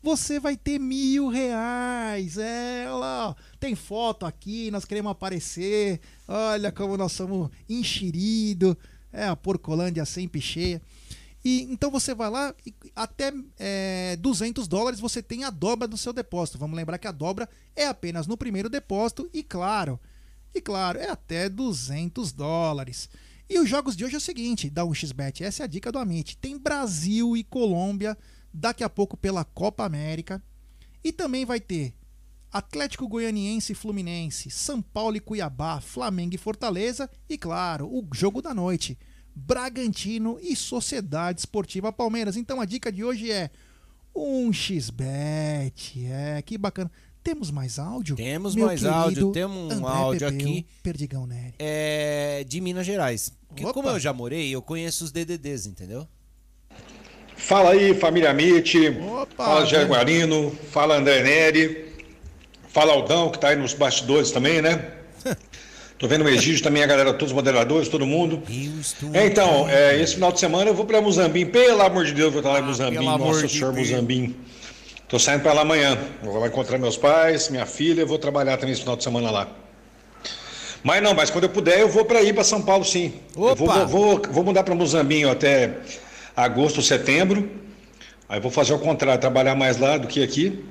[0.02, 2.36] você vai ter mil reais.
[2.36, 6.00] É, olha lá, tem foto aqui, nós queremos aparecer.
[6.26, 8.76] Olha como nós somos enxerido.
[9.12, 10.82] É a Porcolândia sempre cheia.
[11.48, 15.96] E então você vai lá e até é, 200 dólares você tem a dobra do
[15.96, 16.58] seu depósito.
[16.58, 19.98] Vamos lembrar que a dobra é apenas no primeiro depósito e claro,
[20.54, 23.08] e claro, é até 200 dólares.
[23.48, 25.98] E os jogos de hoje é o seguinte, da 1xBet, essa é a dica do
[25.98, 26.36] Amit.
[26.36, 28.14] Tem Brasil e Colômbia
[28.52, 30.42] daqui a pouco pela Copa América.
[31.02, 31.94] E também vai ter
[32.52, 38.42] Atlético Goianiense e Fluminense, São Paulo e Cuiabá, Flamengo e Fortaleza e claro, o jogo
[38.42, 38.98] da noite,
[39.38, 42.36] Bragantino e Sociedade Esportiva Palmeiras.
[42.36, 43.50] Então a dica de hoje é
[44.14, 46.06] um xbet.
[46.06, 46.90] É, que bacana.
[47.22, 48.16] Temos mais áudio?
[48.16, 50.66] Temos Meu mais áudio, temos um André áudio Pepeu, aqui.
[50.82, 51.54] Perdigão Nery.
[51.58, 53.32] É de Minas Gerais.
[53.46, 53.74] Porque Opa.
[53.74, 56.06] como eu já morei, eu conheço os DDDs, entendeu?
[57.36, 58.76] Fala aí, família Amit.
[58.88, 59.86] Opa, Fala Jair.
[59.86, 60.50] Guarino.
[60.70, 61.94] Fala André Neri.
[62.68, 64.97] Fala Aldão, que tá aí nos bastidores também, né?
[65.98, 68.40] Tô vendo o Egídio também, a galera, todos os moderadores, todo mundo.
[69.12, 71.44] É, então, é, esse final de semana eu vou pra Muzambim.
[71.46, 72.96] Pelo amor de Deus, eu vou estar lá em Ah, Muzambim.
[73.08, 73.90] amor Nossa de Senhor, Deus.
[73.90, 74.36] Muzambim.
[75.08, 75.98] Tô saindo pra lá amanhã.
[76.22, 79.48] Vou lá encontrar meus pais, minha filha, vou trabalhar também esse final de semana lá.
[80.84, 83.14] Mas não, mas quando eu puder, eu vou para ir para São Paulo, sim.
[83.36, 83.84] Eu vou, Opa!
[83.84, 85.78] vou, vou, vou mudar para Muzambinho até
[86.36, 87.50] agosto, setembro.
[88.28, 90.64] Aí vou fazer o contrário, trabalhar mais lá do que aqui.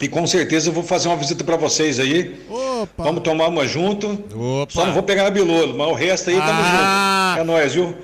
[0.00, 2.44] E com certeza eu vou fazer uma visita para vocês aí.
[2.48, 3.04] Opa!
[3.04, 4.08] Vamos tomar uma junto.
[4.34, 4.72] Opa!
[4.72, 7.34] Só não vou pegar na Bilolo, mas o resto aí tamo Ah!
[7.36, 7.40] junto.
[7.42, 7.96] É nóis, viu?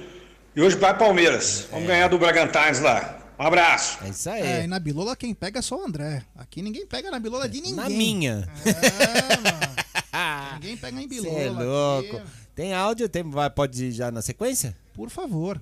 [0.54, 1.66] E hoje vai Palmeiras.
[1.70, 3.18] Vamos ganhar do Bragantines lá.
[3.38, 3.98] Um abraço.
[4.04, 4.42] É isso aí.
[4.42, 6.22] É, e na Bilola quem pega é só o André.
[6.36, 7.74] Aqui ninguém pega na Bilola de ninguém.
[7.74, 8.48] Na minha.
[8.64, 10.54] É, mano.
[10.60, 11.40] ninguém pega em Você Bilola.
[11.40, 12.16] é louco.
[12.18, 12.26] aqui.
[12.54, 13.08] Tem áudio?
[13.08, 14.76] Tem, vai, pode ir já na sequência?
[14.92, 15.60] Por favor.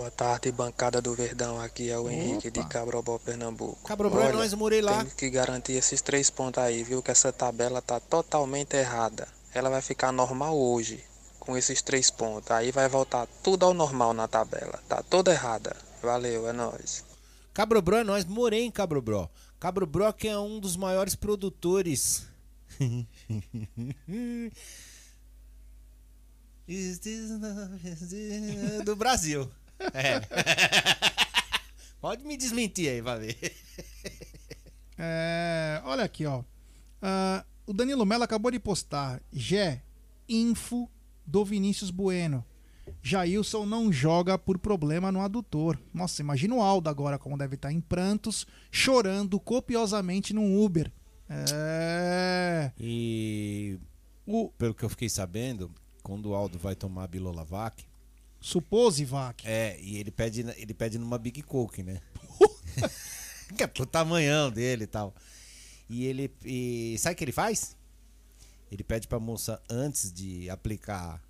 [0.00, 1.60] Boa tarde, bancada do Verdão.
[1.60, 2.62] Aqui é o Henrique Opa.
[2.62, 3.86] de Cabrobó, Pernambuco.
[3.86, 5.04] Cabrobó é nós, lá.
[5.04, 7.02] Tem que garantir esses três pontos aí, viu?
[7.02, 9.28] Que essa tabela tá totalmente errada.
[9.52, 11.04] Ela vai ficar normal hoje,
[11.38, 12.50] com esses três pontos.
[12.50, 14.82] Aí vai voltar tudo ao normal na tabela.
[14.88, 15.76] Tá toda errada.
[16.02, 17.04] Valeu, é nóis.
[17.52, 19.28] Cabrobró é nós, morei em Cabrobró.
[19.58, 22.26] Cabrobró que é um dos maiores produtores.
[28.84, 29.50] Do Brasil.
[29.94, 30.20] É.
[32.00, 33.56] Pode me desmentir aí, vai ver.
[34.98, 36.42] É, olha aqui, ó.
[37.00, 39.22] Ah, o Danilo Mello acabou de postar.
[39.32, 39.82] Gé,
[40.28, 40.90] info
[41.26, 42.44] do Vinícius Bueno.
[43.02, 45.78] Jailson não joga por problema no adutor.
[45.94, 50.92] Nossa, imagina o Aldo agora como deve estar em prantos, chorando copiosamente num Uber.
[51.28, 52.72] É.
[52.78, 53.78] E
[54.26, 55.70] O pelo que eu fiquei sabendo,
[56.02, 57.06] quando o Aldo vai tomar a
[58.40, 59.42] Bilolavac, Suposivac.
[59.46, 62.00] é, e ele pede, ele pede numa Big Coke, né?
[63.56, 65.14] que é pro tamanhão dele e tal.
[65.88, 66.32] E ele.
[66.44, 67.76] E sabe o que ele faz?
[68.70, 71.20] Ele pede pra moça, antes de aplicar.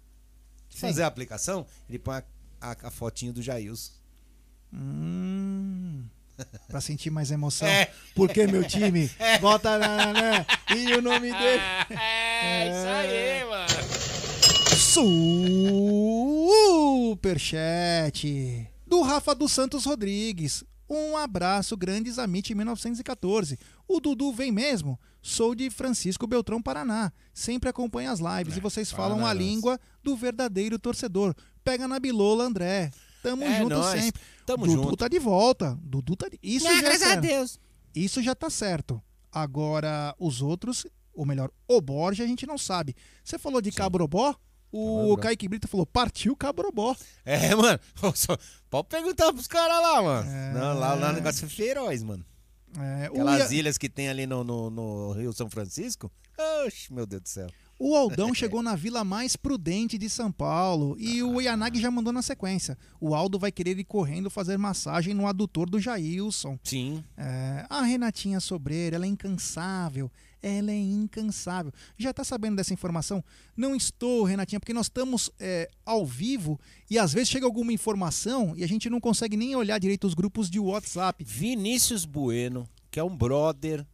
[0.68, 2.24] de fazer a aplicação, ele põe a,
[2.60, 3.92] a, a fotinho do Jailson.
[4.72, 6.04] Hum,
[6.68, 7.66] Pra sentir mais emoção.
[7.66, 7.90] É.
[8.14, 9.10] Porque meu time
[9.40, 10.46] bota na, na, na,
[10.76, 11.62] e o nome dele.
[11.90, 13.79] É, isso aí, mano.
[17.40, 20.64] Superchat do Rafa dos Santos Rodrigues.
[20.88, 23.56] Um abraço, grandes Amit 1914.
[23.86, 24.98] O Dudu vem mesmo?
[25.22, 27.12] Sou de Francisco Beltrão, Paraná.
[27.32, 29.48] Sempre acompanho as lives e vocês falam a Paranaense.
[29.54, 31.36] língua do verdadeiro torcedor.
[31.62, 32.90] Pega na bilola, André.
[33.22, 34.02] Tamo É junto nóis.
[34.02, 34.20] sempre.
[34.44, 34.96] Tamo Dudu junto.
[34.96, 35.78] tá de volta.
[35.84, 36.36] Dudu tá de...
[36.42, 37.20] Isso já é graças a certo.
[37.22, 37.60] Deus.
[37.94, 39.00] Isso já tá certo.
[39.30, 40.84] Agora, os outros,
[41.14, 42.96] ou melhor, o Borja, a gente não sabe.
[43.22, 44.34] Você falou de Cabrobó?
[44.72, 45.16] O Cabrobó.
[45.22, 46.94] Kaique Brito falou, partiu Cabrobó.
[47.24, 47.78] É, mano.
[48.14, 48.36] Só-
[48.68, 50.30] Pode perguntar pros caras lá, mano.
[50.30, 50.52] É.
[50.54, 52.24] Não, lá, lá o negócio é feroz, mano.
[52.78, 56.10] É, o, Aquelas Ia- ilhas que tem ali no, no, no Rio São Francisco.
[56.64, 57.48] Oxe, meu Deus do céu.
[57.78, 62.12] o Aldão chegou na vila mais prudente de São Paulo e o Yanagi já mandou
[62.12, 62.78] na sequência.
[63.00, 66.56] O Aldo vai querer ir correndo fazer massagem no adutor do Jailson.
[66.62, 67.02] Sim.
[67.16, 70.08] É, a Renatinha Sobreira, ela é incansável.
[70.42, 71.72] Ela é incansável.
[71.98, 73.22] Já tá sabendo dessa informação?
[73.56, 76.58] Não estou, Renatinha, porque nós estamos é, ao vivo
[76.88, 80.14] e às vezes chega alguma informação e a gente não consegue nem olhar direito os
[80.14, 81.22] grupos de WhatsApp.
[81.24, 83.86] Vinícius Bueno, que é um brother.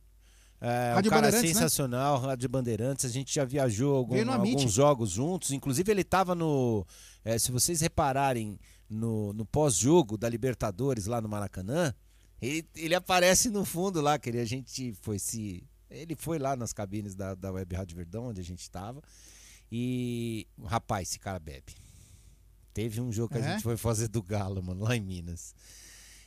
[0.60, 1.60] É, um Rádio cara Bandeirantes, né?
[1.60, 3.04] sensacional, Rádio Bandeirantes.
[3.04, 4.14] A gente já viajou algum-
[4.60, 5.50] alguns jogos juntos.
[5.50, 6.86] Inclusive, ele tava no.
[7.24, 8.58] é, se vocês repararem
[8.88, 11.92] no, no pós-jogo da Libertadores lá no Maracanã,
[12.40, 15.62] ele, ele aparece no fundo lá, que ele- a gente foi se.
[15.90, 19.00] Ele foi lá nas cabines da, da Web Rádio Verdão, onde a gente tava.
[19.70, 20.46] E.
[20.64, 21.74] Rapaz, esse cara bebe.
[22.74, 23.52] Teve um jogo que a É?
[23.54, 25.54] gente foi fazer do Galo, mano, lá em Minas.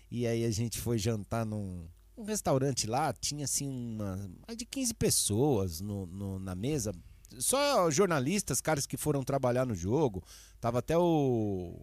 [0.10, 1.88] E aí a gente foi jantar num
[2.18, 6.92] um restaurante lá, tinha assim uma, mais de 15 pessoas no, no- na mesa.
[7.38, 10.22] Só jornalistas, caras que foram trabalhar no jogo.
[10.60, 11.80] Tava até o,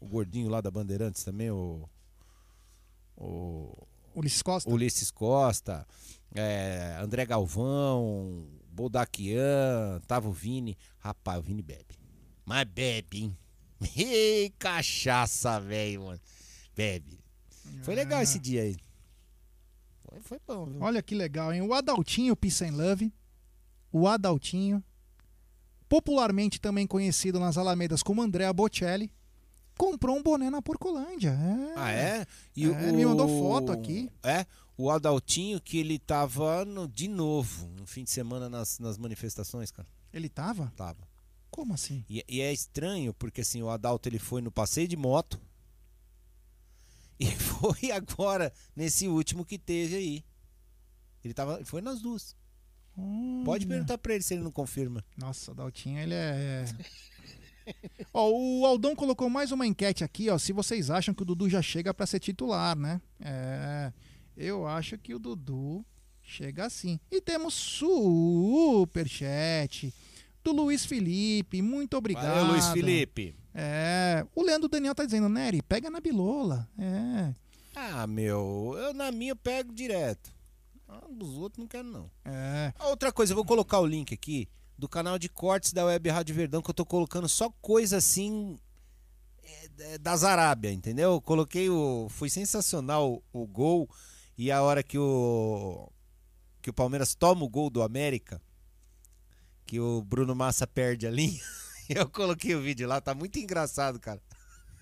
[0.00, 1.86] o gordinho lá da Bandeirantes também, o,
[3.16, 4.70] o Ulisses Costa.
[4.70, 5.86] Ulisses Costa,
[6.34, 10.76] é, André Galvão, Boldaquian, tava o Vini.
[10.98, 11.96] Rapaz, o Vini bebe.
[12.44, 13.38] Mas bebe, hein?
[13.96, 16.20] Ei, cachaça, velho, mano.
[16.74, 17.18] Bebe.
[17.82, 18.76] Foi legal esse dia aí.
[20.04, 20.80] Foi, foi bom, viu?
[20.82, 21.62] Olha que legal, hein?
[21.62, 23.12] O Adaltinho Peace and Love.
[23.92, 24.84] O Adaltinho,
[25.88, 29.10] popularmente também conhecido nas Alamedas como Andrea Bocelli,
[29.76, 31.30] comprou um boné na Porcolândia.
[31.30, 31.74] É.
[31.76, 32.26] Ah, é?
[32.54, 34.10] E É, ele me mandou foto aqui.
[34.22, 34.46] É,
[34.76, 39.70] o Adaltinho que ele tava no- de novo no fim de semana nas, nas manifestações,
[39.70, 39.88] cara.
[40.12, 40.72] Ele tava?
[40.76, 41.06] Tava.
[41.50, 42.04] Como assim?
[42.08, 45.40] E, e é estranho porque assim, o Adalto ele foi no passeio de moto
[47.18, 50.24] e foi agora nesse último que teve aí.
[51.24, 52.36] Ele tava, foi nas duas.
[53.44, 53.74] Pode Olha.
[53.74, 55.04] perguntar pra ele se ele não confirma.
[55.18, 56.64] Nossa, o Daltinho, ele é.
[58.12, 60.38] ó, o Aldão colocou mais uma enquete aqui, ó.
[60.38, 63.00] Se vocês acham que o Dudu já chega pra ser titular, né?
[63.20, 63.92] É.
[64.36, 65.84] Eu acho que o Dudu
[66.22, 67.00] chega assim.
[67.10, 67.54] E temos
[68.86, 69.92] superchat
[70.44, 71.62] do Luiz Felipe.
[71.62, 72.26] Muito obrigado.
[72.34, 73.34] Valeu, Luiz Felipe.
[73.54, 74.26] É.
[74.34, 76.68] O Leandro Daniel tá dizendo, Nery, pega na bilola.
[76.78, 77.32] É.
[77.74, 80.30] Ah, meu, eu na minha eu pego direto.
[80.88, 82.10] Ah, dos outros não quero não.
[82.24, 82.72] É.
[82.78, 86.08] Ah, Outra coisa, eu vou colocar o link aqui do canal de cortes da Web
[86.10, 88.58] Rádio Verdão, que eu tô colocando só coisa assim
[89.42, 91.12] é, é, das Arábia, entendeu?
[91.12, 92.08] Eu Coloquei o.
[92.10, 93.88] Foi sensacional o, o gol
[94.36, 95.90] e a hora que o.
[96.60, 98.42] Que o Palmeiras toma o gol do América,
[99.64, 101.40] que o Bruno Massa perde a linha.
[101.88, 104.20] Eu coloquei o vídeo lá, tá muito engraçado, cara.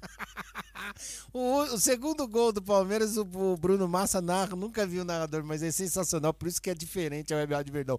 [1.33, 5.43] O, o segundo gol do Palmeiras, o, o Bruno Massa narra, nunca vi o narrador,
[5.43, 7.99] mas é sensacional, por isso que é diferente a Web Rádio Verdão.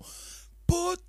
[0.68, 1.04] Put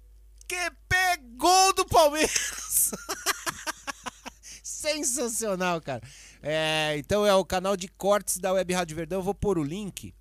[0.47, 2.91] que pegou do Palmeiras!
[4.63, 6.03] Sensacional, cara.
[6.43, 9.63] É, então é o canal de cortes da Web Rádio Verdão, eu vou pôr o
[9.65, 10.15] link.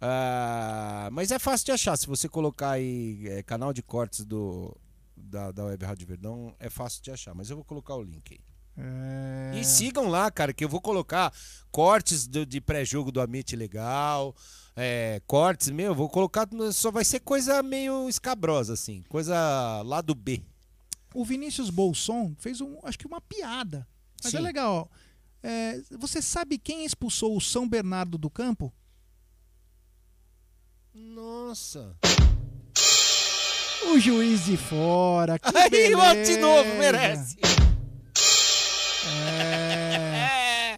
[0.00, 4.76] Ah, mas é fácil de achar, se você colocar aí é, canal de cortes do,
[5.16, 8.34] da, da Web Rádio Verdão, é fácil de achar, mas eu vou colocar o link
[8.34, 8.40] aí.
[8.84, 9.58] é...
[9.58, 11.32] E sigam lá, cara, que eu vou colocar
[11.72, 14.36] cortes do- de pré-jogo do Amit legal.
[14.80, 16.48] É, cortes, meu, eu vou colocar.
[16.72, 19.02] Só vai ser coisa meio escabrosa, assim.
[19.08, 20.40] Coisa lá do B.
[21.12, 23.88] O Vinícius Bolson fez um, acho que uma piada.
[24.22, 24.44] Mas é Sim.
[24.44, 24.88] legal.
[24.92, 24.98] ó.
[25.42, 28.72] É, você sabe quem expulsou o São Bernardo do campo?
[30.94, 31.96] Nossa.
[33.92, 35.40] O juiz de fora.
[35.40, 36.34] Que Aí, beleza.
[36.34, 37.36] de novo, merece.
[39.26, 40.17] É.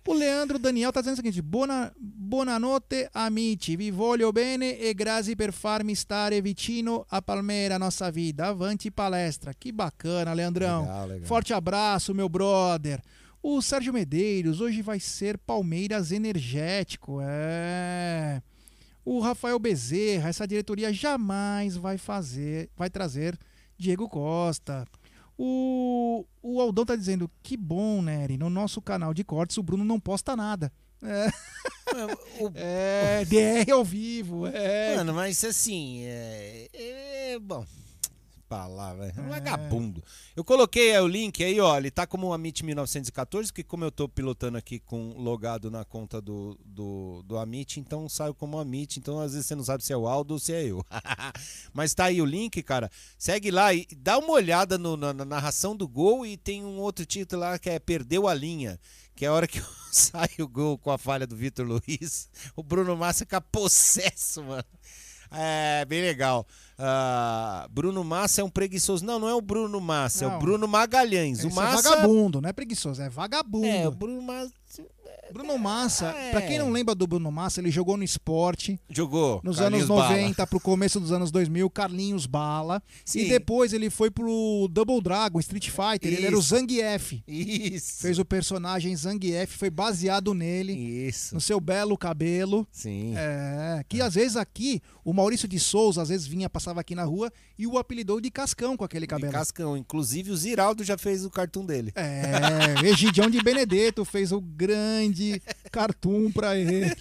[0.06, 3.76] O Leandro Daniel tá dizendo o seguinte: Buona, Buonanotte, amici.
[3.76, 8.46] Vi voglio bene e grazie per farmi stare vicino a Palmeira, nossa vida.
[8.46, 9.52] Avante palestra.
[9.52, 10.82] Que bacana, Leandrão.
[10.82, 11.26] Legal, legal.
[11.26, 13.02] Forte abraço, meu brother.
[13.42, 17.18] O Sérgio Medeiros, hoje vai ser Palmeiras Energético.
[17.22, 18.42] É.
[19.04, 23.38] O Rafael Bezerra, essa diretoria jamais vai fazer, vai trazer
[23.76, 24.86] Diego Costa.
[25.42, 29.82] O, o Aldão tá dizendo, que bom, Nery, no nosso canal de cortes o Bruno
[29.86, 30.70] não posta nada.
[31.02, 31.28] É,
[32.44, 34.96] O- é DR ao vivo, é.
[34.96, 36.68] Mano, mas assim, é.
[36.74, 37.64] é bom.
[38.50, 40.02] Palavra, é um vagabundo.
[40.34, 41.78] Eu coloquei é, o link aí, ó.
[41.78, 45.84] Ele tá como o Amit 1914, que como eu tô pilotando aqui com logado na
[45.84, 48.98] conta do, do, do Amit, então saiu como Amit.
[48.98, 50.84] Então às vezes você não sabe se é o Aldo ou se é eu.
[51.72, 52.90] Mas tá aí o link, cara.
[53.16, 56.80] Segue lá e dá uma olhada no- na, na narração do gol e tem um
[56.80, 58.80] outro título lá que é Perdeu a linha.
[59.14, 59.62] Que é a hora que
[59.92, 62.28] sai o gol com a falha do Vitor Luiz.
[62.56, 64.64] O Bruno Massa fica possesso, mano.
[65.32, 66.46] É, bem legal.
[66.78, 69.04] Ah, Bruno Massa é um preguiçoso.
[69.04, 70.36] Não, não é o Bruno Massa, é Não.
[70.36, 71.44] o Bruno Magalhães.
[71.44, 71.90] O é Massa.
[71.90, 73.66] vagabundo, não é preguiçoso, é vagabundo.
[73.66, 74.52] É, o Bruno Massa
[75.32, 76.30] Bruno Massa, É.
[76.32, 79.40] pra quem não lembra do Bruno Massa, ele jogou no esporte jogou.
[79.44, 80.16] nos Carlinhos anos Bala.
[80.16, 82.82] 90 pro começo dos anos 2000, Carlinhos Bala.
[83.04, 83.20] Sim.
[83.20, 86.48] E depois ele foi pro Double Dragon, Street Fighter, ele era o Isso.
[86.48, 87.22] Zangief.
[87.28, 88.02] Isso.
[88.02, 91.32] Fez o personagem Zangief, foi baseado nele, Isso.
[91.34, 92.66] no seu belo cabelo.
[92.72, 93.14] Sim.
[93.16, 97.04] É, que às vezes aqui, o Maurício de Souza, às vezes vinha, passava aqui na
[97.04, 99.32] rua e o apelidou de Cascão com aquele De cabelo.
[99.32, 99.76] Cascão.
[99.76, 101.92] Inclusive o Ziraldo já fez o cartoon dele.
[101.94, 104.80] É, Egidião de Benedetto fez o grande
[105.70, 106.92] cartoon pra ele.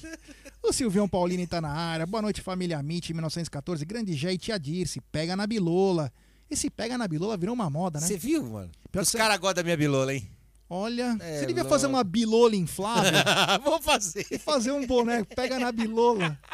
[0.62, 2.06] O Silvião Paulini tá na área.
[2.06, 3.86] Boa noite, família Amit, 1914.
[3.86, 5.00] Grande Jé e Tia Dirce.
[5.12, 6.12] Pega na bilola.
[6.50, 8.08] Esse pega na bilola virou uma moda, né?
[8.08, 8.72] Você viu, mano?
[8.92, 10.28] Pior Os que- caras gostam da minha bilola, hein?
[10.72, 11.70] Olha, É, você devia louco.
[11.70, 13.12] fazer uma bilola inflável
[13.64, 14.24] Vou fazer.
[14.30, 16.38] e fazer um boné, pega na bilola.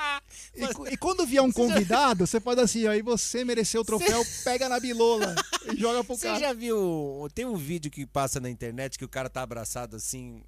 [0.53, 4.67] E, e quando vier um convidado, você faz assim, aí você mereceu o troféu, pega
[4.67, 5.33] na bilola
[5.71, 6.39] e joga pro Você cara.
[6.39, 7.27] já viu.
[7.33, 10.41] Tem um vídeo que passa na internet que o cara tá abraçado assim.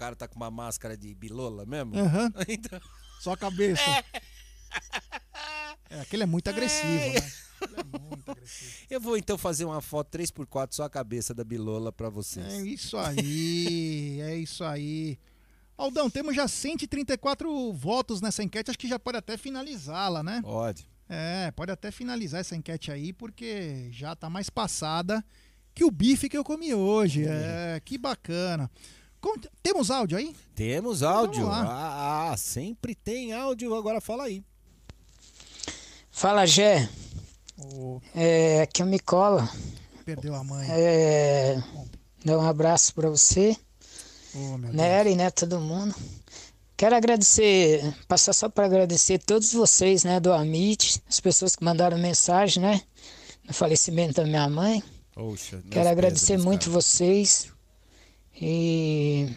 [0.00, 1.94] O cara tá com uma máscara de bilola mesmo?
[1.98, 2.80] Aham, Então,
[3.20, 3.82] só a cabeça.
[5.90, 7.32] É, aquele é muito agressivo, né?
[7.60, 8.86] Ele é muito agressivo.
[8.88, 12.46] eu vou então fazer uma foto 3x4 só a cabeça da bilola pra vocês.
[12.46, 15.18] É isso aí, é isso aí.
[15.76, 20.40] Aldão, temos já 134 votos nessa enquete, acho que já pode até finalizá-la, né?
[20.42, 20.88] Pode.
[21.10, 25.22] É, pode até finalizar essa enquete aí, porque já tá mais passada
[25.74, 27.26] que o bife que eu comi hoje.
[27.26, 28.70] É, que bacana.
[29.62, 30.34] Temos áudio aí?
[30.54, 31.46] Temos áudio.
[31.46, 33.74] Vamos Ah, ah, sempre tem áudio.
[33.74, 34.42] Agora fala aí.
[36.10, 36.88] Fala, Gé.
[37.58, 39.48] Ô, É, aqui é o Micola.
[40.04, 40.66] perdeu a mãe.
[40.70, 41.62] É,
[42.24, 43.56] dá um abraço pra você,
[44.34, 44.74] Deus.
[44.74, 45.94] Nery, né, todo mundo.
[46.76, 51.98] Quero agradecer, passar só para agradecer todos vocês, né, do Amit, as pessoas que mandaram
[51.98, 52.80] mensagem, né,
[53.46, 54.82] no falecimento da minha mãe.
[55.14, 56.72] Poxa, meus Quero agradecer muito cara.
[56.72, 57.48] vocês.
[58.34, 59.28] E,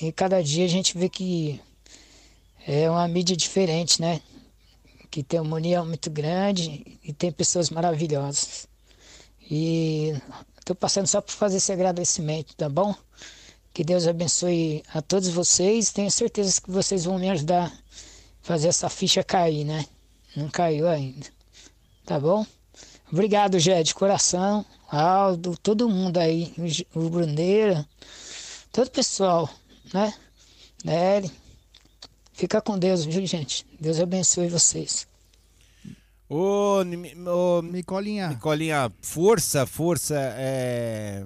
[0.00, 1.60] e cada dia a gente vê que
[2.66, 4.20] é uma mídia diferente, né?
[5.10, 8.66] Que tem uma união muito grande e tem pessoas maravilhosas.
[9.50, 10.14] E
[10.58, 12.94] estou passando só para fazer esse agradecimento, tá bom?
[13.74, 15.92] Que Deus abençoe a todos vocês.
[15.92, 17.72] Tenho certeza que vocês vão me ajudar a
[18.42, 19.86] fazer essa ficha cair, né?
[20.36, 21.26] Não caiu ainda.
[22.04, 22.46] Tá bom?
[23.10, 24.64] Obrigado, Jé, de coração.
[24.88, 26.52] Aldo, todo mundo aí,
[26.94, 27.86] o Bruneira,
[28.72, 29.48] todo o pessoal,
[29.92, 30.12] né?
[30.84, 31.30] Nery.
[32.32, 33.66] Fica com Deus, viu, gente?
[33.78, 35.06] Deus abençoe vocês.
[36.28, 40.14] Ô, ô, Micolinha, Nicolinha, força, força.
[40.36, 41.24] é,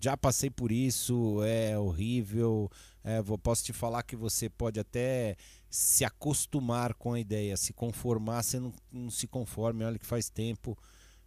[0.00, 2.70] Já passei por isso, é horrível.
[3.04, 5.36] é, vou- posso te falar que você pode até
[5.70, 9.84] se acostumar com a ideia, se conformar, você não, não se conforme.
[9.84, 10.76] Olha que faz tempo.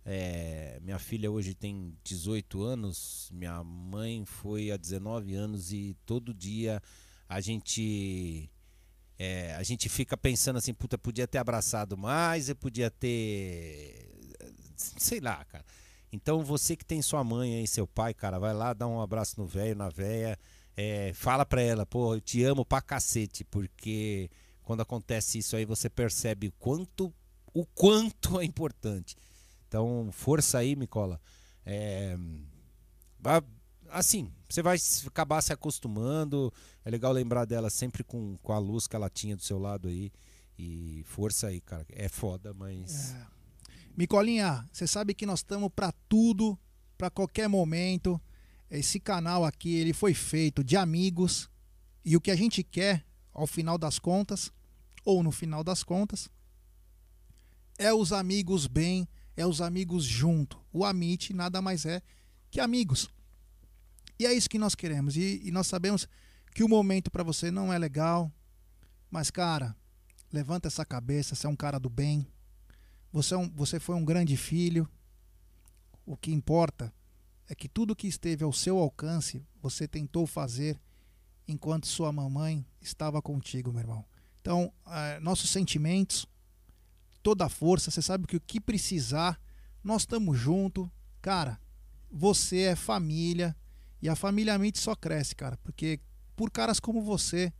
[0.05, 6.33] É, minha filha hoje tem 18 anos, minha mãe foi há 19 anos e todo
[6.33, 6.81] dia
[7.29, 8.49] a gente
[9.23, 14.09] é, a gente fica pensando assim, puta, podia ter abraçado mais, eu podia ter.
[14.75, 15.63] Sei lá, cara.
[16.11, 19.39] Então você que tem sua mãe aí, seu pai, cara, vai lá, dá um abraço
[19.39, 20.39] no velho, na véia.
[20.75, 24.27] é, fala pra ela, pô, eu te amo pra cacete, porque
[24.63, 27.13] quando acontece isso aí você percebe o quanto,
[27.53, 29.15] o quanto é importante.
[29.71, 31.17] Então, força aí, Micola.
[31.65, 32.17] É,
[33.89, 34.77] assim, você vai
[35.07, 36.51] acabar se acostumando.
[36.83, 39.87] É legal lembrar dela sempre com, com a luz que ela tinha do seu lado
[39.87, 40.11] aí.
[40.59, 41.85] E força aí, cara.
[41.93, 43.15] É foda, mas.
[43.95, 46.59] Micolinha, você sabe que nós estamos para tudo,
[46.97, 48.19] para qualquer momento.
[48.69, 51.49] Esse canal aqui, ele foi feito de amigos
[52.03, 54.51] e o que a gente quer, ao final das contas,
[55.05, 56.29] ou no final das contas,
[57.77, 60.59] é os amigos bem, é os amigos junto.
[60.71, 62.01] O Amit nada mais é
[62.49, 63.09] que amigos.
[64.19, 65.17] E é isso que nós queremos.
[65.17, 66.07] E, e nós sabemos
[66.53, 68.31] que o momento para você não é legal.
[69.09, 69.75] Mas, cara,
[70.31, 71.35] levanta essa cabeça.
[71.35, 72.27] Você é um cara do bem.
[73.11, 74.87] Você, é um, você foi um grande filho.
[76.05, 76.93] O que importa
[77.47, 80.79] é que tudo que esteve ao seu alcance, você tentou fazer
[81.47, 84.05] enquanto sua mamãe estava contigo, meu irmão.
[84.39, 86.25] Então, eh, nossos sentimentos,
[87.21, 89.39] toda a força, você sabe que o que precisar,
[89.83, 90.91] nós estamos junto.
[91.21, 91.59] Cara,
[92.11, 93.55] você é família
[94.01, 95.99] e a família mente só cresce, cara, porque
[96.35, 97.53] por caras como você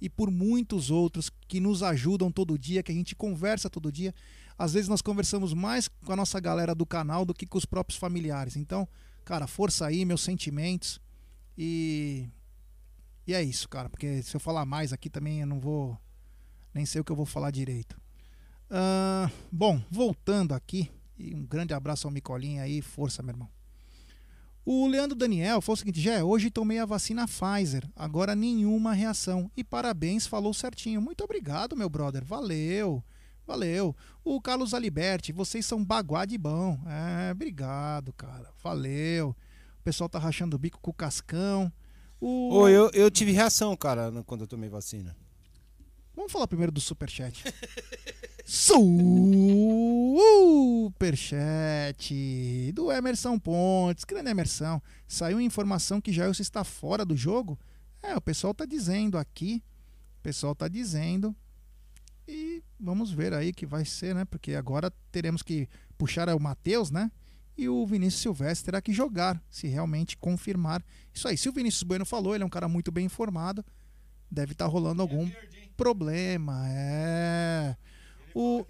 [0.00, 4.14] e por muitos outros que nos ajudam todo dia, que a gente conversa todo dia,
[4.56, 7.66] às vezes nós conversamos mais com a nossa galera do canal do que com os
[7.66, 8.56] próprios familiares.
[8.56, 8.88] Então,
[9.24, 11.00] cara, força aí, meus sentimentos
[11.58, 12.28] e
[13.26, 15.96] e é isso, cara, porque se eu falar mais aqui também eu não vou
[16.72, 17.99] nem sei o que eu vou falar direito.
[18.70, 20.88] Uh, bom, voltando aqui,
[21.18, 23.48] e um grande abraço ao Micolinha aí, força, meu irmão.
[24.64, 29.50] O Leandro Daniel falou o seguinte: já hoje tomei a vacina Pfizer, agora nenhuma reação.
[29.56, 31.00] E parabéns, falou certinho.
[31.00, 32.24] Muito obrigado, meu brother.
[32.24, 33.02] Valeu,
[33.44, 33.96] valeu.
[34.22, 36.78] O Carlos Aliberti, vocês são baguá de bom.
[36.86, 38.52] É, obrigado, cara.
[38.62, 39.30] Valeu.
[39.80, 41.72] O pessoal tá rachando o bico com o Cascão.
[42.20, 42.54] O...
[42.54, 45.16] Ô, eu, eu tive reação, cara, quando eu tomei vacina.
[46.14, 47.42] Vamos falar primeiro do Superchat.
[50.92, 52.02] Superchat
[52.72, 54.02] do Emerson Pontes.
[54.02, 54.82] Grande Emerson.
[55.06, 57.56] Saiu informação que Jailson está fora do jogo?
[58.02, 59.62] É, o pessoal tá dizendo aqui.
[60.18, 61.32] O pessoal tá dizendo.
[62.26, 64.24] E vamos ver aí que vai ser, né?
[64.24, 67.08] Porque agora teremos que puxar o Matheus, né?
[67.56, 71.38] E o Vinícius Silvestre terá que jogar, se realmente confirmar isso aí.
[71.38, 73.64] Se o Vinícius Bueno falou, ele é um cara muito bem informado.
[74.28, 75.30] Deve estar tá rolando algum
[75.76, 76.64] problema.
[76.66, 77.76] É.
[78.34, 78.64] O,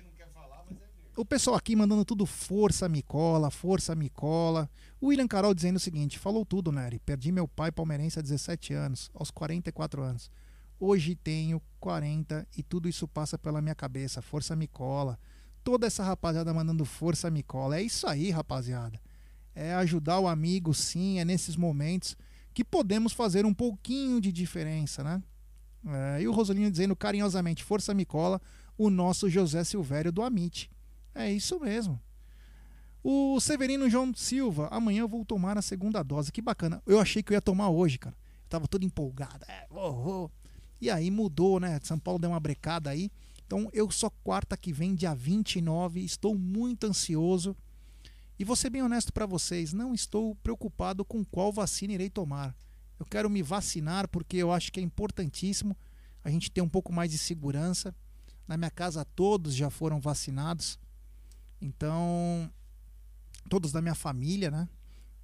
[1.16, 4.70] o pessoal aqui mandando tudo força, Micola, força, Micola.
[5.01, 6.99] O William Carol dizendo o seguinte: falou tudo, Nery.
[6.99, 10.31] Perdi meu pai palmeirense há 17 anos, aos 44 anos.
[10.78, 14.23] Hoje tenho 40 e tudo isso passa pela minha cabeça.
[14.23, 15.19] Força, Micola.
[15.62, 17.78] Toda essa rapaziada mandando força, Micola.
[17.78, 18.99] É isso aí, rapaziada.
[19.55, 21.19] É ajudar o amigo, sim.
[21.19, 22.16] É nesses momentos
[22.55, 25.23] que podemos fazer um pouquinho de diferença, né?
[25.87, 28.41] É, e o Rosolino dizendo carinhosamente: Força Micola
[28.81, 30.70] o nosso José Silvério do Amit.
[31.15, 32.01] É isso mesmo.
[33.05, 36.32] O Severino João Silva, amanhã eu vou tomar a segunda dose.
[36.32, 36.82] Que bacana.
[36.86, 38.16] Eu achei que eu ia tomar hoje, cara.
[38.16, 39.44] Eu tava todo empolgado.
[39.47, 39.90] É, oh,
[40.24, 40.31] oh.
[40.81, 41.78] E aí mudou, né?
[41.82, 43.11] São Paulo deu uma brecada aí.
[43.44, 46.02] Então eu só quarta que vem, dia 29.
[46.02, 47.55] Estou muito ansioso.
[48.39, 52.57] E vou ser bem honesto para vocês, não estou preocupado com qual vacina irei tomar.
[52.98, 55.77] Eu quero me vacinar porque eu acho que é importantíssimo
[56.24, 57.94] a gente ter um pouco mais de segurança.
[58.51, 60.77] Na minha casa todos já foram vacinados.
[61.62, 62.51] Então,
[63.48, 64.68] todos da minha família, né?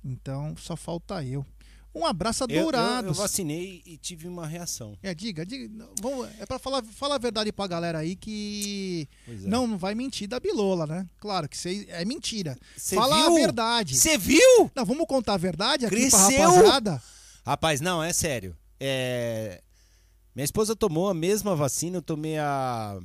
[0.04, 1.44] Então, só falta eu.
[1.92, 3.00] Um abraço a Dourados.
[3.00, 4.96] Eu, eu, eu, vacinei e tive uma reação.
[5.02, 9.32] É, diga, diga vamos, é para falar, falar a verdade pra galera aí que é.
[9.38, 11.04] não, não vai mentir da bilola, né?
[11.18, 12.56] Claro que cê, é mentira.
[12.76, 13.26] Cê Fala viu?
[13.26, 13.96] a verdade.
[13.96, 14.70] Você viu?
[14.72, 16.28] Não, vamos contar a verdade aqui Cresceu.
[16.28, 17.02] pra rapaziada.
[17.44, 18.56] Rapaz, não, é sério.
[18.78, 19.60] É...
[20.32, 23.00] Minha esposa tomou a mesma vacina, eu tomei a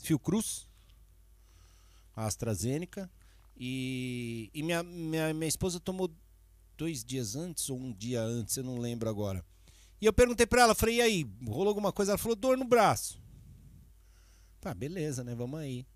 [0.00, 0.68] Fiocruz,
[2.16, 3.10] a AstraZeneca,
[3.56, 6.10] e, e minha, minha, minha esposa tomou
[6.76, 9.44] dois dias antes ou um dia antes, eu não lembro agora.
[10.00, 12.12] E eu perguntei pra ela, falei, e aí, rolou alguma coisa?
[12.12, 13.20] Ela falou, dor no braço.
[14.60, 15.34] Tá, beleza, né?
[15.34, 15.86] Vamos aí.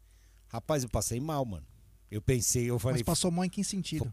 [0.48, 1.66] Rapaz, eu passei mal, mano.
[2.10, 2.98] Eu pensei, eu falei.
[2.98, 4.12] Mas passou mal em que sentido?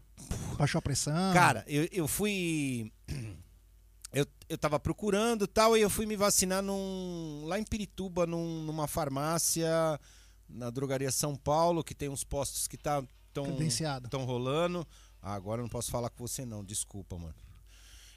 [0.58, 1.32] Baixou a pressão?
[1.32, 2.90] Cara, eu, eu fui.
[4.12, 8.62] Eu, eu tava procurando tal, e eu fui me vacinar num, lá em Pirituba, num,
[8.62, 9.70] numa farmácia,
[10.48, 13.02] na drogaria São Paulo, que tem uns postos que tá
[13.32, 13.44] tão,
[14.24, 14.86] rolando.
[15.20, 17.34] Ah, agora eu não posso falar com você não, desculpa, mano.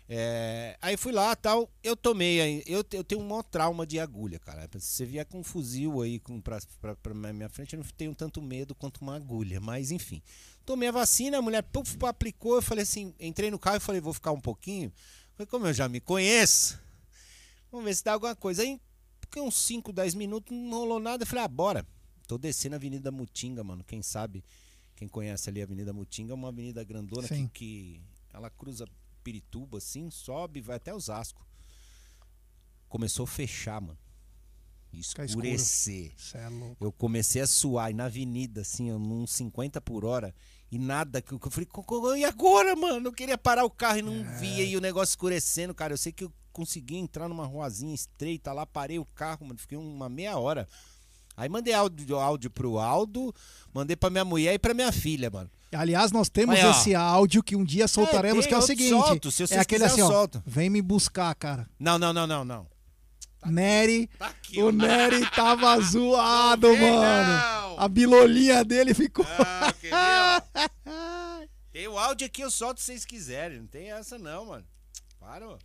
[0.08, 4.38] É, aí fui lá tal, eu tomei, eu, eu tenho um maior trauma de agulha,
[4.38, 4.70] cara.
[4.74, 7.90] Se você vier com um fuzil aí com, pra, pra, pra minha frente, eu não
[7.98, 10.22] tenho tanto medo quanto uma agulha, mas enfim.
[10.64, 14.02] Tomei a vacina, a mulher puf, aplicou, eu falei assim, entrei no carro e falei,
[14.02, 14.92] vou ficar um pouquinho.
[15.36, 16.80] Falei, como eu já me conheço,
[17.70, 18.62] vamos ver se dá alguma coisa.
[18.62, 18.80] Aí,
[19.20, 21.24] fiquei uns 5, 10 minutos, não rolou nada.
[21.24, 21.86] Eu falei, ah, bora.
[22.26, 23.84] Tô descendo a Avenida Mutinga, mano.
[23.84, 24.44] Quem sabe,
[24.96, 28.02] quem conhece ali a Avenida Mutinga, é uma avenida grandona que, que,
[28.34, 28.88] ela cruza
[29.24, 31.46] Pirituba, assim, sobe, vai até Osasco.
[32.88, 33.98] Começou a fechar, mano.
[34.94, 36.14] Escurecer.
[36.34, 36.48] É
[36.80, 40.34] eu comecei a suar e na avenida, assim, num 50 por hora.
[40.76, 41.70] E nada, que eu falei,
[42.20, 43.08] e agora, mano?
[43.08, 44.38] Eu queria parar o carro e não é.
[44.40, 45.94] via, e o negócio escurecendo, cara.
[45.94, 49.78] Eu sei que eu consegui entrar numa ruazinha estreita lá, parei o carro, mano, fiquei
[49.78, 50.68] uma meia hora.
[51.38, 53.34] Aí mandei áudio, áudio pro Aldo,
[53.74, 55.50] mandei pra minha mulher e pra minha filha, mano.
[55.72, 58.90] Aliás, nós temos esse áudio que um dia soltaremos, tem, que é o seguinte.
[58.90, 60.08] solto, se é aquele assim, ó.
[60.10, 60.44] solto.
[60.46, 61.70] Vem me buscar, cara.
[61.80, 62.68] Não, não, não, não, não.
[63.46, 64.08] Nery.
[64.18, 64.72] Tá aqui, O.
[64.72, 67.30] Nery tava zoado, Não mano.
[67.30, 67.80] não.
[67.80, 69.26] A bilolinha dele ficou.
[69.92, 70.42] Ah?
[71.72, 73.60] Tem o áudio aqui, eu solto se vocês quiserem.
[73.60, 74.66] Não tem essa não, mano.
[75.20, 75.58] Para, ó.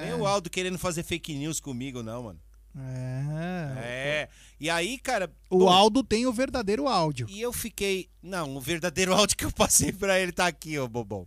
[0.00, 2.40] Nem o Aldo querendo fazer fake news comigo, não, mano.
[2.78, 3.74] É.
[3.78, 4.28] É.
[4.60, 5.30] E aí, cara.
[5.50, 7.26] O bom, Aldo tem o verdadeiro áudio.
[7.28, 8.08] E eu fiquei.
[8.22, 11.26] Não, o verdadeiro áudio que eu passei pra ele tá aqui, ô bobão.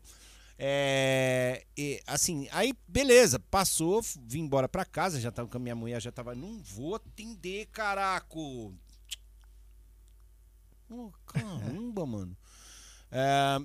[0.61, 1.65] É.
[1.77, 6.02] e, assim, aí, beleza, passou, vim embora pra casa, já tava com a minha mulher,
[6.02, 6.36] já tava.
[6.36, 8.76] Não vou atender, caraco.
[10.90, 12.38] Ô, caramba, mano.
[13.10, 13.57] É,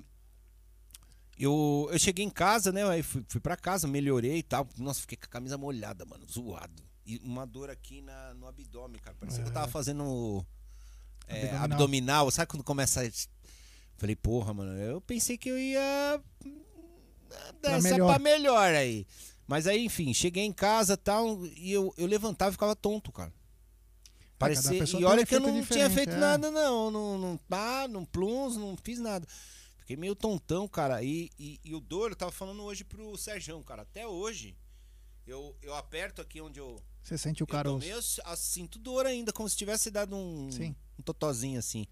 [1.37, 2.87] eu, eu cheguei em casa, né?
[2.87, 4.65] Aí fui, fui pra casa, melhorei e tal.
[4.77, 6.81] Nossa, fiquei com a camisa molhada, mano, zoado.
[7.05, 9.17] E uma dor aqui na, no abdômen, cara.
[9.19, 10.45] Parecia que eu tava fazendo
[11.27, 11.63] é, Abdominal.
[11.63, 12.31] abdominal.
[12.31, 13.11] Sabe quando começa a...
[13.97, 16.21] Falei, porra, mano, eu pensei que eu ia
[17.61, 18.07] Pra dessa melhor.
[18.07, 19.07] pra melhor aí.
[19.47, 23.31] Mas aí, enfim, cheguei em casa tal, e eu, eu levantava e ficava tonto, cara.
[23.31, 23.41] cada
[24.37, 26.17] Parecia, e olha que eu não tinha feito é.
[26.17, 26.89] nada, não.
[26.89, 29.25] Não, não, pá, não pluns, não fiz nada.
[29.77, 31.03] Fiquei meio tontão, cara.
[31.03, 33.83] E, e, e o dor, eu tava falando hoje pro Serjão, cara.
[33.83, 34.57] Até hoje,
[35.27, 37.81] eu, eu aperto aqui onde eu, Você sente o caroço.
[37.81, 38.01] tomei, eu
[38.35, 40.75] sinto dor ainda, como se tivesse dado um, Sim.
[40.99, 41.85] um totozinho assim.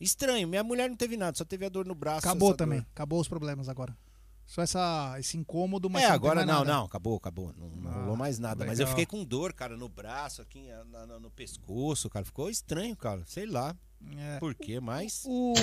[0.00, 2.18] Estranho, minha mulher não teve nada, só teve a dor no braço.
[2.18, 2.80] Acabou também.
[2.80, 2.88] dor.
[2.92, 3.96] Acabou os problemas agora.
[4.46, 6.72] Só essa, esse incômodo, mas É, agora não, nada.
[6.72, 7.52] não, acabou, acabou.
[7.56, 8.64] Não, não Ah, rolou mais nada.
[8.66, 8.98] Mas eu legal.
[8.98, 12.24] fiquei com dor, cara, no braço, aqui na- na- no pescoço, cara.
[12.24, 13.22] Ficou estranho, cara.
[13.26, 13.74] Sei lá
[14.16, 14.38] É.
[14.38, 15.22] por quê, mas.
[15.26, 15.54] O...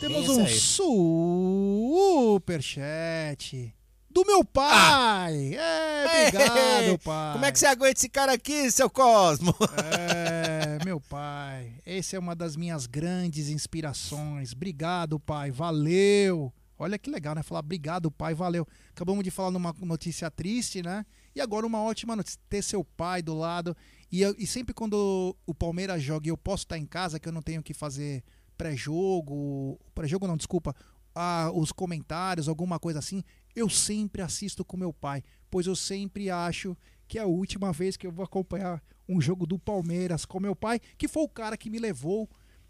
[0.00, 0.44] Temos um
[2.34, 3.74] superchat
[4.10, 5.54] do meu pai.
[5.54, 6.04] É,
[6.90, 7.30] obrigado, pai.
[7.30, 7.32] Ah!
[7.34, 9.54] Como é que você aguenta esse cara aqui, seu Cosmo?
[10.76, 11.74] É, meu pai.
[11.86, 14.52] Essa é uma das minhas grandes inspirações.
[14.52, 15.50] Obrigado, pai.
[15.50, 16.52] Valeu.
[16.78, 17.42] Olha que legal, né?
[17.42, 18.34] Falar obrigado, pai.
[18.34, 18.66] Valeu.
[18.90, 21.04] Acabamos de falar numa notícia triste, né?
[21.34, 22.40] E agora uma ótima notícia.
[22.48, 23.76] Ter seu pai do lado.
[24.10, 27.28] E, eu- e sempre quando o Palmeiras joga e eu posso estar em casa, que
[27.28, 28.22] eu não tenho que fazer
[28.78, 29.78] pré-jogo.
[29.94, 30.74] Pré-jogo não, desculpa.
[31.16, 33.22] ah, os comentários, alguma coisa assim,
[33.54, 36.76] eu sempre assisto com meu pai, pois eu sempre acho
[37.06, 40.56] que é a última vez que eu vou acompanhar um jogo do Palmeiras com meu
[40.56, 42.28] pai, que foi o cara que me levou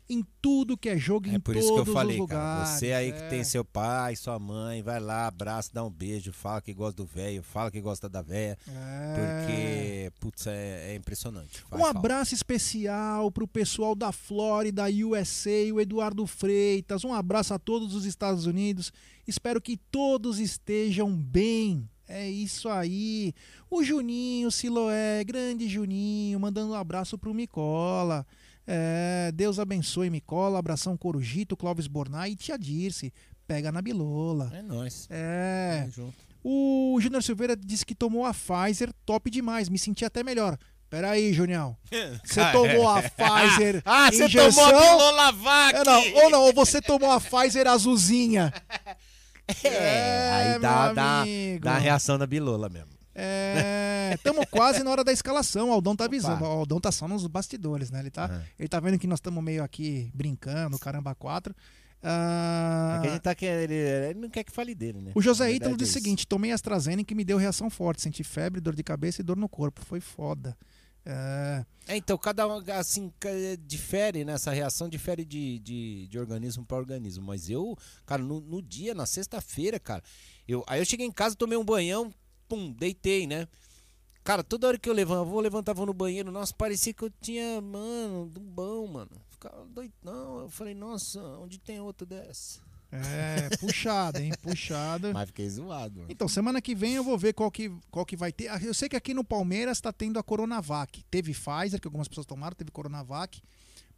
[0.09, 2.45] em tudo que é jogo, É em por todos isso que eu os falei, lugares.
[2.45, 2.67] cara.
[2.79, 3.13] Você aí é.
[3.13, 7.03] que tem seu pai, sua mãe, vai lá, abraça, dá um beijo, fala que gosta
[7.03, 8.59] do velho, fala que gosta da véia.
[8.69, 9.15] É.
[9.15, 11.63] Porque, putz, é, é impressionante.
[11.69, 17.03] Faz Um abraço especial pro pessoal da Flórida, USA, o Eduardo Freitas.
[17.05, 18.93] Um abraço a todos os Estados Unidos.
[19.27, 21.89] Espero que todos estejam bem.
[22.07, 23.33] É isso aí.
[23.71, 28.27] O Juninho Siloé, grande Juninho, mandando um abraço pro Micola.
[28.67, 33.13] É, Deus abençoe Micola, abração Corujito, Clóvis Bornai e Tia Dirce.
[33.47, 34.51] Pega na bilola.
[34.55, 35.07] É nóis.
[35.11, 35.87] É.
[36.43, 40.57] O Júnior Silveira disse que tomou a Pfizer, top demais, me senti até melhor.
[40.89, 41.77] Peraí, Junião.
[42.25, 42.99] Você Ah, tomou é.
[42.99, 45.75] a Pfizer Ah, você tomou a Pilolavac!
[45.77, 48.53] É, não, ou não, ou você tomou a Pfizer azulzinha.
[49.63, 51.25] É, aí meu dá, dá,
[51.61, 52.89] dá a reação da bilola mesmo.
[53.15, 55.71] É, tamo quase na hora da escalação.
[55.71, 56.45] O Aldão tá avisando.
[56.45, 56.49] Opa.
[56.49, 58.01] O Aldão tá só nos bastidores, né?
[58.01, 58.43] Ele tá, Aham.
[58.59, 61.55] ele tá vendo que nós estamos meio aqui brincando, caramba, quatro.
[62.03, 63.75] É Ah, que a gente tá querendo, ele,
[64.11, 65.13] ele não quer que fale dele, né?
[65.15, 68.03] O José Ítalo diz o é seguinte: tomei AstraZeneca e me deu reação forte.
[68.03, 69.81] Senti febre, dor de cabeça e dor no corpo.
[69.85, 70.57] Foi foda.
[71.07, 73.13] É, É, então, cada um, assim,
[73.67, 74.33] difere, né?
[74.35, 77.25] Essa reação difere de, de, de organismo para organismo.
[77.25, 77.77] Mas eu,
[78.07, 80.03] cara, no, no dia, na sexta-feira, cara,
[80.49, 82.13] eu, aí eu cheguei em casa, tomei um banhão,
[82.49, 83.47] pum, deitei, né?
[84.23, 87.11] Cara, toda hora que eu levanto, vou levantar, vou no banheiro, nossa, parecia que eu
[87.21, 89.11] tinha, mano, do bom, mano.
[89.29, 90.41] Ficava doidão.
[90.41, 92.61] Eu falei, nossa, onde tem outra dessa?
[92.95, 94.33] é puxado, hein?
[94.41, 95.13] Puxado.
[95.13, 96.07] Mas fiquei zoado, mano.
[96.11, 98.49] Então, semana que vem eu vou ver qual que, qual que vai ter.
[98.49, 101.05] Ah, Eu sei que aqui no Palmeiras tá tendo a Coronavac.
[101.11, 103.43] Teve Pfizer, que algumas pessoas tomaram, teve Coronavac.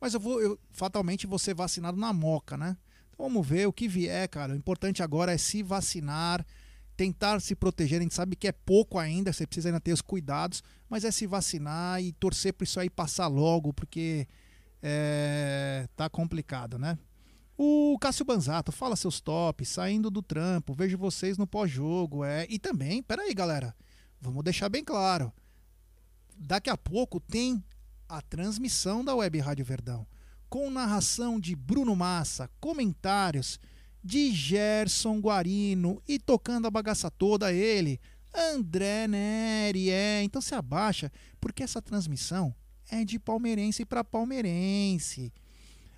[0.01, 2.77] Mas eu vou, eu, fatalmente, vou ser vacinado na moca, né?
[3.12, 4.52] Então vamos ver o que vier, cara.
[4.52, 6.44] O importante agora é se vacinar,
[6.97, 7.98] tentar se proteger.
[7.98, 11.10] A gente sabe que é pouco ainda, você precisa ainda ter os cuidados, mas é
[11.10, 14.27] se vacinar e torcer para isso aí passar logo, porque
[14.82, 16.98] é, tá complicado, né?
[17.59, 22.23] O Cássio Banzato, fala seus tops, saindo do trampo, vejo vocês no pós-jogo.
[22.23, 22.47] É...
[22.51, 23.74] E também, peraí, galera,
[24.20, 25.32] vamos deixar bem claro.
[26.36, 27.64] Daqui a pouco tem
[28.09, 30.06] a transmissão da Web Rádio Verdão,
[30.51, 33.59] com narração de Bruno Massa, comentários
[34.02, 38.01] de Gerson Guarino e tocando a bagaça toda ele,
[38.35, 39.90] André Neri.
[39.90, 41.10] É, então se abaixa,
[41.40, 42.55] porque essa transmissão
[42.90, 45.32] é de palmeirense para palmeirense.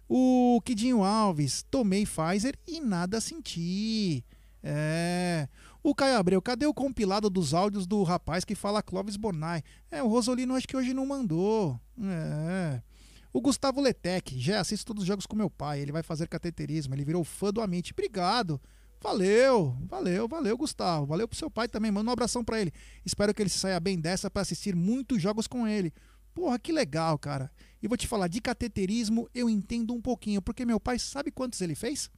[0.08, 4.24] O Kidinho Alves, tomei Pfizer e nada senti.
[4.62, 5.48] É.
[5.82, 9.62] O Caio Abreu, cadê o compilado dos áudios do rapaz que fala Clóvis Bornai?
[9.90, 11.78] É, o Rosolino acho que hoje não mandou.
[12.02, 12.82] É.
[13.32, 15.80] O Gustavo Letec, já assisto todos os jogos com meu pai.
[15.80, 17.92] Ele vai fazer cateterismo, ele virou fã do Amit.
[17.92, 18.60] Obrigado.
[19.00, 21.06] Valeu, valeu, valeu, Gustavo.
[21.06, 21.90] Valeu pro seu pai também.
[21.90, 22.72] Manda um abração para ele.
[23.04, 25.92] Espero que ele saia bem dessa para assistir muitos jogos com ele.
[26.34, 27.50] Porra, que legal, cara.
[27.82, 31.60] E vou te falar, de cateterismo eu entendo um pouquinho, porque meu pai sabe quantos
[31.60, 32.10] ele fez?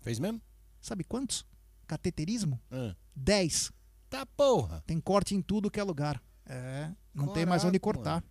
[0.00, 0.40] Fez mesmo?
[0.80, 1.44] Sabe quantos?
[1.86, 2.60] Cateterismo?
[2.70, 2.96] Ah.
[3.14, 3.72] 10.
[4.08, 4.82] Tá porra.
[4.86, 6.22] Tem corte em tudo que é lugar.
[6.46, 8.24] É, não tem mais onde cortar.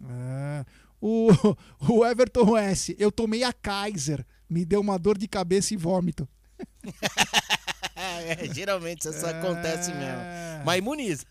[0.00, 0.64] É.
[1.00, 1.28] O,
[1.88, 2.96] o Everton S.
[2.98, 4.24] Eu tomei a Kaiser.
[4.48, 6.28] Me deu uma dor de cabeça e vômito.
[7.94, 10.22] é, geralmente isso acontece mesmo.
[10.64, 11.24] Mas imuniza.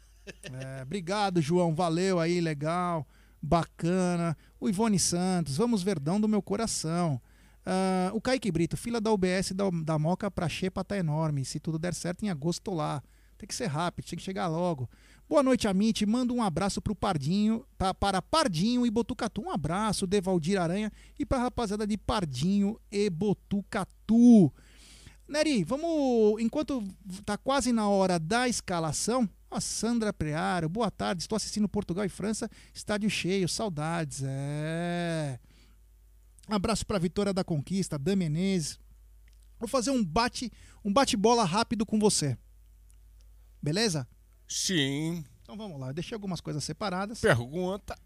[0.44, 1.74] É, obrigado, João.
[1.74, 3.08] Valeu aí, legal.
[3.42, 4.38] Bacana.
[4.60, 7.22] O Ivone Santos, vamos Verdão do meu coração.
[7.70, 11.44] Ah, o Kaique Brito, fila da UBS da, da Moca pra Xepa tá enorme.
[11.44, 13.04] Se tudo der certo, em agosto tô lá.
[13.38, 14.90] Tem que ser rápido, tem que chegar logo.
[15.30, 16.06] Boa noite, Amit.
[16.06, 19.42] Manda um abraço pro Pardinho, pra, para Pardinho e Botucatu.
[19.42, 20.90] Um abraço, Devaldir Aranha,
[21.20, 24.54] e pra rapaziada de Pardinho e Botucatu.
[25.28, 26.42] Neri, vamos.
[26.42, 26.82] Enquanto
[27.26, 31.24] tá quase na hora da escalação, a Sandra Prearo, boa tarde.
[31.24, 34.22] Estou assistindo Portugal e França, estádio cheio, saudades.
[34.24, 35.38] É.
[36.48, 38.80] Abraço pra Vitória da Conquista, Dan Menezes.
[39.60, 40.50] Vou fazer um bate,
[40.86, 42.38] um bate-bola rápido com você.
[43.62, 44.08] Beleza?
[44.48, 45.24] Sim.
[45.42, 47.20] Então vamos lá, eu deixei algumas coisas separadas.
[47.22, 47.98] Pergunta.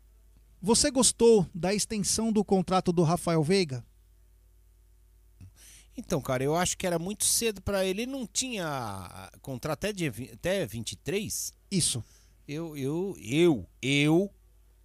[0.61, 3.83] Você gostou da extensão do contrato do Rafael Veiga?
[5.97, 8.03] Então, cara, eu acho que era muito cedo pra ele.
[8.03, 11.51] Ele não tinha ah, contrato até, dia, vi- até 23?
[11.69, 12.03] Isso.
[12.47, 14.33] Eu, eu, eu, eu,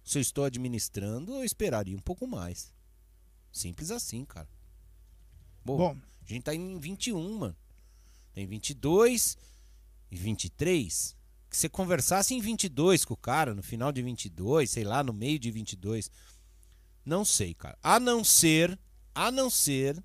[0.03, 2.73] se eu estou administrando, eu esperaria um pouco mais.
[3.51, 4.47] Simples assim, cara.
[5.63, 7.55] Bom, Bom, a gente tá em 21, mano.
[8.33, 9.37] Tem 22
[10.11, 11.15] e 23.
[11.57, 15.11] Que você conversasse em 22 com o cara, no final de 22, sei lá, no
[15.11, 16.11] meio de 22.
[17.03, 17.75] Não sei, cara.
[17.81, 18.77] A não ser,
[19.15, 19.97] a não ser,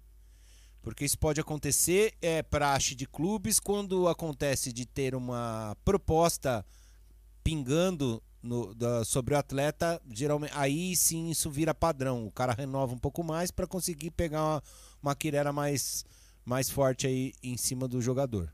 [0.80, 6.64] porque isso pode acontecer, é praxe de clubes quando acontece de ter uma proposta
[7.44, 12.26] pingando no- da- sobre o atleta, geralmente aí sim isso vira padrão.
[12.26, 14.62] O cara renova um pouco mais para conseguir pegar uma,
[15.02, 16.02] uma quirera mais,
[16.46, 18.50] mais forte aí em cima do jogador.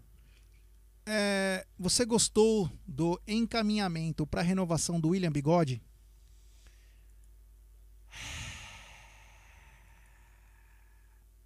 [1.11, 5.81] É, você gostou do encaminhamento para renovação do William Bigode?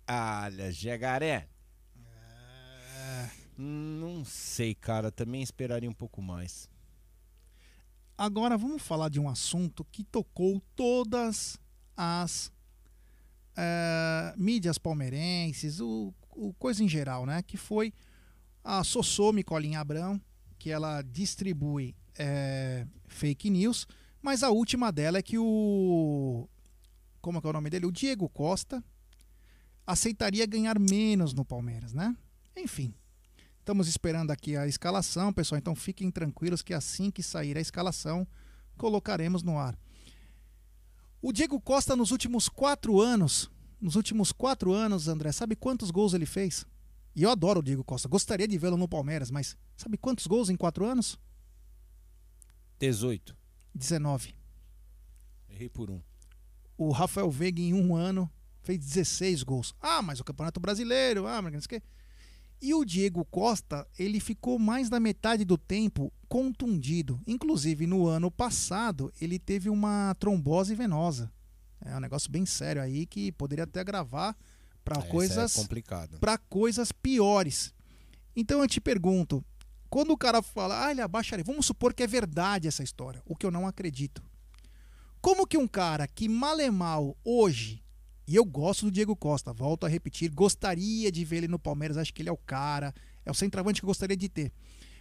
[0.09, 1.49] Olha, Jagaré.
[3.57, 5.13] Não sei, cara.
[5.13, 6.69] Também esperaria um pouco mais.
[8.19, 11.57] Agora vamos falar de um assunto que tocou todas
[11.97, 12.53] as
[13.57, 17.43] é, mídias palmeirenses, o, o coisa em geral, né?
[17.43, 17.93] Que foi
[18.65, 20.21] a Sossô Micolinha Abrão,
[20.59, 23.87] que ela distribui é, fake news,
[24.21, 26.49] mas a última dela é que o.
[27.21, 27.87] Como é é o nome dele?
[27.87, 28.83] O Diego Costa
[29.87, 32.17] aceitaria ganhar menos no Palmeiras, né?
[32.57, 32.95] Enfim.
[33.59, 35.59] Estamos esperando aqui a escalação, pessoal.
[35.59, 38.27] Então fiquem tranquilos que assim que sair a escalação,
[38.77, 39.79] colocaremos no ar.
[41.21, 43.49] O Diego Costa, nos últimos quatro anos,
[43.81, 46.67] nos últimos quatro anos, André, sabe quantos gols ele fez?
[47.15, 50.49] E eu adoro o Diego Costa, gostaria de vê-lo no Palmeiras, mas sabe quantos gols
[50.49, 51.19] em quatro anos?
[52.79, 53.37] 18.
[53.75, 54.35] 19.
[55.49, 56.01] Errei por um.
[56.77, 58.31] O Rafael Veiga, em um ano,
[58.63, 59.75] fez 16 gols.
[59.81, 61.83] Ah, mas o Campeonato Brasileiro, ah, mas não sei o quê.
[62.61, 67.21] E o Diego Costa, ele ficou mais da metade do tempo contundido.
[67.27, 71.31] Inclusive, no ano passado, ele teve uma trombose venosa.
[71.85, 74.37] É um negócio bem sério aí que poderia até agravar
[74.85, 76.19] para Essa coisas é complicado.
[76.19, 77.75] para coisas piores.
[78.35, 79.45] Então eu te pergunto,
[79.89, 83.37] quando o cara fala, ah, ele abaixaria, vamos supor que é verdade essa história, o
[83.37, 84.23] que eu não acredito.
[85.21, 87.83] Como que um cara que mal é mal hoje,
[88.27, 91.97] e eu gosto do Diego Costa, volto a repetir, gostaria de ver ele no Palmeiras,
[91.97, 92.95] acho que ele é o cara,
[93.25, 94.53] é o centroavante que eu gostaria de ter.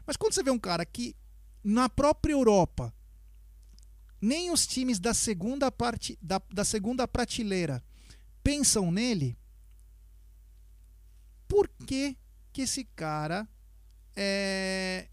[0.05, 1.15] Mas quando você vê um cara que
[1.63, 2.93] na própria Europa,
[4.19, 7.83] nem os times da segunda parte da, da segunda prateleira
[8.43, 9.37] pensam nele,
[11.52, 12.15] por que,
[12.53, 13.45] que esse cara
[14.15, 15.10] é,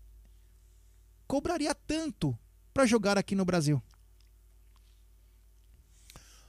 [1.27, 2.39] cobraria tanto
[2.73, 3.82] para jogar aqui no Brasil?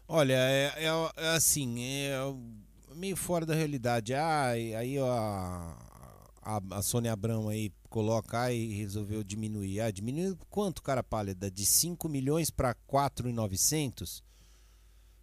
[0.07, 2.13] Olha, é, é- é assim, é
[2.93, 4.13] meio fora da realidade.
[4.13, 5.09] Ah, aí ó,
[6.43, 9.81] a, a Sônia Abrão aí coloca e resolveu diminuir.
[9.81, 11.49] Ah, diminuiu quanto, cara pálida?
[11.49, 14.23] De 5 milhões para 4,900?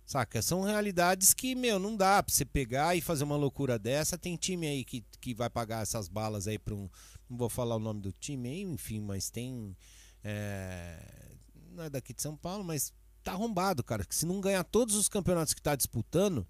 [0.07, 0.41] Saca?
[0.41, 4.17] São realidades que, meu, não dá pra você pegar e fazer uma loucura dessa.
[4.17, 6.89] Tem time aí que, que vai pagar essas balas aí pra um.
[7.29, 9.77] Não vou falar o nome do time aí, enfim, mas tem.
[10.23, 11.35] é,
[11.73, 12.93] não é daqui de São Paulo, mas
[13.25, 14.05] tá arrombado, cara.
[14.05, 16.47] Que se não ganhar todos os campeonatos que tá disputando,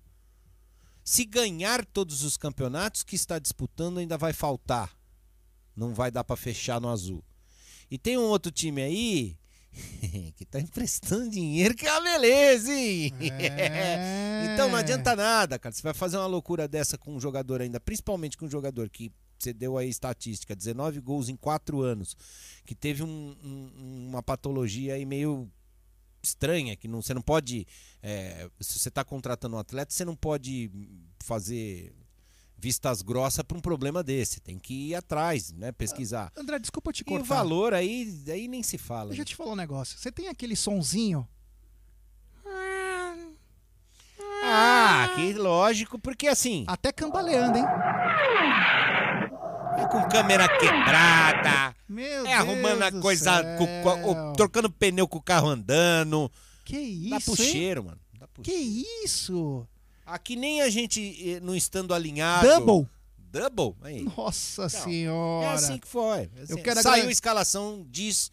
[1.03, 4.95] se ganhar todos os campeonatos que está disputando, ainda vai faltar.
[5.74, 7.24] Não vai dar pra fechar no azul.
[7.91, 9.39] E tem um outro time aí
[10.36, 13.12] que tá emprestando dinheiro, que é uma beleza, hein?
[13.20, 14.51] É.
[14.55, 15.74] então não adianta nada, cara.
[15.74, 19.12] Você vai fazer uma loucura dessa com um jogador ainda, principalmente com um jogador que
[19.39, 22.16] você deu aí estatística, 19 gols em 4 anos,
[22.65, 25.51] que teve um- um- uma patologia aí meio
[26.23, 27.66] estranha, que não, você não pode.
[28.03, 30.70] é, se você tá contratando um atleta, você não pode
[31.23, 31.93] fazer
[32.59, 34.41] vistas grossas para um problema desse.
[34.41, 35.73] Tem que ir atrás, né?
[35.73, 36.33] Pesquisar.
[36.37, 37.24] André, desculpa te E o cortar.
[37.35, 39.09] valor aí, aí nem se fala.
[39.11, 39.23] Deixa né?
[39.23, 39.99] eu te falar um negócio.
[39.99, 41.27] Você tem aquele sonzinho.
[44.49, 47.65] Ah, que lógico, porque assim, Até cambaleando, hein?
[49.78, 55.23] é com câmera quebrada, Meu é arrumando a Deus coisa, com- trocando pneu com o
[55.23, 56.31] carro andando.
[56.65, 57.51] Que Dá isso, pro hein?
[57.53, 57.99] cheiro, mano.
[58.19, 58.87] Dá pro Que cheiro.
[59.05, 59.69] isso?
[60.07, 61.01] Aqui nem a gente
[61.33, 62.47] eh, não estando alinhado.
[62.47, 62.89] Double?
[63.19, 63.74] Double?
[63.83, 64.03] Aí.
[64.16, 65.53] Nossa É senhora.
[65.53, 66.31] assim que foi.
[66.37, 66.53] É assim.
[66.53, 68.31] Eu quero Saiu a escalação, diz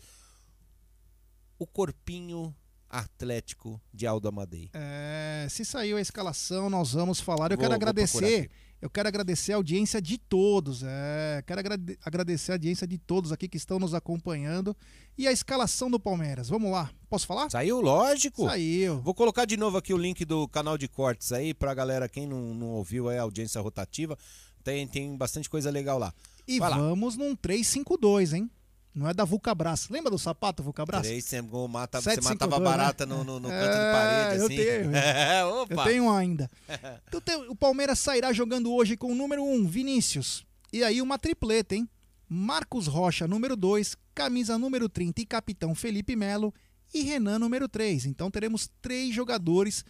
[1.57, 2.55] o corpinho
[2.89, 4.69] atlético de Aldo Amadei.
[4.73, 7.51] É, se saiu a escalação, nós vamos falar.
[7.51, 8.49] Eu Vou- quero agradecer.
[8.83, 10.83] Eu quero agradecer a audiência de todos.
[10.83, 14.75] É, quero agrade- agradecer a audiência de todos aqui que estão nos acompanhando.
[15.17, 16.49] E a escalação do Palmeiras.
[16.49, 16.91] Vamos lá.
[17.09, 17.49] Posso falar?
[17.49, 18.45] Saiu, lógico.
[18.45, 18.99] Saiu.
[18.99, 22.27] Vou colocar de novo aqui o link do canal de cortes aí pra galera, quem
[22.27, 24.17] não, não ouviu aí a audiência rotativa.
[24.65, 26.13] Tem, tem bastante coisa legal lá.
[26.45, 26.77] E Vai lá.
[26.77, 28.51] vamos num 3-5-2, hein?
[28.95, 29.89] Não é da Vulcabras.
[29.89, 31.01] Lembra do sapato Vulcabras?
[31.01, 32.65] Três, você, mata, você matava né?
[32.65, 34.55] barata no, no- no canto É, de parede, eu assim.
[34.55, 34.91] tenho.
[34.95, 36.49] É, Eu tenho um ainda.
[37.07, 40.45] Então, tem- o Palmeiras sairá jogando hoje com o número 1, um, Vinícius.
[40.71, 41.89] E aí uma tripleta, hein?
[42.29, 46.53] Marcos Rocha, número 2, camisa número 30 e capitão Felipe Melo
[46.93, 48.05] e Renan, número 3.
[48.05, 49.83] Então teremos três jogadores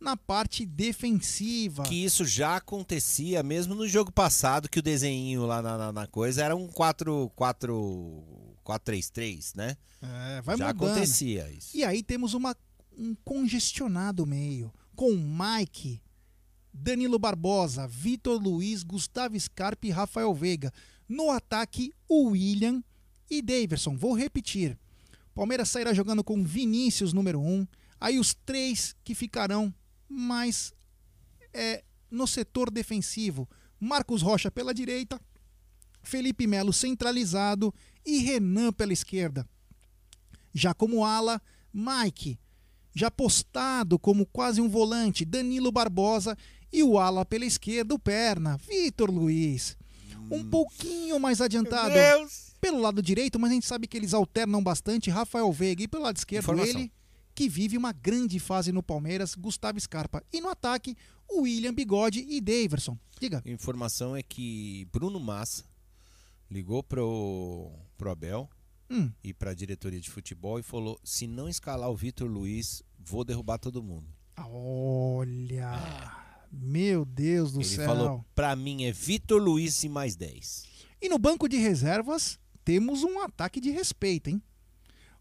[0.00, 1.82] na parte defensiva.
[1.84, 6.06] Que isso já acontecia mesmo no jogo passado, que o desenho lá na, na- na
[6.06, 8.24] coisa era um 4 4
[8.64, 9.76] 4-3-3, né?
[10.02, 10.90] É, vai já mudando.
[10.90, 11.76] acontecia isso.
[11.76, 12.54] E aí temos uma,
[12.96, 16.00] um congestionado meio, com Mike,
[16.72, 20.72] Danilo Barbosa, Vitor Luiz, Gustavo Scarpa e Rafael Veiga.
[21.08, 22.82] No ataque, o William
[23.30, 23.96] e Daverson.
[23.96, 24.78] Vou repetir.
[25.34, 27.66] Palmeiras sairá jogando com Vinícius, número 1.
[28.00, 29.72] Aí os três que ficarão
[30.08, 30.72] mais
[31.52, 33.48] é, no setor defensivo.
[33.80, 35.20] Marcos Rocha pela direita,
[36.02, 37.72] Felipe Melo centralizado
[38.04, 39.48] e Renan pela esquerda.
[40.52, 41.40] Já como ala,
[41.72, 42.38] Mike.
[42.94, 46.36] Já postado como quase um volante, Danilo Barbosa.
[46.72, 49.76] E o ala pela esquerda, o perna, Vitor Luiz.
[50.30, 52.52] Um pouquinho mais adiantado Deus!
[52.60, 55.08] pelo lado direito, mas a gente sabe que eles alternam bastante.
[55.10, 56.80] Rafael Veiga e pelo lado esquerdo, Informação.
[56.80, 56.92] ele
[57.38, 60.24] que vive uma grande fase no Palmeiras, Gustavo Scarpa.
[60.32, 60.96] E no ataque,
[61.28, 62.98] o William Bigode e Daverson.
[63.20, 63.40] Diga.
[63.46, 65.62] A informação é que Bruno Massa
[66.50, 68.50] ligou pro, pro Abel
[68.90, 73.22] Hum, e pra diretoria de futebol e falou: se não escalar o Vitor Luiz, vou
[73.22, 74.08] derrubar todo mundo.
[74.36, 76.16] olha.
[76.50, 77.86] Meu Deus do Ele céu.
[77.86, 80.64] falou: pra mim é Vitor Luiz e mais 10.
[81.00, 84.42] E no banco de reservas, temos um ataque de respeito, hein?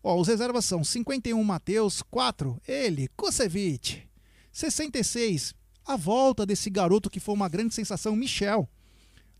[0.07, 4.07] Ó, os reservas são 51 Matheus, 4, ele, Kusevich.
[4.53, 5.53] 66,
[5.85, 8.69] a volta desse garoto que foi uma grande sensação, Michel.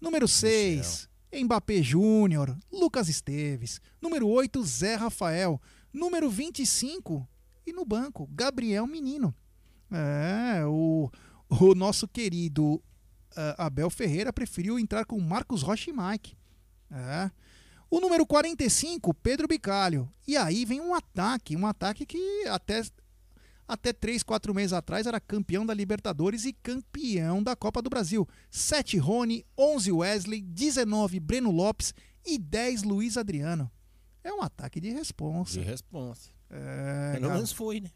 [0.02, 3.80] Número 6, Mbappé Júnior, Lucas Esteves.
[4.02, 5.62] Número 8, Zé Rafael.
[5.94, 7.26] Número 25,
[7.66, 9.34] e no banco, Gabriel Menino.
[9.90, 11.10] É, o,
[11.48, 12.84] o nosso querido
[13.38, 16.36] ah, Abel Ferreira preferiu entrar com Marcos Rocha e Mike.
[16.92, 17.32] É.
[17.90, 20.12] O número 45, Pedro Bicalho.
[20.28, 22.82] E aí vem um ataque, um ataque que até,
[23.68, 28.28] até 3, 4 meses atrás era campeão da Libertadores e campeão da Copa do Brasil.
[28.52, 31.94] 7 Rony, 11 Wesley, 19 Breno Lopes
[32.26, 33.72] e 10 Luiz Adriano.
[34.22, 35.54] É um ataque de responsa.
[35.54, 36.30] De resposta.
[36.50, 37.90] É, Pelo menos foi, né?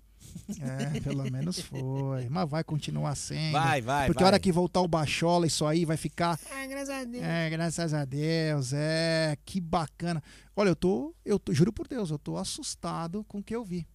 [0.59, 2.27] É, pelo menos foi.
[2.29, 3.53] Mas vai continuar sendo.
[3.53, 4.31] Vai, vai, Porque vai.
[4.31, 6.39] a hora que voltar o Bachola, isso aí vai ficar.
[6.51, 7.23] Ah, graças a Deus.
[7.23, 10.21] É, graças a Deus, é, que bacana.
[10.55, 13.63] Olha, eu tô, eu tô, juro por Deus, eu tô assustado com o que eu
[13.63, 13.87] vi.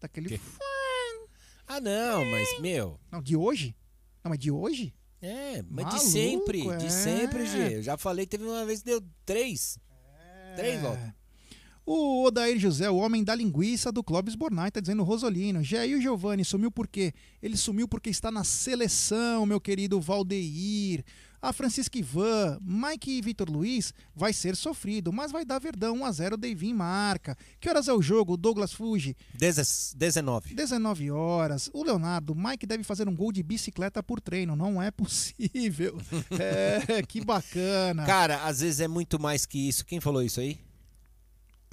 [0.00, 0.28] Daquele.
[0.28, 0.40] Que?
[1.66, 2.98] Ah, não, mas, meu.
[3.10, 3.74] Não, de hoje?
[4.22, 4.94] Não, mas de hoje?
[5.22, 6.76] É, mas de Maluco, sempre, é.
[6.76, 7.76] de sempre, G.
[7.76, 9.78] Eu já falei, teve uma vez que deu três.
[10.56, 11.14] Três É.
[11.84, 15.64] O Odair José, o homem da linguiça do Clóvis Bornai, tá dizendo Rosolino.
[15.64, 17.12] Jair Giovanni sumiu por quê?
[17.42, 21.04] Ele sumiu porque está na seleção, meu querido Valdeir.
[21.44, 26.36] A Francisca Ivan, Mike e Vitor Luiz vai ser sofrido, mas vai dar Verdão 1x0,
[26.36, 27.36] Deivin marca.
[27.60, 28.36] Que horas é o jogo?
[28.36, 30.54] Douglas Fuji, Deze- 19.
[30.54, 31.68] 19 horas.
[31.74, 34.54] O Leonardo, Mike deve fazer um gol de bicicleta por treino.
[34.54, 35.98] Não é possível.
[36.38, 38.06] É, que bacana.
[38.06, 39.84] Cara, às vezes é muito mais que isso.
[39.84, 40.60] Quem falou isso aí?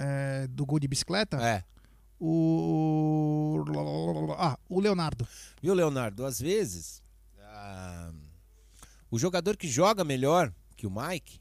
[0.00, 1.36] É, do gol de bicicleta?
[1.36, 1.62] É.
[2.18, 3.64] O.
[4.36, 5.26] Ah, o Leonardo.
[5.62, 6.24] Viu, Leonardo?
[6.24, 7.02] Às vezes,
[7.40, 8.12] ah,
[9.10, 11.40] o jogador que joga melhor que o Mike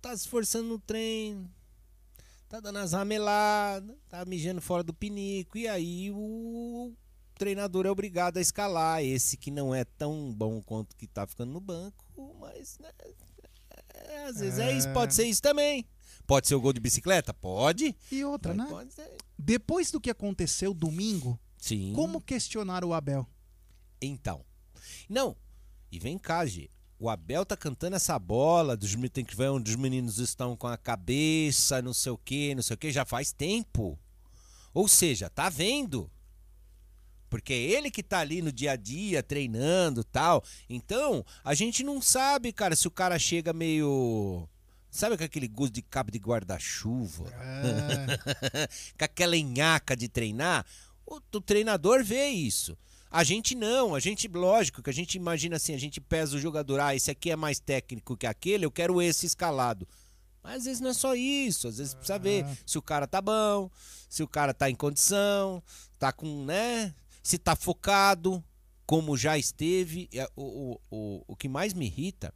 [0.00, 1.50] tá se esforçando no treino,
[2.48, 6.92] tá dando as rameladas, tá mijando fora do pinico, e aí o
[7.34, 11.52] treinador é obrigado a escalar esse que não é tão bom quanto que tá ficando
[11.52, 12.04] no banco,
[12.40, 12.90] mas né,
[13.94, 14.72] é, às vezes é.
[14.72, 15.86] isso, pode ser isso também.
[16.30, 17.34] Pode ser o gol de bicicleta?
[17.34, 17.92] Pode.
[18.08, 18.70] E outra, mas né?
[18.70, 19.16] Pode ser.
[19.36, 21.92] Depois do que aconteceu domingo, Sim.
[21.92, 23.26] como questionar o Abel?
[24.00, 24.44] Então.
[25.08, 25.36] Não.
[25.90, 26.70] E vem cá, G.
[27.00, 30.68] O Abel tá cantando essa bola dos tem que ver onde os meninos estão com
[30.68, 33.98] a cabeça, não sei o que, não sei o que, já faz tempo.
[34.72, 36.08] Ou seja, tá vendo.
[37.28, 40.44] Porque é ele que tá ali no dia a dia, treinando tal.
[40.68, 44.48] Então, a gente não sabe, cara, se o cara chega meio.
[44.90, 47.24] Sabe com aquele gosto de cabo de guarda-chuva?
[47.32, 48.66] É,
[48.98, 50.66] com aquela enhaca de treinar,
[51.06, 52.76] o, o treinador vê isso.
[53.10, 56.40] A gente não, a gente, lógico, que a gente imagina assim, a gente pesa o
[56.40, 59.86] jogador, ah, esse aqui é mais técnico que aquele, eu quero esse escalado.
[60.42, 63.20] Mas às vezes não é só isso, às vezes precisa ver se o cara tá
[63.20, 63.70] bom,
[64.08, 65.62] se o cara tá em condição,
[65.98, 68.42] tá com, né, se tá focado,
[68.86, 70.08] como já esteve.
[70.12, 72.32] É, O, o, o, o que mais me irrita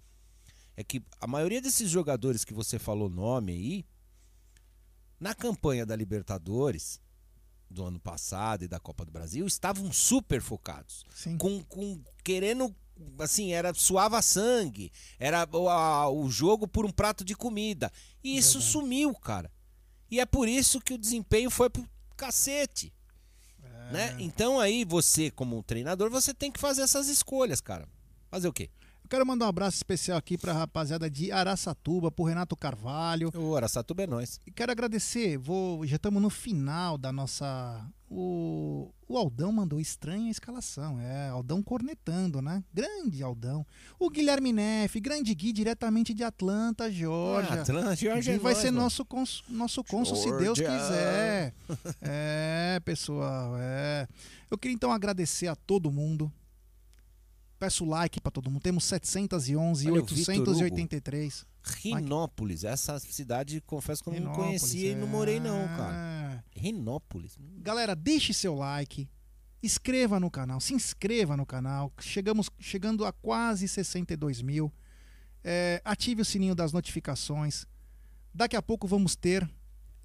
[0.77, 3.85] é que a maioria desses jogadores que você falou nome aí,
[5.21, 7.01] na campanha da Libertadores
[7.71, 11.05] do ano passado e da Copa do Brasil, estavam super focados.
[11.15, 11.37] sim.
[11.39, 12.75] Com, com querendo,
[13.19, 17.91] assim, era suava sangue, era o, a- o jogo por um prato de comida.
[18.23, 18.73] E isso Verdade.
[18.73, 19.51] sumiu, cara.
[20.11, 22.93] E é por isso que o desempenho foi pro cacete.
[23.63, 23.93] É.
[23.93, 24.17] Né?
[24.21, 27.89] Então aí você, como treinador, você tem que fazer essas escolhas, cara.
[28.31, 28.71] Fazer o quê?
[29.05, 33.31] Eu quero mandar um abraço especial aqui pra rapaziada de Araçatuba, pro Renato Carvalho.
[33.35, 34.41] O Araçatuba é nós.
[34.47, 37.87] E quero agradecer, vou, já estamos no final da nossa.
[38.09, 42.65] O, o Aldão mandou estranha a escalação, é, Aldão cornetando, né?
[42.73, 43.67] Grande Aldão.
[43.99, 47.59] O Guilherme Neff, grande Gui, diretamente de Atlanta, Geórgia.
[47.59, 48.85] Ah, Atlanta, Geórgia Gui é vai nós, ser mano.
[48.85, 51.53] nosso, cons, nosso cônsul, se Deus quiser.
[52.01, 54.09] É, pessoal, é.
[54.51, 56.33] Eu queria então agradecer a todo mundo.
[57.65, 58.61] Peço like pra todo mundo.
[58.61, 60.51] Temos 711 e Olha, o Vitor Hugo.
[60.51, 61.47] 883.
[61.63, 66.43] Rinópolis, essa cidade, confesso que eu não conhecia e não morei não, cara.
[66.55, 66.61] é.
[66.61, 67.39] Rinópolis.
[67.63, 69.09] Galera, deixe seu like,
[69.63, 71.91] inscreva no canal, se inscreva no canal.
[72.01, 74.71] Chegamos chegando a quase 62 mil.
[75.43, 77.65] É, ative o sininho das notificações.
[78.35, 79.51] Daqui a pouco vamos ter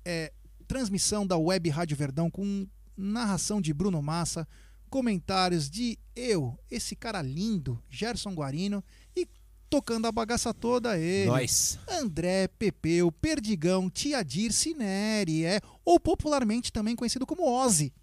[0.06, 0.32] é,
[0.66, 2.66] transmissão da Web Rádio Verdão com
[2.96, 4.48] narração de Bruno Massa,
[4.90, 8.84] comentários de eu, esse cara lindo, Gerson Guarino,
[9.16, 9.28] e
[9.70, 11.30] tocando a bagaça toda ele.
[11.30, 11.80] Nós.
[11.88, 17.94] André Pepeu, Perdigão, Tia Dirce Neri, é, ou popularmente também conhecido como Ozzy.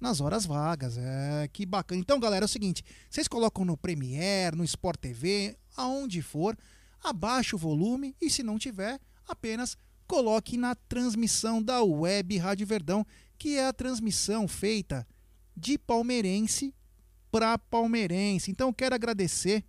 [0.00, 2.00] Nas horas vagas, é, que bacana.
[2.00, 6.56] Então, galera, é o seguinte, vocês colocam no Premiere, no Sport TV, aonde for,
[7.04, 8.98] abaixa o volume e se não tiver,
[9.28, 13.06] apenas coloque na transmissão da Web Rádio Verdão,
[13.38, 15.06] que é a transmissão feita
[15.60, 16.74] de palmeirense
[17.30, 18.50] para palmeirense.
[18.50, 19.64] Então, eu quero agradecer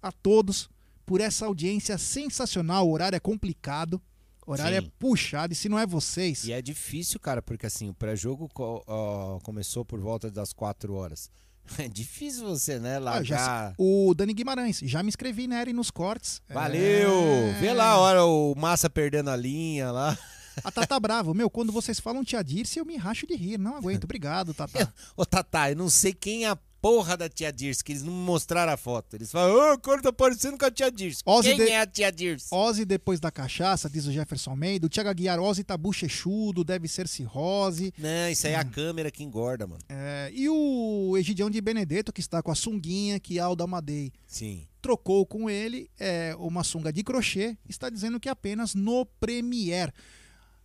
[0.00, 0.70] a todos
[1.04, 2.88] por essa audiência sensacional.
[2.88, 4.00] O horário é complicado,
[4.46, 4.86] o horário Sim.
[4.86, 6.44] é puxado, e se não é vocês.
[6.44, 11.30] E é difícil, cara, porque assim, o pré-jogo ó, começou por volta das 4 horas.
[11.78, 13.68] É difícil você, né, Ah, já largar.
[13.70, 16.42] se- o Dani Guimarães, já me inscrevi na e nos cortes.
[16.48, 17.12] Valeu!
[17.12, 17.52] É.
[17.60, 20.18] Vê lá a hora o Massa perdendo a linha lá.
[20.64, 23.76] A Tata Bravo, meu, quando vocês falam Tia Dirce, eu me racho de rir, não
[23.76, 24.04] aguento.
[24.04, 24.92] Obrigado, Tata.
[25.16, 28.12] Ô, Tatá, eu não sei quem é a porra da tia Dirce, que eles não
[28.12, 29.14] me mostraram a foto.
[29.14, 31.22] Eles falam, ô, o cara tá parecendo com a tia Dirce.
[31.24, 32.48] Ozzy Quem de- é a tia Dirce?
[32.50, 34.84] Ozzy depois da cachaça, diz o Jefferson Almeida.
[34.86, 37.94] O Thiago Aguiar, Ozzy tá bochechudo, deve ser cirrose.
[37.96, 38.50] Não, isso Hum.
[38.50, 39.80] aí é a câmera que engorda, mano.
[39.88, 44.66] É, e o Egidião de Benedetto, que está com a sunguinha que Aldo Amadei Sim.
[44.82, 49.92] trocou com ele, é uma sunga de crochê, está dizendo que apenas no Premiere.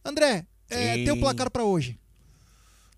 [0.08, 2.00] André, é, teu placar para hoje.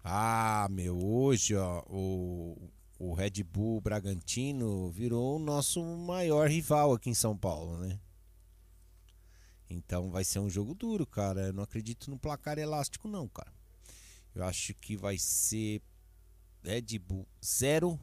[0.03, 7.09] Ah, meu, hoje, ó, o, o Red Bull Bragantino virou o nosso maior rival aqui
[7.09, 7.99] em São Paulo, né?
[9.67, 11.47] Então vai ser um jogo duro, cara.
[11.47, 13.51] Eu não acredito no placar elástico, não, cara.
[14.35, 15.81] Eu acho que vai ser
[16.63, 17.99] Red Bull 0,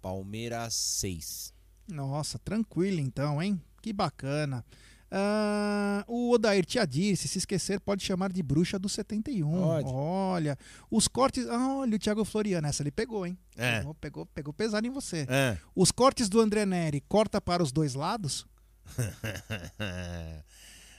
[0.00, 1.52] Palmeiras 6.
[1.88, 3.60] Nossa, tranquilo então, hein?
[3.82, 4.64] Que bacana.
[5.12, 9.50] Ah, o Odair Tia disse, se esquecer pode chamar de bruxa do 71.
[9.50, 9.88] Pode.
[9.88, 10.56] Olha,
[10.90, 11.46] os cortes...
[11.48, 13.36] Olha o Thiago Floriano, essa ele pegou, hein?
[13.56, 13.78] É.
[13.78, 15.26] Pegou, pegou, pegou pesado em você.
[15.28, 15.56] É.
[15.74, 18.46] Os cortes do André Neri corta para os dois lados?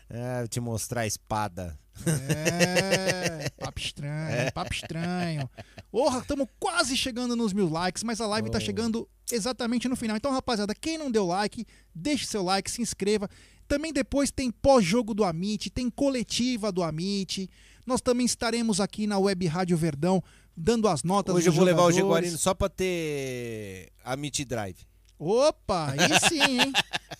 [0.09, 1.77] é, vou te mostrar a espada.
[2.05, 5.49] É, papo estranho, papo estranho.
[5.91, 8.61] Porra, estamos quase chegando nos mil likes, mas a live tá Oh.
[8.61, 10.17] chegando exatamente no final.
[10.17, 13.29] Então, rapaziada, quem não deu like, deixe seu like, se inscreva.
[13.71, 17.49] Também depois tem pós-jogo do Amit, tem coletiva do Amit.
[17.85, 20.21] Nós também estaremos aqui na Web Rádio Verdão
[20.57, 21.95] dando as notas Hoje eu vou levar o jogadores.
[22.03, 24.85] Jaguarino só pra ter a Meet Drive.
[25.17, 26.73] Opa, aí sim, hein?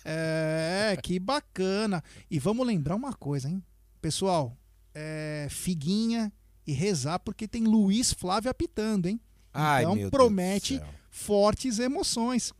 [0.04, 2.04] É, que bacana.
[2.30, 3.64] E vamos lembrar uma coisa, hein?
[4.02, 4.54] Pessoal,
[4.94, 6.30] é, figuinha
[6.66, 9.18] e rezar porque tem Luiz Flávio apitando, hein?
[9.54, 12.52] Ai, então promete fortes emoções.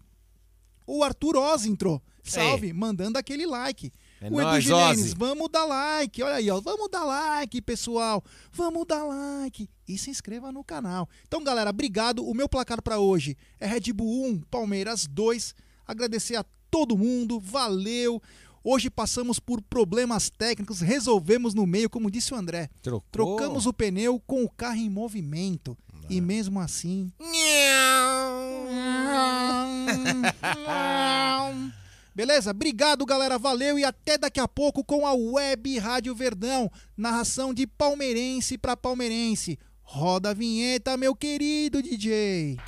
[0.87, 2.03] O Arthur Oz entrou.
[2.23, 3.93] Salve, mandando aquele like.
[4.21, 5.15] É o Edu nóis, Gilenes, Ozzy.
[5.17, 6.23] vamos dar like.
[6.23, 6.61] Olha aí, ó.
[6.61, 8.23] Vamos dar like, pessoal.
[8.53, 9.69] Vamos dar like.
[9.89, 11.09] E se inscreva no canal.
[11.27, 12.25] Então, galera, obrigado.
[12.25, 15.55] O meu placar pra hoje é Red Bull 1, Palmeiras 2.
[15.87, 17.41] Agradecer a todo mundo.
[17.41, 18.23] Valeu.
[18.65, 22.71] Hoje passamos por problemas técnicos, resolvemos no meio, como disse o André.
[22.81, 23.09] Trocou.
[23.11, 25.77] Trocamos o pneu com o carro em movimento.
[26.09, 27.11] E mesmo assim.
[32.15, 32.51] Beleza?
[32.51, 33.39] Obrigado, galera.
[33.39, 36.71] Valeu e até daqui a pouco com a Web Rádio Verdão.
[36.97, 39.59] Narração de palmeirense para palmeirense.
[39.83, 42.59] Roda a vinheta, meu querido DJ.